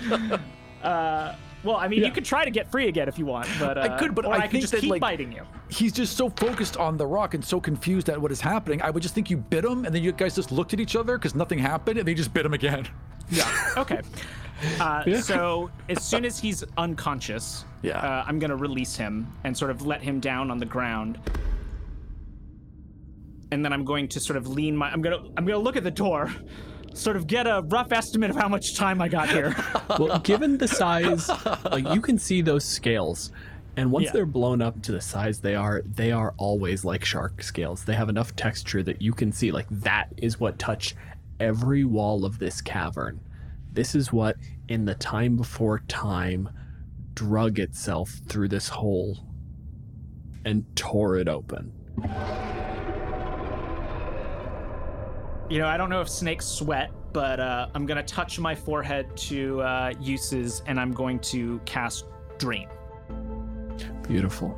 Uh, 0.83 1.35
well, 1.63 1.75
I 1.75 1.89
mean, 1.89 2.03
you 2.03 2.11
could 2.11 2.23
try 2.23 2.45
to 2.45 2.51
get 2.51 2.71
free 2.71 2.87
again 2.87 3.09
if 3.09 3.19
you 3.19 3.25
want, 3.25 3.47
but 3.59 3.77
uh, 3.77 3.81
I 3.81 3.97
could, 3.99 4.15
but 4.15 4.25
or 4.25 4.33
I, 4.33 4.39
I, 4.39 4.47
could 4.47 4.61
just 4.61 4.73
keep 4.75 4.89
like 4.89 5.01
biting 5.01 5.31
you. 5.31 5.43
he's 5.69 5.91
just 5.91 6.15
so 6.15 6.29
focused 6.29 6.77
on 6.77 6.95
the 6.95 7.05
rock 7.05 7.33
and 7.33 7.43
so 7.43 7.59
confused 7.59 8.09
at 8.09 8.19
what 8.19 8.31
is 8.31 8.39
happening. 8.39 8.81
I 8.81 8.89
would 8.89 9.03
just 9.03 9.13
think 9.13 9.29
you 9.29 9.35
bit 9.35 9.65
him, 9.65 9.83
and 9.85 9.93
then 9.93 10.01
you 10.01 10.13
guys 10.13 10.35
just 10.35 10.53
looked 10.53 10.73
at 10.73 10.79
each 10.79 10.95
other 10.95 11.17
because 11.17 11.35
nothing 11.35 11.59
happened, 11.59 11.99
and 11.99 12.07
they 12.07 12.13
just 12.13 12.33
bit 12.33 12.45
him 12.45 12.53
again. 12.53 12.87
Yeah. 13.29 13.73
Okay. 13.77 14.01
Uh, 14.79 15.03
Yeah. 15.05 15.19
So 15.21 15.69
as 15.89 16.03
soon 16.03 16.25
as 16.25 16.39
he's 16.39 16.63
unconscious, 16.77 17.65
Yeah. 17.81 17.99
uh, 17.99 18.23
I'm 18.25 18.39
gonna 18.39 18.55
release 18.55 18.95
him 18.95 19.27
and 19.43 19.55
sort 19.55 19.71
of 19.71 19.85
let 19.85 20.01
him 20.01 20.19
down 20.19 20.49
on 20.51 20.57
the 20.59 20.65
ground. 20.65 21.19
And 23.51 23.63
then 23.65 23.73
I'm 23.73 23.83
going 23.85 24.07
to 24.09 24.19
sort 24.19 24.37
of 24.37 24.47
lean 24.47 24.75
my. 24.75 24.91
I'm 24.91 25.01
gonna. 25.01 25.23
I'm 25.37 25.45
gonna 25.45 25.57
look 25.57 25.75
at 25.75 25.83
the 25.83 25.91
door, 25.91 26.31
sort 26.93 27.15
of 27.15 27.25
get 27.27 27.47
a 27.47 27.63
rough 27.67 27.91
estimate 27.91 28.29
of 28.29 28.35
how 28.35 28.47
much 28.47 28.75
time 28.75 29.01
I 29.01 29.07
got 29.07 29.29
here. 29.29 29.55
well, 29.99 30.19
given 30.19 30.57
the 30.57 30.67
size, 30.67 31.29
like 31.71 31.87
you 31.89 32.01
can 32.01 32.19
see 32.19 32.41
those 32.41 32.63
scales, 32.63 33.31
and 33.75 33.91
once 33.91 34.05
Yeah. 34.05 34.11
they're 34.11 34.25
blown 34.27 34.61
up 34.61 34.81
to 34.83 34.91
the 34.91 35.01
size 35.01 35.39
they 35.39 35.55
are, 35.55 35.81
they 35.83 36.11
are 36.11 36.35
always 36.37 36.85
like 36.85 37.03
shark 37.03 37.41
scales. 37.41 37.85
They 37.85 37.95
have 37.95 38.09
enough 38.09 38.35
texture 38.35 38.83
that 38.83 39.01
you 39.01 39.13
can 39.13 39.31
see 39.31 39.51
like 39.51 39.67
that 39.69 40.09
is 40.17 40.39
what 40.39 40.59
touched 40.59 40.93
every 41.39 41.85
wall 41.85 42.25
of 42.25 42.37
this 42.37 42.61
cavern. 42.61 43.19
This 43.71 43.95
is 43.95 44.11
what, 44.13 44.35
in 44.67 44.85
the 44.85 44.95
time 44.95 45.37
before 45.37 45.79
time, 45.87 46.49
drug 47.13 47.57
itself 47.59 48.11
through 48.27 48.49
this 48.49 48.67
hole 48.67 49.17
and 50.45 50.65
tore 50.75 51.17
it 51.17 51.27
open. 51.29 51.71
You 55.49 55.57
know, 55.57 55.65
I 55.67 55.77
don't 55.77 55.89
know 55.89 56.01
if 56.01 56.09
snakes 56.09 56.45
sweat, 56.45 56.91
but 57.11 57.39
uh, 57.39 57.67
I'm 57.73 57.85
gonna 57.85 58.03
touch 58.03 58.39
my 58.39 58.53
forehead 58.53 59.15
to 59.17 59.61
uh, 59.61 59.93
uses, 59.99 60.61
and 60.67 60.79
I'm 60.79 60.91
going 60.91 61.19
to 61.21 61.59
cast 61.65 62.05
Dream. 62.37 62.69
Beautiful. 64.07 64.57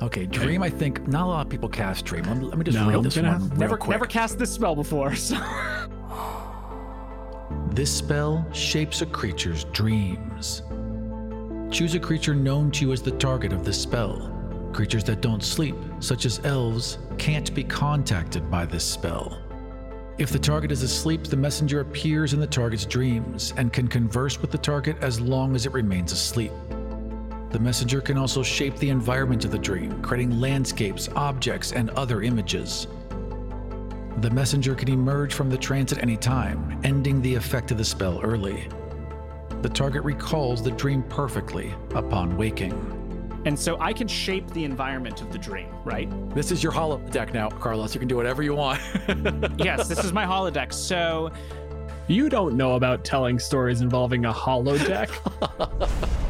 Okay, 0.00 0.24
dream. 0.24 0.62
I 0.62 0.70
think 0.70 1.06
not 1.06 1.24
a 1.24 1.26
lot 1.26 1.44
of 1.46 1.50
people 1.50 1.68
cast 1.68 2.06
dream. 2.06 2.24
Let 2.24 2.38
me, 2.38 2.46
let 2.46 2.56
me 2.58 2.64
just 2.64 2.78
No, 2.78 2.88
read 2.88 3.02
this 3.02 3.14
gonna 3.16 3.28
one 3.32 3.40
have- 3.40 3.50
real 3.50 3.60
Never, 3.60 3.76
quick. 3.76 3.90
never 3.90 4.06
cast 4.06 4.38
this 4.38 4.50
spell 4.52 4.74
before. 4.74 5.14
So. 5.16 5.36
This 7.72 7.94
spell 7.94 8.46
shapes 8.52 9.00
a 9.02 9.06
creature's 9.06 9.64
dreams. 9.64 10.62
Choose 11.70 11.94
a 11.94 12.00
creature 12.00 12.34
known 12.34 12.70
to 12.72 12.84
you 12.86 12.92
as 12.92 13.02
the 13.02 13.12
target 13.12 13.52
of 13.52 13.64
this 13.64 13.80
spell. 13.80 14.32
Creatures 14.72 15.04
that 15.04 15.20
don't 15.20 15.42
sleep, 15.42 15.76
such 16.00 16.24
as 16.24 16.40
elves, 16.44 16.98
can't 17.18 17.54
be 17.54 17.62
contacted 17.62 18.50
by 18.50 18.64
this 18.66 18.84
spell. 18.84 19.38
If 20.20 20.28
the 20.28 20.38
target 20.38 20.70
is 20.70 20.82
asleep, 20.82 21.24
the 21.24 21.36
messenger 21.38 21.80
appears 21.80 22.34
in 22.34 22.40
the 22.40 22.46
target's 22.46 22.84
dreams 22.84 23.54
and 23.56 23.72
can 23.72 23.88
converse 23.88 24.38
with 24.38 24.50
the 24.50 24.58
target 24.58 24.98
as 25.00 25.18
long 25.18 25.56
as 25.56 25.64
it 25.64 25.72
remains 25.72 26.12
asleep. 26.12 26.52
The 27.48 27.58
messenger 27.58 28.02
can 28.02 28.18
also 28.18 28.42
shape 28.42 28.76
the 28.76 28.90
environment 28.90 29.46
of 29.46 29.50
the 29.50 29.58
dream, 29.58 30.02
creating 30.02 30.38
landscapes, 30.38 31.08
objects, 31.16 31.72
and 31.72 31.88
other 31.92 32.20
images. 32.20 32.86
The 34.18 34.28
messenger 34.28 34.74
can 34.74 34.90
emerge 34.90 35.32
from 35.32 35.48
the 35.48 35.56
trance 35.56 35.90
at 35.90 36.02
any 36.02 36.18
time, 36.18 36.78
ending 36.84 37.22
the 37.22 37.34
effect 37.34 37.70
of 37.70 37.78
the 37.78 37.84
spell 37.86 38.20
early. 38.22 38.68
The 39.62 39.70
target 39.70 40.04
recalls 40.04 40.62
the 40.62 40.72
dream 40.72 41.02
perfectly 41.04 41.72
upon 41.94 42.36
waking. 42.36 42.99
And 43.46 43.58
so 43.58 43.78
I 43.80 43.92
can 43.92 44.06
shape 44.06 44.50
the 44.50 44.64
environment 44.64 45.22
of 45.22 45.32
the 45.32 45.38
dream, 45.38 45.68
right? 45.84 46.08
This 46.34 46.52
is 46.52 46.62
your 46.62 46.72
holodeck 46.72 47.32
now, 47.32 47.48
Carlos. 47.48 47.94
You 47.94 47.98
can 47.98 48.08
do 48.08 48.16
whatever 48.16 48.42
you 48.42 48.54
want. 48.54 48.80
yes, 49.56 49.88
this 49.88 50.04
is 50.04 50.12
my 50.12 50.24
holodeck. 50.24 50.72
So 50.72 51.32
You 52.06 52.28
don't 52.28 52.56
know 52.56 52.74
about 52.74 53.04
telling 53.04 53.38
stories 53.38 53.80
involving 53.80 54.26
a 54.26 54.32
holodeck. 54.32 55.10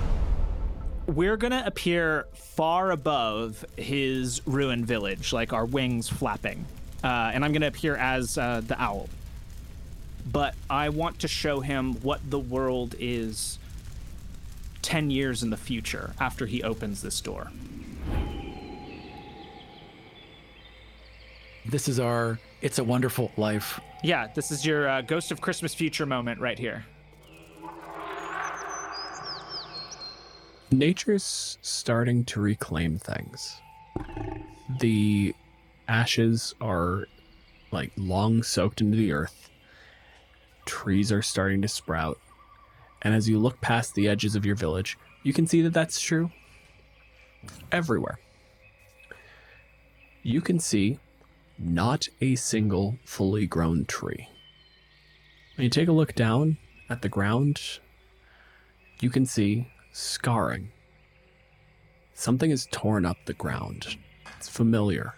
we're 1.06 1.36
gonna 1.36 1.64
appear 1.66 2.26
far 2.34 2.92
above 2.92 3.64
his 3.76 4.46
ruined 4.46 4.86
village, 4.86 5.32
like 5.32 5.52
our 5.52 5.64
wings 5.64 6.08
flapping. 6.08 6.64
Uh, 7.02 7.30
and 7.34 7.44
I'm 7.44 7.52
gonna 7.52 7.66
appear 7.66 7.96
as 7.96 8.38
uh, 8.38 8.62
the 8.66 8.80
owl. 8.80 9.08
But 10.30 10.54
I 10.68 10.90
want 10.90 11.18
to 11.20 11.28
show 11.28 11.60
him 11.60 11.94
what 12.02 12.20
the 12.30 12.38
world 12.38 12.94
is 13.00 13.58
10 14.82 15.10
years 15.10 15.42
in 15.42 15.50
the 15.50 15.56
future 15.56 16.14
after 16.20 16.46
he 16.46 16.62
opens 16.62 17.02
this 17.02 17.20
door. 17.20 17.50
this 21.66 21.88
is 21.88 22.00
our 22.00 22.38
It's 22.62 22.78
a 22.78 22.84
Wonderful 22.84 23.30
Life. 23.36 23.80
Yeah, 24.02 24.28
this 24.34 24.50
is 24.50 24.64
your 24.64 24.88
uh, 24.88 25.02
Ghost 25.02 25.30
of 25.30 25.40
Christmas 25.40 25.74
Future 25.74 26.06
moment 26.06 26.40
right 26.40 26.58
here. 26.58 26.84
Nature's 30.72 31.58
starting 31.62 32.24
to 32.26 32.40
reclaim 32.40 32.98
things. 32.98 33.60
The 34.80 35.34
ashes 35.88 36.54
are 36.60 37.06
like 37.72 37.92
long 37.96 38.42
soaked 38.42 38.80
into 38.80 38.96
the 38.96 39.12
earth. 39.12 39.50
Trees 40.64 41.10
are 41.10 41.22
starting 41.22 41.62
to 41.62 41.68
sprout. 41.68 42.18
And 43.02 43.14
as 43.14 43.28
you 43.28 43.38
look 43.38 43.60
past 43.60 43.94
the 43.94 44.08
edges 44.08 44.36
of 44.36 44.44
your 44.44 44.56
village, 44.56 44.98
you 45.22 45.32
can 45.32 45.46
see 45.46 45.62
that 45.62 45.72
that's 45.72 46.00
true 46.00 46.30
everywhere. 47.72 48.18
You 50.22 50.40
can 50.40 50.58
see 50.58 50.98
not 51.58 52.08
a 52.20 52.34
single 52.36 52.98
fully 53.04 53.46
grown 53.46 53.84
tree. 53.86 54.28
When 55.56 55.64
you 55.64 55.70
take 55.70 55.88
a 55.88 55.92
look 55.92 56.14
down 56.14 56.58
at 56.88 57.02
the 57.02 57.08
ground, 57.08 57.60
you 59.00 59.10
can 59.10 59.26
see 59.26 59.68
scarring. 59.92 60.72
Something 62.14 62.50
has 62.50 62.68
torn 62.70 63.06
up 63.06 63.16
the 63.24 63.34
ground. 63.34 63.96
It's 64.36 64.48
familiar. 64.48 65.14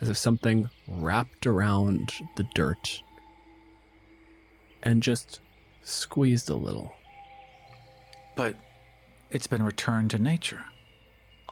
As 0.00 0.08
if 0.08 0.16
something 0.16 0.70
wrapped 0.86 1.46
around 1.46 2.12
the 2.36 2.46
dirt 2.54 3.02
and 4.82 5.02
just 5.02 5.40
squeezed 5.88 6.50
a 6.50 6.54
little. 6.54 6.92
But 8.36 8.54
it's 9.30 9.46
been 9.46 9.62
returned 9.62 10.10
to 10.12 10.18
nature. 10.18 10.64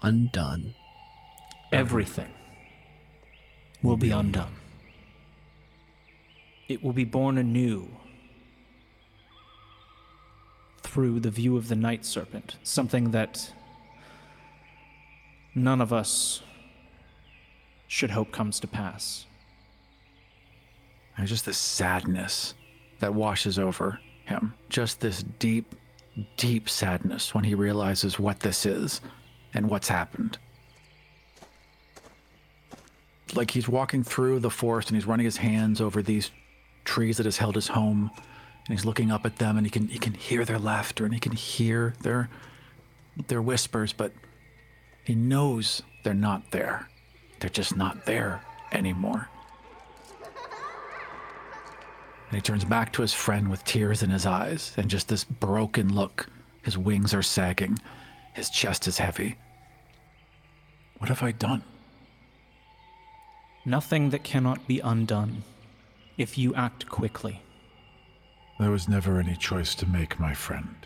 Undone. 0.03 0.75
Everything 1.73 2.29
will 3.83 3.97
be 3.97 4.11
undone. 4.11 4.55
It 6.69 6.83
will 6.83 6.93
be 6.93 7.05
born 7.05 7.39
anew 7.39 7.89
through 10.83 11.21
the 11.21 11.31
view 11.31 11.57
of 11.57 11.69
the 11.69 11.77
night 11.77 12.05
serpent, 12.05 12.57
something 12.63 13.11
that 13.11 13.53
none 15.55 15.81
of 15.81 15.93
us 15.93 16.43
should 17.89 18.11
hope 18.11 18.33
comes 18.33 18.61
to 18.61 18.67
pass. 18.67 19.27
There's 21.17 21.31
just 21.31 21.47
this 21.47 21.59
sadness 21.59 22.55
that 23.01 23.15
washes 23.15 23.59
over 23.59 24.01
him. 24.27 24.55
Just 24.69 25.01
this 25.01 25.23
deep, 25.23 25.75
deep 26.37 26.69
sadness 26.69 27.35
when 27.35 27.45
he 27.45 27.55
realizes 27.55 28.19
what 28.19 28.41
this 28.41 28.67
is 28.67 29.01
and 29.55 29.71
what's 29.71 29.89
happened. 29.89 30.39
Like 33.35 33.51
he's 33.51 33.69
walking 33.69 34.05
through 34.05 34.41
the 34.41 34.51
forest 34.51 34.89
and 34.89 34.97
he's 34.97 35.07
running 35.07 35.25
his 35.25 35.39
hands 35.39 35.81
over 35.81 36.03
these 36.03 36.31
trees 36.85 37.17
that 37.17 37.27
has 37.27 37.39
held 37.39 37.57
his 37.57 37.69
home 37.69 38.11
and 38.15 38.77
he's 38.77 38.85
looking 38.85 39.11
up 39.11 39.27
at 39.27 39.37
them 39.37 39.57
and 39.57 39.67
he 39.67 39.71
can 39.71 39.89
he 39.89 39.99
can 39.99 40.15
hear 40.15 40.45
their 40.45 40.59
laughter 40.59 41.05
and 41.05 41.13
he 41.13 41.21
can 41.21 41.33
hear 41.33 41.95
their 42.03 42.29
their 43.27 43.43
whispers 43.43 43.93
but 43.93 44.13
he 45.05 45.15
knows 45.15 45.83
they're 46.05 46.15
not 46.15 46.53
there 46.53 46.89
they're 47.41 47.51
just 47.51 47.77
not 47.77 48.07
there 48.07 48.41
anymore 48.71 49.29
and 52.29 52.35
he 52.37 52.41
turns 52.41 52.65
back 52.65 52.93
to 52.93 53.03
his 53.03 53.13
friend 53.15 53.49
with 53.51 53.65
tears 53.65 54.03
in 54.03 54.11
his 54.11 54.27
eyes 54.27 54.73
and 54.77 54.91
just 54.91 55.09
this 55.09 55.25
broken 55.25 55.95
look 55.95 56.29
his 56.63 56.77
wings 56.77 57.15
are 57.15 57.23
sagging 57.23 57.79
his 58.35 58.51
chest 58.51 58.87
is 58.89 58.99
heavy 58.99 59.37
what 60.99 61.09
have 61.09 61.23
i 61.23 61.33
done 61.33 61.63
Nothing 63.69 64.11
that 64.11 64.23
cannot 64.23 64.69
be 64.69 64.79
undone 64.79 65.43
if 66.17 66.39
you 66.39 66.55
act 66.55 66.89
quickly. 66.89 67.43
There 68.61 68.71
was 68.71 68.89
never 68.89 69.19
any 69.19 69.35
choice 69.35 69.75
to 69.75 69.87
make, 69.87 70.21
my 70.21 70.35
friend. 70.35 70.77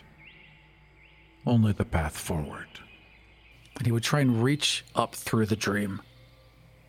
Only 1.45 1.73
the 1.73 1.85
path 1.85 2.17
forward. 2.17 2.65
and 3.77 3.85
he 3.85 3.91
would 3.91 4.01
try 4.03 4.19
and 4.21 4.43
reach 4.43 4.83
up 4.95 5.13
through 5.15 5.45
the 5.45 5.55
dream 5.55 6.01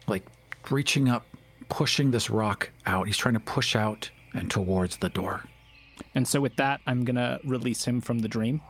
like 0.07 0.25
reaching 0.71 1.09
up 1.11 1.27
pushing 1.69 2.11
this 2.11 2.29
rock 2.31 2.71
out 2.87 3.07
he's 3.07 3.17
trying 3.17 3.35
to 3.35 3.41
push 3.41 3.77
out 3.77 4.11
and 4.35 4.51
towards 4.51 4.97
the 4.99 5.09
door 5.09 5.45
And 6.15 6.27
so, 6.27 6.41
with 6.41 6.57
that, 6.57 6.81
I'm 6.87 7.05
going 7.05 7.17
to 7.17 7.39
release 7.45 7.85
him 7.85 8.01
from 8.01 8.21
the 8.21 8.29
dream. 8.29 8.61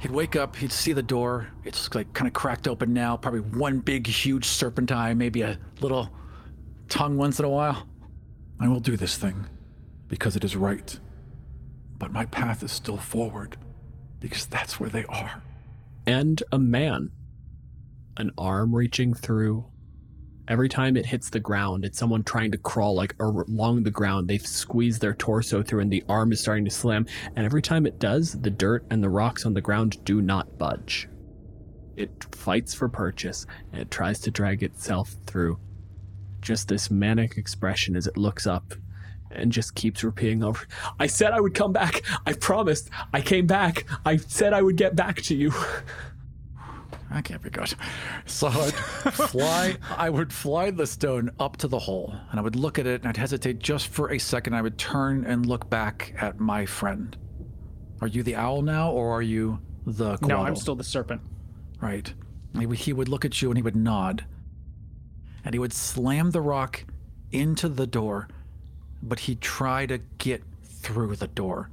He'd 0.00 0.10
wake 0.10 0.36
up, 0.36 0.56
he'd 0.56 0.72
see 0.72 0.92
the 0.92 1.02
door. 1.02 1.48
It's 1.64 1.92
like 1.94 2.12
kind 2.12 2.28
of 2.28 2.34
cracked 2.34 2.68
open 2.68 2.92
now, 2.92 3.16
probably 3.16 3.40
one 3.40 3.80
big, 3.80 4.06
huge 4.06 4.44
serpentine, 4.44 5.16
maybe 5.18 5.42
a 5.42 5.58
little 5.80 6.10
tongue 6.88 7.16
once 7.16 7.38
in 7.38 7.44
a 7.44 7.48
while. 7.48 7.86
I 8.60 8.68
will 8.68 8.80
do 8.80 8.96
this 8.96 9.16
thing 9.16 9.46
because 10.08 10.36
it 10.36 10.44
is 10.44 10.54
right. 10.56 10.98
But 11.98 12.12
my 12.12 12.26
path 12.26 12.62
is 12.62 12.72
still 12.72 12.98
forward 12.98 13.56
because 14.20 14.46
that's 14.46 14.78
where 14.78 14.90
they 14.90 15.04
are. 15.06 15.42
and 16.06 16.42
a 16.52 16.58
man. 16.58 17.10
An 18.18 18.30
arm 18.38 18.74
reaching 18.74 19.12
through. 19.14 19.66
Every 20.48 20.68
time 20.68 20.96
it 20.96 21.06
hits 21.06 21.28
the 21.28 21.40
ground, 21.40 21.84
it's 21.84 21.98
someone 21.98 22.22
trying 22.22 22.52
to 22.52 22.58
crawl 22.58 22.94
like 22.94 23.14
along 23.18 23.82
the 23.82 23.90
ground. 23.90 24.28
They've 24.28 24.46
squeezed 24.46 25.00
their 25.00 25.14
torso 25.14 25.62
through, 25.62 25.80
and 25.80 25.92
the 25.92 26.04
arm 26.08 26.30
is 26.30 26.40
starting 26.40 26.64
to 26.64 26.70
slam. 26.70 27.06
And 27.34 27.44
every 27.44 27.62
time 27.62 27.86
it 27.86 27.98
does, 27.98 28.32
the 28.32 28.50
dirt 28.50 28.86
and 28.90 29.02
the 29.02 29.08
rocks 29.08 29.44
on 29.44 29.54
the 29.54 29.60
ground 29.60 30.04
do 30.04 30.22
not 30.22 30.56
budge. 30.56 31.08
It 31.96 32.26
fights 32.34 32.74
for 32.74 32.88
purchase, 32.88 33.46
and 33.72 33.80
it 33.82 33.90
tries 33.90 34.20
to 34.20 34.30
drag 34.30 34.62
itself 34.62 35.16
through. 35.26 35.58
Just 36.42 36.68
this 36.68 36.90
manic 36.90 37.38
expression 37.38 37.96
as 37.96 38.06
it 38.06 38.16
looks 38.16 38.46
up 38.46 38.74
and 39.32 39.50
just 39.50 39.74
keeps 39.74 40.04
repeating 40.04 40.44
over 40.44 40.66
I 41.00 41.08
said 41.08 41.32
I 41.32 41.40
would 41.40 41.54
come 41.54 41.72
back. 41.72 42.02
I 42.26 42.32
promised. 42.34 42.90
I 43.12 43.20
came 43.20 43.46
back. 43.46 43.84
I 44.04 44.16
said 44.16 44.52
I 44.52 44.62
would 44.62 44.76
get 44.76 44.94
back 44.94 45.16
to 45.22 45.34
you. 45.34 45.52
That 47.10 47.24
can't 47.24 47.40
be 47.42 47.50
good. 47.50 47.72
So 48.26 48.48
I'd 48.48 48.74
fly, 48.74 49.76
I 49.96 50.10
would 50.10 50.32
fly 50.32 50.70
the 50.70 50.86
stone 50.86 51.30
up 51.38 51.56
to 51.58 51.68
the 51.68 51.78
hole, 51.78 52.14
and 52.30 52.40
I 52.40 52.42
would 52.42 52.56
look 52.56 52.78
at 52.78 52.86
it, 52.86 53.00
and 53.02 53.08
I'd 53.08 53.16
hesitate 53.16 53.58
just 53.60 53.88
for 53.88 54.10
a 54.12 54.18
second. 54.18 54.54
I 54.54 54.62
would 54.62 54.76
turn 54.76 55.24
and 55.24 55.46
look 55.46 55.70
back 55.70 56.14
at 56.18 56.40
my 56.40 56.66
friend. 56.66 57.16
Are 58.00 58.08
you 58.08 58.22
the 58.22 58.34
owl 58.36 58.62
now, 58.62 58.90
or 58.90 59.10
are 59.12 59.22
you 59.22 59.60
the 59.86 60.18
No, 60.22 60.38
I'm 60.40 60.56
still 60.56 60.74
the 60.74 60.84
serpent. 60.84 61.20
Right. 61.80 62.12
He 62.58 62.66
would- 62.66 62.78
he 62.78 62.92
would 62.92 63.08
look 63.08 63.24
at 63.24 63.40
you 63.40 63.50
and 63.50 63.56
he 63.58 63.62
would 63.62 63.76
nod. 63.76 64.24
And 65.44 65.54
he 65.54 65.58
would 65.60 65.72
slam 65.72 66.32
the 66.32 66.40
rock 66.40 66.84
into 67.30 67.68
the 67.68 67.86
door, 67.86 68.28
but 69.02 69.20
he'd 69.20 69.40
try 69.40 69.86
to 69.86 69.98
get 70.18 70.42
through 70.64 71.16
the 71.16 71.28
door 71.28 71.70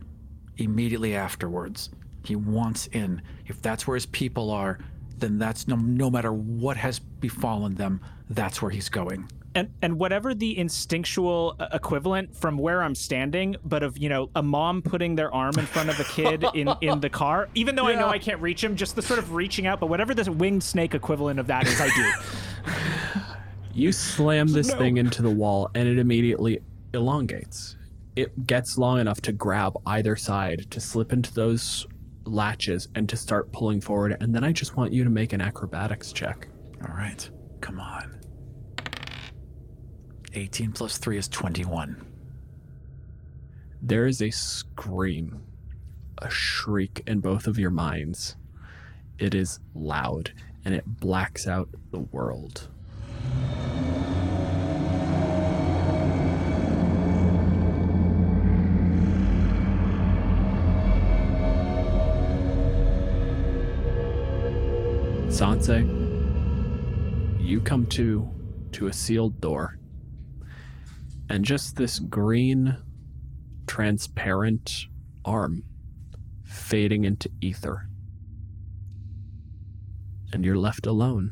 immediately 0.57 1.15
afterwards. 1.15 1.89
He 2.23 2.35
wants 2.35 2.87
in. 2.87 3.21
If 3.47 3.61
that's 3.61 3.87
where 3.87 3.95
his 3.95 4.05
people 4.05 4.51
are, 4.51 4.77
then 5.17 5.37
that's 5.37 5.67
no, 5.67 5.75
no 5.75 6.09
matter 6.09 6.31
what 6.33 6.77
has 6.77 6.99
befallen 6.99 7.75
them, 7.75 8.01
that's 8.29 8.61
where 8.61 8.71
he's 8.71 8.89
going. 8.89 9.29
And 9.55 9.69
and 9.83 9.99
whatever 9.99 10.33
the 10.33 10.57
instinctual 10.57 11.55
uh, 11.59 11.67
equivalent 11.73 12.35
from 12.35 12.57
where 12.57 12.81
I'm 12.81 12.95
standing, 12.95 13.55
but 13.63 13.83
of 13.83 13.97
you 13.99 14.09
know 14.09 14.29
a 14.35 14.41
mom 14.41 14.81
putting 14.81 15.15
their 15.15 15.31
arm 15.33 15.59
in 15.59 15.67
front 15.67 15.89
of 15.89 15.99
a 15.99 16.03
kid 16.05 16.43
in 16.55 16.73
in 16.81 16.99
the 17.01 17.09
car, 17.09 17.47
even 17.53 17.75
though 17.75 17.85
I 17.87 17.93
know 17.93 18.07
I 18.09 18.17
can't 18.17 18.41
reach 18.41 18.63
him, 18.63 18.75
just 18.75 18.95
the 18.95 19.03
sort 19.03 19.19
of 19.19 19.33
reaching 19.33 19.67
out. 19.67 19.79
But 19.79 19.87
whatever 19.87 20.15
the 20.15 20.31
winged 20.31 20.63
snake 20.63 20.95
equivalent 20.95 21.39
of 21.39 21.47
that 21.47 21.67
is, 21.67 21.79
I 21.79 21.89
do. 21.95 22.71
You 23.75 23.91
slam 23.91 24.49
this 24.49 24.69
No. 24.69 24.77
thing 24.77 24.97
into 24.97 25.23
the 25.23 25.31
wall 25.31 25.67
and 25.73 25.87
it 25.87 25.97
immediately 25.97 26.59
elongates. 26.93 27.75
It 28.15 28.45
gets 28.45 28.77
long 28.77 28.99
enough 28.99 29.19
to 29.21 29.31
grab 29.31 29.73
either 29.87 30.15
side, 30.15 30.67
to 30.69 30.79
slip 30.79 31.11
into 31.11 31.33
those 31.33 31.87
latches, 32.25 32.87
and 32.95 33.07
to 33.09 33.17
start 33.17 33.51
pulling 33.51 33.81
forward. 33.81 34.17
And 34.19 34.33
then 34.33 34.43
I 34.43 34.51
just 34.51 34.75
want 34.75 34.93
you 34.93 35.03
to 35.03 35.09
make 35.09 35.33
an 35.33 35.41
acrobatics 35.41 36.11
check. 36.11 36.47
All 36.81 36.95
right, 36.95 37.29
come 37.61 37.79
on. 37.79 38.19
18 40.33 40.71
plus 40.71 40.97
3 40.97 41.17
is 41.17 41.27
21. 41.27 42.05
There 43.81 44.07
is 44.07 44.21
a 44.21 44.31
scream, 44.31 45.43
a 46.17 46.29
shriek 46.29 47.03
in 47.05 47.19
both 47.19 47.47
of 47.47 47.59
your 47.59 47.69
minds. 47.69 48.35
It 49.19 49.35
is 49.35 49.59
loud 49.75 50.31
and 50.65 50.73
it 50.73 50.85
blacks 50.85 51.47
out 51.47 51.69
the 51.91 51.99
world. 51.99 52.69
Sanse, 65.33 65.81
you 67.41 67.59
come 67.59 67.87
to 67.87 68.29
to 68.73 68.85
a 68.85 68.93
sealed 68.93 69.41
door. 69.41 69.79
And 71.27 71.43
just 71.43 71.75
this 71.75 71.97
green 71.97 72.77
transparent 73.65 74.85
arm 75.25 75.63
fading 76.43 77.05
into 77.05 77.31
ether. 77.41 77.87
And 80.31 80.45
you're 80.45 80.55
left 80.55 80.85
alone. 80.85 81.31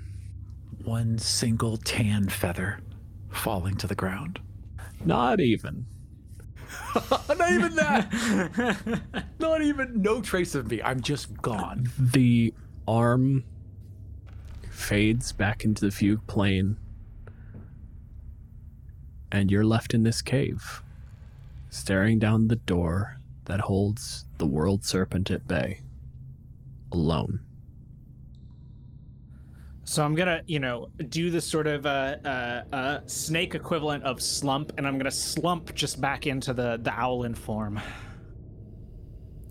One 0.84 1.20
single 1.20 1.78
tan 1.78 2.28
feather 2.28 2.80
falling 3.30 3.76
to 3.78 3.86
the 3.88 3.94
ground. 3.94 4.40
Not 5.06 5.40
even. 5.40 5.86
Not 7.12 7.52
even 7.52 7.76
that. 7.76 9.02
Not 9.38 9.62
even 9.62 10.02
no 10.02 10.22
trace 10.22 10.56
of 10.56 10.72
me. 10.72 10.82
I'm 10.82 11.02
just 11.02 11.40
gone. 11.40 11.88
The 12.00 12.52
arm 12.88 13.44
fades 14.82 15.32
back 15.32 15.64
into 15.64 15.86
the 15.86 15.92
fugue 15.92 16.26
plane, 16.28 16.78
and 19.32 19.50
you're 19.52 19.64
left 19.66 19.94
in 19.94 20.04
this 20.04 20.22
cave, 20.22 20.82
staring 21.70 22.20
down 22.20 22.48
the 22.48 22.56
door 22.56 23.18
that 23.46 23.60
holds 23.62 24.26
the 24.38 24.46
world 24.46 24.84
serpent 24.84 25.32
at 25.32 25.48
bay, 25.48 25.82
alone. 26.92 27.40
So 29.84 30.06
I'm 30.06 30.16
gonna, 30.16 30.42
you 30.46 30.60
know, 30.60 30.90
do 31.10 31.30
the 31.30 31.42
sort 31.42 31.68
of 31.68 31.86
uh, 31.86 32.16
uh, 32.24 32.64
uh, 32.72 33.00
snake 33.08 33.56
equivalent 33.56 34.04
of 34.04 34.22
slump, 34.22 34.72
and 34.78 34.88
I'm 34.88 34.98
gonna 34.98 35.12
slump 35.12 35.76
just 35.76 36.00
back 36.00 36.28
into 36.28 36.54
the 36.54 36.80
the 36.82 36.92
owlin 36.92 37.36
form. 37.36 37.80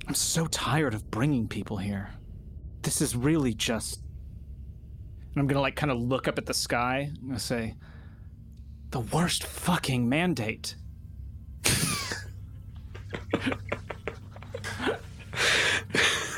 I'm 0.07 0.15
so 0.15 0.47
tired 0.47 0.95
of 0.95 1.11
bringing 1.11 1.47
people 1.47 1.77
here. 1.77 2.11
This 2.83 3.01
is 3.01 3.15
really 3.15 3.55
just. 3.55 4.01
And 5.33 5.41
I'm 5.41 5.47
gonna 5.47 5.61
like 5.61 5.77
kind 5.77 5.93
of 5.93 5.99
look 5.99 6.27
up 6.29 6.39
at 6.39 6.47
the 6.47 6.55
sky. 6.55 7.11
I'm 7.21 7.29
gonna 7.29 7.39
say, 7.39 7.75
the 8.91 9.01
worst 9.01 9.45
fucking 9.45 10.09
mandate. 10.09 10.75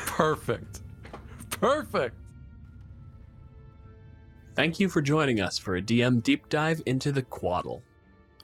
Perfect. 0.05 0.81
Perfect. 1.49 2.15
Thank 4.55 4.79
you 4.79 4.87
for 4.87 5.01
joining 5.01 5.41
us 5.41 5.57
for 5.57 5.75
a 5.75 5.81
DM 5.81 6.21
deep 6.21 6.47
dive 6.49 6.81
into 6.85 7.11
the 7.11 7.23
Couatl. 7.23 7.81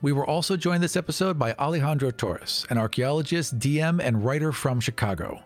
We 0.02 0.12
were 0.12 0.26
also 0.26 0.58
joined 0.58 0.82
this 0.82 0.96
episode 0.96 1.38
by 1.38 1.54
Alejandro 1.54 2.10
Torres, 2.10 2.66
an 2.70 2.78
archaeologist, 2.80 3.60
DM, 3.60 4.02
and 4.02 4.26
writer 4.26 4.52
from 4.52 4.80
Chicago. 4.80 5.44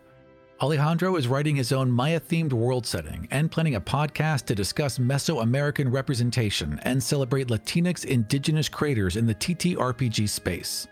Alejandro 0.63 1.17
is 1.17 1.27
writing 1.27 1.57
his 1.57 1.73
own 1.73 1.91
Maya 1.91 2.21
themed 2.21 2.53
world 2.53 2.85
setting 2.85 3.27
and 3.31 3.51
planning 3.51 3.75
a 3.75 3.81
podcast 3.81 4.45
to 4.45 4.55
discuss 4.55 4.97
Mesoamerican 4.97 5.91
representation 5.91 6.79
and 6.83 7.03
celebrate 7.03 7.49
Latinx 7.49 8.05
indigenous 8.05 8.69
creators 8.69 9.17
in 9.17 9.25
the 9.25 9.35
TTRPG 9.35 10.29
space. 10.29 10.87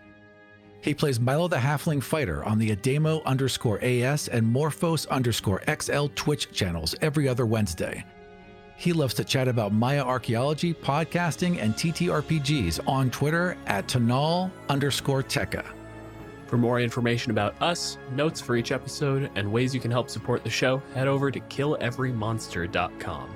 He 0.82 0.92
plays 0.92 1.18
Milo 1.18 1.48
the 1.48 1.56
Halfling 1.56 2.02
Fighter 2.02 2.44
on 2.44 2.58
the 2.58 2.72
Adamo 2.72 3.22
underscore 3.22 3.82
AS 3.82 4.28
and 4.28 4.46
Morphos 4.46 5.08
underscore 5.08 5.62
XL 5.80 6.08
Twitch 6.14 6.52
channels 6.52 6.94
every 7.00 7.26
other 7.26 7.46
Wednesday. 7.46 8.04
He 8.76 8.92
loves 8.92 9.14
to 9.14 9.24
chat 9.24 9.48
about 9.48 9.72
Maya 9.72 10.02
archaeology, 10.02 10.74
podcasting, 10.74 11.62
and 11.62 11.72
TTRPGs 11.72 12.86
on 12.86 13.10
Twitter 13.10 13.56
at 13.66 13.88
Tonal 13.88 14.50
underscore 14.68 15.22
teka. 15.22 15.64
For 16.52 16.58
more 16.58 16.80
information 16.80 17.30
about 17.30 17.54
us, 17.62 17.96
notes 18.14 18.38
for 18.38 18.56
each 18.56 18.72
episode, 18.72 19.30
and 19.36 19.50
ways 19.50 19.74
you 19.74 19.80
can 19.80 19.90
help 19.90 20.10
support 20.10 20.44
the 20.44 20.50
show, 20.50 20.82
head 20.92 21.08
over 21.08 21.30
to 21.30 21.40
killeverymonster.com. 21.40 23.34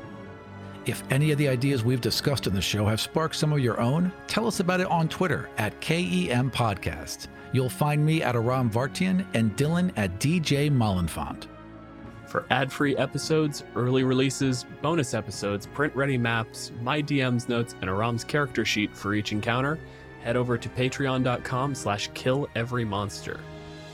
If 0.85 1.03
any 1.11 1.31
of 1.31 1.39
the 1.39 1.49
ideas 1.49 1.83
we've 1.83 2.03
discussed 2.03 2.47
in 2.47 2.53
the 2.53 2.61
show 2.61 2.85
have 2.85 3.01
sparked 3.01 3.37
some 3.37 3.55
of 3.55 3.61
your 3.61 3.81
own, 3.81 4.13
tell 4.27 4.47
us 4.47 4.61
about 4.61 4.83
it 4.83 4.87
on 4.89 5.09
Twitter 5.09 5.49
at 5.57 5.81
KEM 5.81 6.51
Podcast. 6.51 7.29
You'll 7.53 7.71
find 7.71 8.05
me 8.05 8.23
at 8.23 8.37
Aram 8.37 8.69
Vartian 8.71 9.25
and 9.33 9.57
Dylan 9.57 9.95
at 9.97 10.21
DJ 10.21 10.71
Malenfant. 10.71 11.47
For 12.27 12.45
ad 12.51 12.71
free 12.71 12.99
episodes, 12.99 13.65
early 13.77 14.05
releases, 14.05 14.67
bonus 14.83 15.15
episodes, 15.15 15.65
print 15.65 15.97
ready 15.97 16.19
maps, 16.19 16.71
my 16.83 17.01
DM's 17.01 17.49
notes, 17.49 17.77
and 17.81 17.89
Aram's 17.89 18.25
character 18.25 18.67
sheet 18.67 18.95
for 18.95 19.15
each 19.15 19.33
encounter, 19.33 19.79
head 20.27 20.37
over 20.37 20.59
to 20.59 20.69
patreon.com 20.69 21.73
slash 21.73 22.11
killeverymonster. 22.11 23.39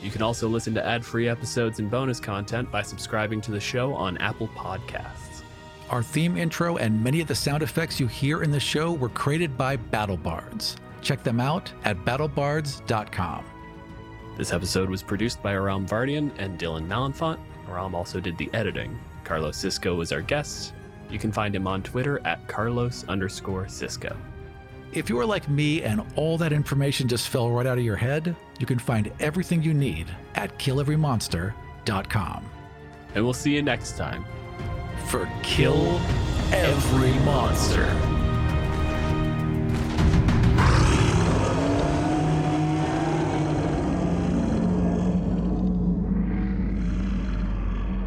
You 0.03 0.11
can 0.11 0.23
also 0.23 0.49
listen 0.49 0.73
to 0.75 0.85
ad 0.85 1.05
free 1.05 1.29
episodes 1.29 1.79
and 1.79 1.91
bonus 1.91 2.19
content 2.19 2.73
by 2.73 2.81
subscribing 2.81 3.43
to 3.43 3.51
the 3.53 3.61
show 3.61 3.93
on 3.95 4.17
Apple 4.17 4.49
Podcasts. 4.49 5.43
Our 5.91 6.03
theme 6.03 6.39
intro 6.39 6.79
and 6.79 7.05
many 7.05 7.21
of 7.21 7.29
the 7.29 7.35
sound 7.35 7.63
effects 7.63 8.01
you 8.01 8.07
hear 8.07 8.43
in 8.43 8.51
the 8.51 8.59
show 8.59 8.93
were 8.93 9.11
created 9.11 9.59
by 9.59 9.77
BattleBards. 9.77 10.77
Check 11.03 11.23
them 11.23 11.39
out 11.39 11.71
at 11.85 11.99
battlebards.com. 11.99 13.45
This 14.39 14.55
episode 14.55 14.89
was 14.89 15.03
produced 15.03 15.43
by 15.43 15.53
Aram 15.53 15.87
Vartian 15.87 16.31
and 16.39 16.59
Dylan 16.59 16.89
Malenfant. 16.89 17.39
Aram 17.69 17.95
also 17.95 18.21
did 18.21 18.39
the 18.39 18.49
editing. 18.55 18.99
Carlos 19.23 19.59
Cisco 19.59 19.95
was 19.95 20.13
our 20.13 20.23
guest. 20.23 20.73
You 21.11 21.19
can 21.19 21.31
find 21.31 21.55
him 21.55 21.67
on 21.67 21.83
Twitter 21.83 22.23
at 22.25 22.49
Carlos 22.49 23.05
underscore 23.07 23.69
Cisco. 23.69 24.17
If 24.93 25.09
you 25.09 25.19
are 25.19 25.25
like 25.25 25.49
me 25.49 25.83
and 25.83 26.03
all 26.17 26.37
that 26.37 26.53
information 26.53 27.09
just 27.09 27.29
fell 27.29 27.51
right 27.51 27.67
out 27.67 27.79
of 27.79 27.85
your 27.85 27.97
head, 27.97 28.37
you 28.59 28.67
can 28.67 28.79
find 28.79 29.11
everything 29.21 29.63
you 29.63 29.73
need 29.73 30.07
at 30.35 30.59
killeverymonster.com. 30.59 32.51
And 33.15 33.25
we'll 33.25 33.33
see 33.33 33.55
you 33.55 33.63
next 33.63 33.97
time 33.97 34.27
for 35.07 35.27
Kill 35.43 35.99
Every 36.53 37.13
Monster. 37.25 37.89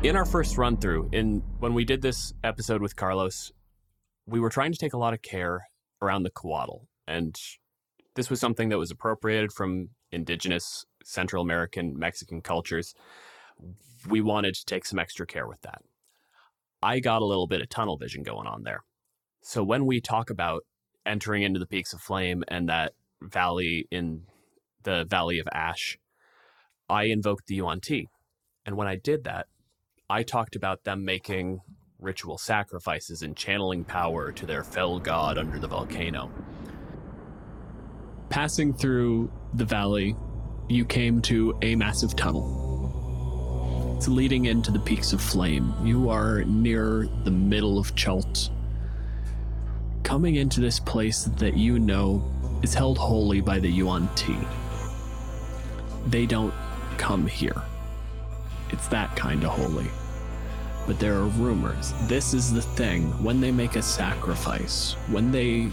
in 0.04 0.16
our 0.16 0.26
first 0.26 0.56
run 0.60 0.78
through 0.78 1.10
in 1.14 1.42
when 1.58 1.74
we 1.74 1.84
did 1.84 2.00
this 2.00 2.32
episode 2.44 2.80
with 2.80 2.96
carlos 2.96 3.52
we 4.28 4.40
were 4.40 4.52
trying 4.52 4.72
to 4.72 4.78
take 4.78 4.94
a 4.94 4.98
lot 5.00 5.16
of 5.16 5.22
care 5.24 5.66
around 6.06 6.24
the 6.24 6.30
coatl 6.30 6.88
and 7.08 7.36
this 8.16 8.30
was 8.30 8.40
something 8.40 8.70
that 8.70 8.78
was 8.78 8.92
appropriated 8.92 9.52
from 9.52 9.90
indigenous 10.12 10.86
central 11.04 11.42
american 11.42 11.98
mexican 11.98 12.42
cultures. 12.42 12.94
We 14.08 14.22
wanted 14.22 14.54
to 14.56 14.66
take 14.66 14.86
some 14.86 15.00
extra 15.00 15.26
care 15.26 15.48
with 15.48 15.62
that. 15.62 15.82
I 16.82 17.00
got 17.00 17.22
a 17.22 17.26
little 17.26 17.48
bit 17.48 17.62
of 17.62 17.70
tunnel 17.70 17.98
vision 17.98 18.22
going 18.22 18.48
on 18.48 18.64
there. 18.64 18.84
So 19.42 19.64
when 19.64 19.86
we 19.86 20.00
talk 20.00 20.30
about 20.30 20.64
entering 21.06 21.42
into 21.42 21.60
the 21.60 21.66
peaks 21.66 21.94
of 21.94 22.02
flame 22.02 22.44
and 22.48 22.70
that 22.70 22.94
valley 23.22 23.88
in 23.90 24.24
the 24.84 25.06
valley 25.10 25.40
of 25.40 25.48
ash 25.52 25.98
i 26.90 27.04
invoked 27.06 27.48
the 27.48 27.56
yuan 27.56 27.80
ti 27.80 28.08
and 28.66 28.76
when 28.76 28.88
i 28.88 28.96
did 28.96 29.24
that 29.24 29.48
I 30.10 30.24
talked 30.24 30.56
about 30.56 30.84
them 30.84 31.04
making 31.04 31.62
ritual 32.00 32.38
sacrifices 32.38 33.22
and 33.22 33.36
channeling 33.36 33.84
power 33.84 34.32
to 34.32 34.46
their 34.46 34.64
fell 34.64 35.00
god 35.00 35.38
under 35.38 35.60
the 35.60 35.68
volcano. 35.68 36.30
Passing 38.30 38.74
through 38.74 39.32
the 39.54 39.66
valley, 39.66 40.16
you 40.68 40.84
came 40.86 41.22
to 41.24 41.58
a 41.62 41.76
massive 41.76 42.16
tunnel. 42.16 43.96
It's 43.98 44.08
leading 44.08 44.46
into 44.46 44.72
the 44.72 44.80
peaks 44.80 45.14
of 45.14 45.22
flame. 45.22 45.74
You 45.84 46.10
are 46.10 46.44
near 46.44 47.08
the 47.24 47.32
middle 47.32 47.78
of 47.80 47.96
Chult. 47.96 48.50
Coming 50.04 50.36
into 50.36 50.60
this 50.60 50.80
place 50.80 51.24
that 51.38 51.56
you 51.56 51.80
know 51.80 52.24
is 52.62 52.74
held 52.74 52.98
holy 52.98 53.42
by 53.42 53.60
the 53.60 53.70
Yuan 53.70 54.10
Ti. 54.16 54.38
They 56.08 56.26
don't 56.26 56.54
come 56.98 57.26
here. 57.26 57.62
It's 58.72 58.88
that 58.90 59.16
kind 59.16 59.44
of 59.44 59.52
holy. 59.52 59.88
But 60.88 61.00
there 61.00 61.16
are 61.16 61.26
rumors. 61.26 61.94
This 62.04 62.34
is 62.34 62.54
the 62.54 62.62
thing. 62.62 63.12
When 63.24 63.42
they 63.42 63.52
make 63.52 63.76
a 63.76 63.82
sacrifice, 63.82 64.94
when 65.10 65.32
they 65.32 65.70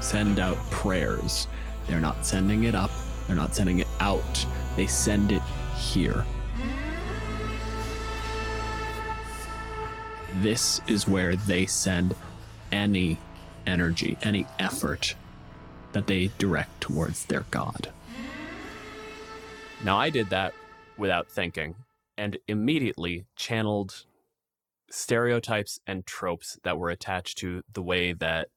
send 0.00 0.38
out 0.38 0.56
prayers, 0.70 1.46
they're 1.86 2.00
not 2.00 2.26
sending 2.26 2.64
it 2.64 2.74
up, 2.74 2.90
they're 3.26 3.36
not 3.36 3.54
sending 3.54 3.78
it 3.78 3.88
out, 4.00 4.46
they 4.76 4.86
send 4.86 5.32
it 5.32 5.42
here. 5.78 6.24
This 10.40 10.80
is 10.86 11.08
where 11.08 11.36
they 11.36 11.66
send 11.66 12.14
any 12.70 13.18
energy, 13.66 14.16
any 14.22 14.46
effort 14.58 15.14
that 15.92 16.06
they 16.06 16.30
direct 16.38 16.80
towards 16.80 17.24
their 17.26 17.44
god. 17.50 17.90
Now, 19.82 19.98
I 19.98 20.10
did 20.10 20.30
that 20.30 20.54
without 20.96 21.28
thinking 21.28 21.74
and 22.16 22.38
immediately 22.46 23.24
channeled 23.34 24.04
stereotypes 24.90 25.78
and 25.86 26.06
tropes 26.06 26.58
that 26.64 26.78
were 26.78 26.90
attached 26.90 27.38
to 27.38 27.62
the 27.72 27.82
way 27.82 28.12
that 28.12 28.48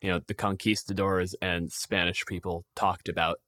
you 0.00 0.10
know 0.10 0.20
the 0.26 0.34
conquistadors 0.34 1.34
and 1.40 1.72
Spanish 1.72 2.24
people 2.26 2.64
talked 2.74 3.08
about 3.08 3.38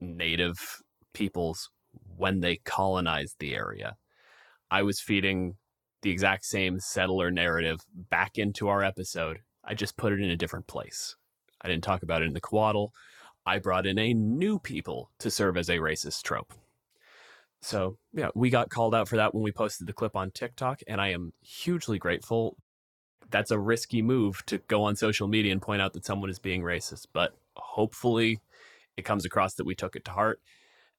native 0.00 0.82
peoples 1.14 1.70
when 2.16 2.40
they 2.40 2.56
colonized 2.56 3.36
the 3.38 3.54
area. 3.54 3.96
I 4.70 4.82
was 4.82 5.00
feeding 5.00 5.56
the 6.02 6.10
exact 6.10 6.44
same 6.44 6.78
settler 6.80 7.30
narrative 7.30 7.80
back 7.94 8.38
into 8.38 8.68
our 8.68 8.82
episode. 8.82 9.40
I 9.64 9.74
just 9.74 9.96
put 9.96 10.12
it 10.12 10.20
in 10.20 10.30
a 10.30 10.36
different 10.36 10.66
place. 10.66 11.16
I 11.60 11.68
didn't 11.68 11.84
talk 11.84 12.02
about 12.02 12.22
it 12.22 12.26
in 12.26 12.34
the 12.34 12.40
Couatl. 12.40 12.90
I 13.44 13.58
brought 13.58 13.86
in 13.86 13.98
a 13.98 14.14
new 14.14 14.58
people 14.58 15.10
to 15.18 15.30
serve 15.30 15.56
as 15.56 15.68
a 15.68 15.78
racist 15.78 16.22
trope. 16.22 16.54
So, 17.62 17.98
yeah, 18.12 18.30
we 18.34 18.50
got 18.50 18.70
called 18.70 18.94
out 18.94 19.08
for 19.08 19.16
that 19.16 19.34
when 19.34 19.42
we 19.42 19.52
posted 19.52 19.86
the 19.86 19.92
clip 19.92 20.16
on 20.16 20.30
TikTok, 20.30 20.80
and 20.86 21.00
I 21.00 21.08
am 21.08 21.32
hugely 21.42 21.98
grateful. 21.98 22.56
That's 23.30 23.50
a 23.50 23.58
risky 23.58 24.02
move 24.02 24.44
to 24.46 24.58
go 24.58 24.82
on 24.84 24.96
social 24.96 25.28
media 25.28 25.52
and 25.52 25.62
point 25.62 25.82
out 25.82 25.92
that 25.94 26.04
someone 26.06 26.30
is 26.30 26.38
being 26.38 26.62
racist, 26.62 27.06
but 27.12 27.32
hopefully 27.56 28.40
it 28.96 29.04
comes 29.04 29.24
across 29.24 29.54
that 29.54 29.66
we 29.66 29.74
took 29.74 29.96
it 29.96 30.04
to 30.06 30.12
heart 30.12 30.40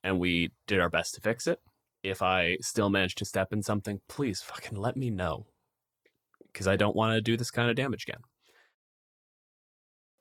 and 0.03 0.19
we 0.19 0.51
did 0.67 0.79
our 0.79 0.89
best 0.89 1.15
to 1.15 1.21
fix 1.21 1.47
it. 1.47 1.59
If 2.03 2.21
I 2.21 2.57
still 2.61 2.89
manage 2.89 3.15
to 3.15 3.25
step 3.25 3.53
in 3.53 3.63
something, 3.63 4.01
please 4.07 4.41
fucking 4.41 4.77
let 4.77 4.97
me 4.97 5.09
know. 5.09 5.45
because 6.53 6.67
I 6.67 6.75
don't 6.75 6.95
want 6.95 7.15
to 7.15 7.21
do 7.21 7.37
this 7.37 7.51
kind 7.51 7.69
of 7.69 7.75
damage 7.75 8.03
again. 8.07 8.21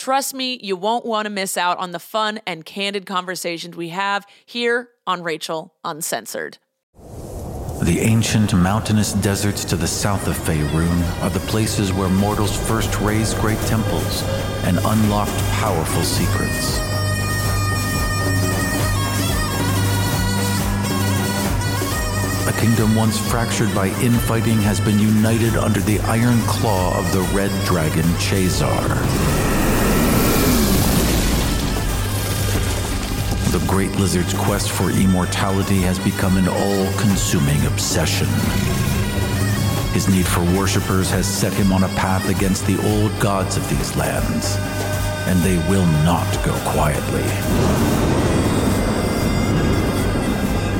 Trust 0.00 0.32
me, 0.32 0.58
you 0.62 0.76
won't 0.76 1.04
want 1.04 1.26
to 1.26 1.30
miss 1.30 1.58
out 1.58 1.76
on 1.76 1.90
the 1.90 1.98
fun 1.98 2.40
and 2.46 2.64
candid 2.64 3.04
conversations 3.04 3.76
we 3.76 3.90
have 3.90 4.26
here 4.46 4.88
on 5.06 5.22
Rachel 5.22 5.74
Uncensored. 5.84 6.56
The 7.82 7.98
ancient 8.00 8.54
mountainous 8.54 9.12
deserts 9.12 9.62
to 9.66 9.76
the 9.76 9.86
south 9.86 10.26
of 10.26 10.38
Faerun 10.38 11.22
are 11.22 11.28
the 11.28 11.46
places 11.50 11.92
where 11.92 12.08
mortals 12.08 12.56
first 12.66 12.98
raised 13.00 13.36
great 13.40 13.58
temples 13.66 14.22
and 14.64 14.78
unlocked 14.78 15.36
powerful 15.60 16.02
secrets. 16.02 16.78
A 22.48 22.58
kingdom 22.58 22.96
once 22.96 23.18
fractured 23.30 23.74
by 23.74 23.88
infighting 24.00 24.56
has 24.62 24.80
been 24.80 24.98
united 24.98 25.56
under 25.56 25.80
the 25.80 26.00
iron 26.00 26.40
claw 26.46 26.98
of 26.98 27.12
the 27.12 27.20
red 27.36 27.50
dragon 27.66 28.06
Tchazzar. 28.14 29.69
The 33.50 33.66
Great 33.66 33.90
Lizard's 33.96 34.32
quest 34.32 34.70
for 34.70 34.92
immortality 34.92 35.80
has 35.80 35.98
become 35.98 36.36
an 36.36 36.46
all 36.46 36.92
consuming 37.00 37.66
obsession. 37.66 38.28
His 39.92 40.08
need 40.08 40.24
for 40.24 40.42
worshippers 40.56 41.10
has 41.10 41.26
set 41.26 41.52
him 41.52 41.72
on 41.72 41.82
a 41.82 41.88
path 41.88 42.28
against 42.28 42.64
the 42.68 42.78
old 42.78 43.10
gods 43.18 43.56
of 43.56 43.68
these 43.68 43.96
lands, 43.96 44.56
and 45.26 45.40
they 45.40 45.56
will 45.68 45.86
not 46.04 46.30
go 46.44 46.54
quietly. 46.70 47.24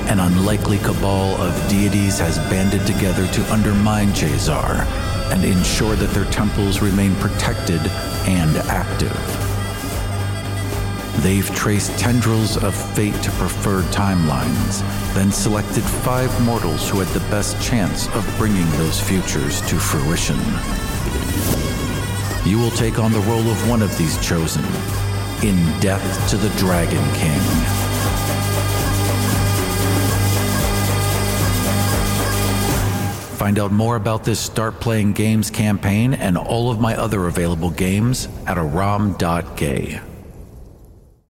An 0.09 0.21
unlikely 0.21 0.79
cabal 0.79 1.43
of 1.43 1.69
deities 1.69 2.21
has 2.21 2.39
banded 2.51 2.87
together 2.87 3.27
to 3.27 3.53
undermine 3.53 4.13
Tchazzar 4.13 4.87
and 5.33 5.45
ensure 5.45 5.97
that 5.97 6.11
their 6.11 6.31
temples 6.31 6.81
remain 6.81 7.17
protected 7.17 7.81
and 8.29 8.57
active. 8.69 9.50
They've 11.19 11.55
traced 11.55 11.99
tendrils 11.99 12.57
of 12.57 12.75
fate 12.95 13.15
to 13.23 13.31
preferred 13.33 13.85
timelines, 13.87 14.81
then 15.13 15.31
selected 15.31 15.83
five 15.83 16.31
mortals 16.45 16.89
who 16.89 17.01
had 17.01 17.09
the 17.09 17.29
best 17.31 17.61
chance 17.61 18.09
of 18.15 18.35
bringing 18.39 18.69
those 18.73 19.01
futures 19.01 19.61
to 19.69 19.77
fruition. 19.77 20.39
You 22.49 22.59
will 22.59 22.71
take 22.71 22.99
on 22.99 23.13
the 23.13 23.21
role 23.21 23.51
of 23.51 23.69
one 23.69 23.83
of 23.83 23.97
these 23.99 24.17
chosen 24.27 24.65
in 25.43 25.57
Death 25.81 26.31
to 26.31 26.37
the 26.37 26.49
Dragon 26.59 27.05
King. 27.15 27.41
Find 33.37 33.59
out 33.59 33.73
more 33.73 33.97
about 33.97 34.25
this 34.25 34.39
Start 34.39 34.81
Playing 34.81 35.13
Games 35.13 35.51
campaign 35.51 36.15
and 36.15 36.39
all 36.39 36.71
of 36.71 36.81
my 36.81 36.95
other 36.97 37.27
available 37.27 37.71
games 37.71 38.29
at 38.47 38.59
aram.gay. 38.59 40.01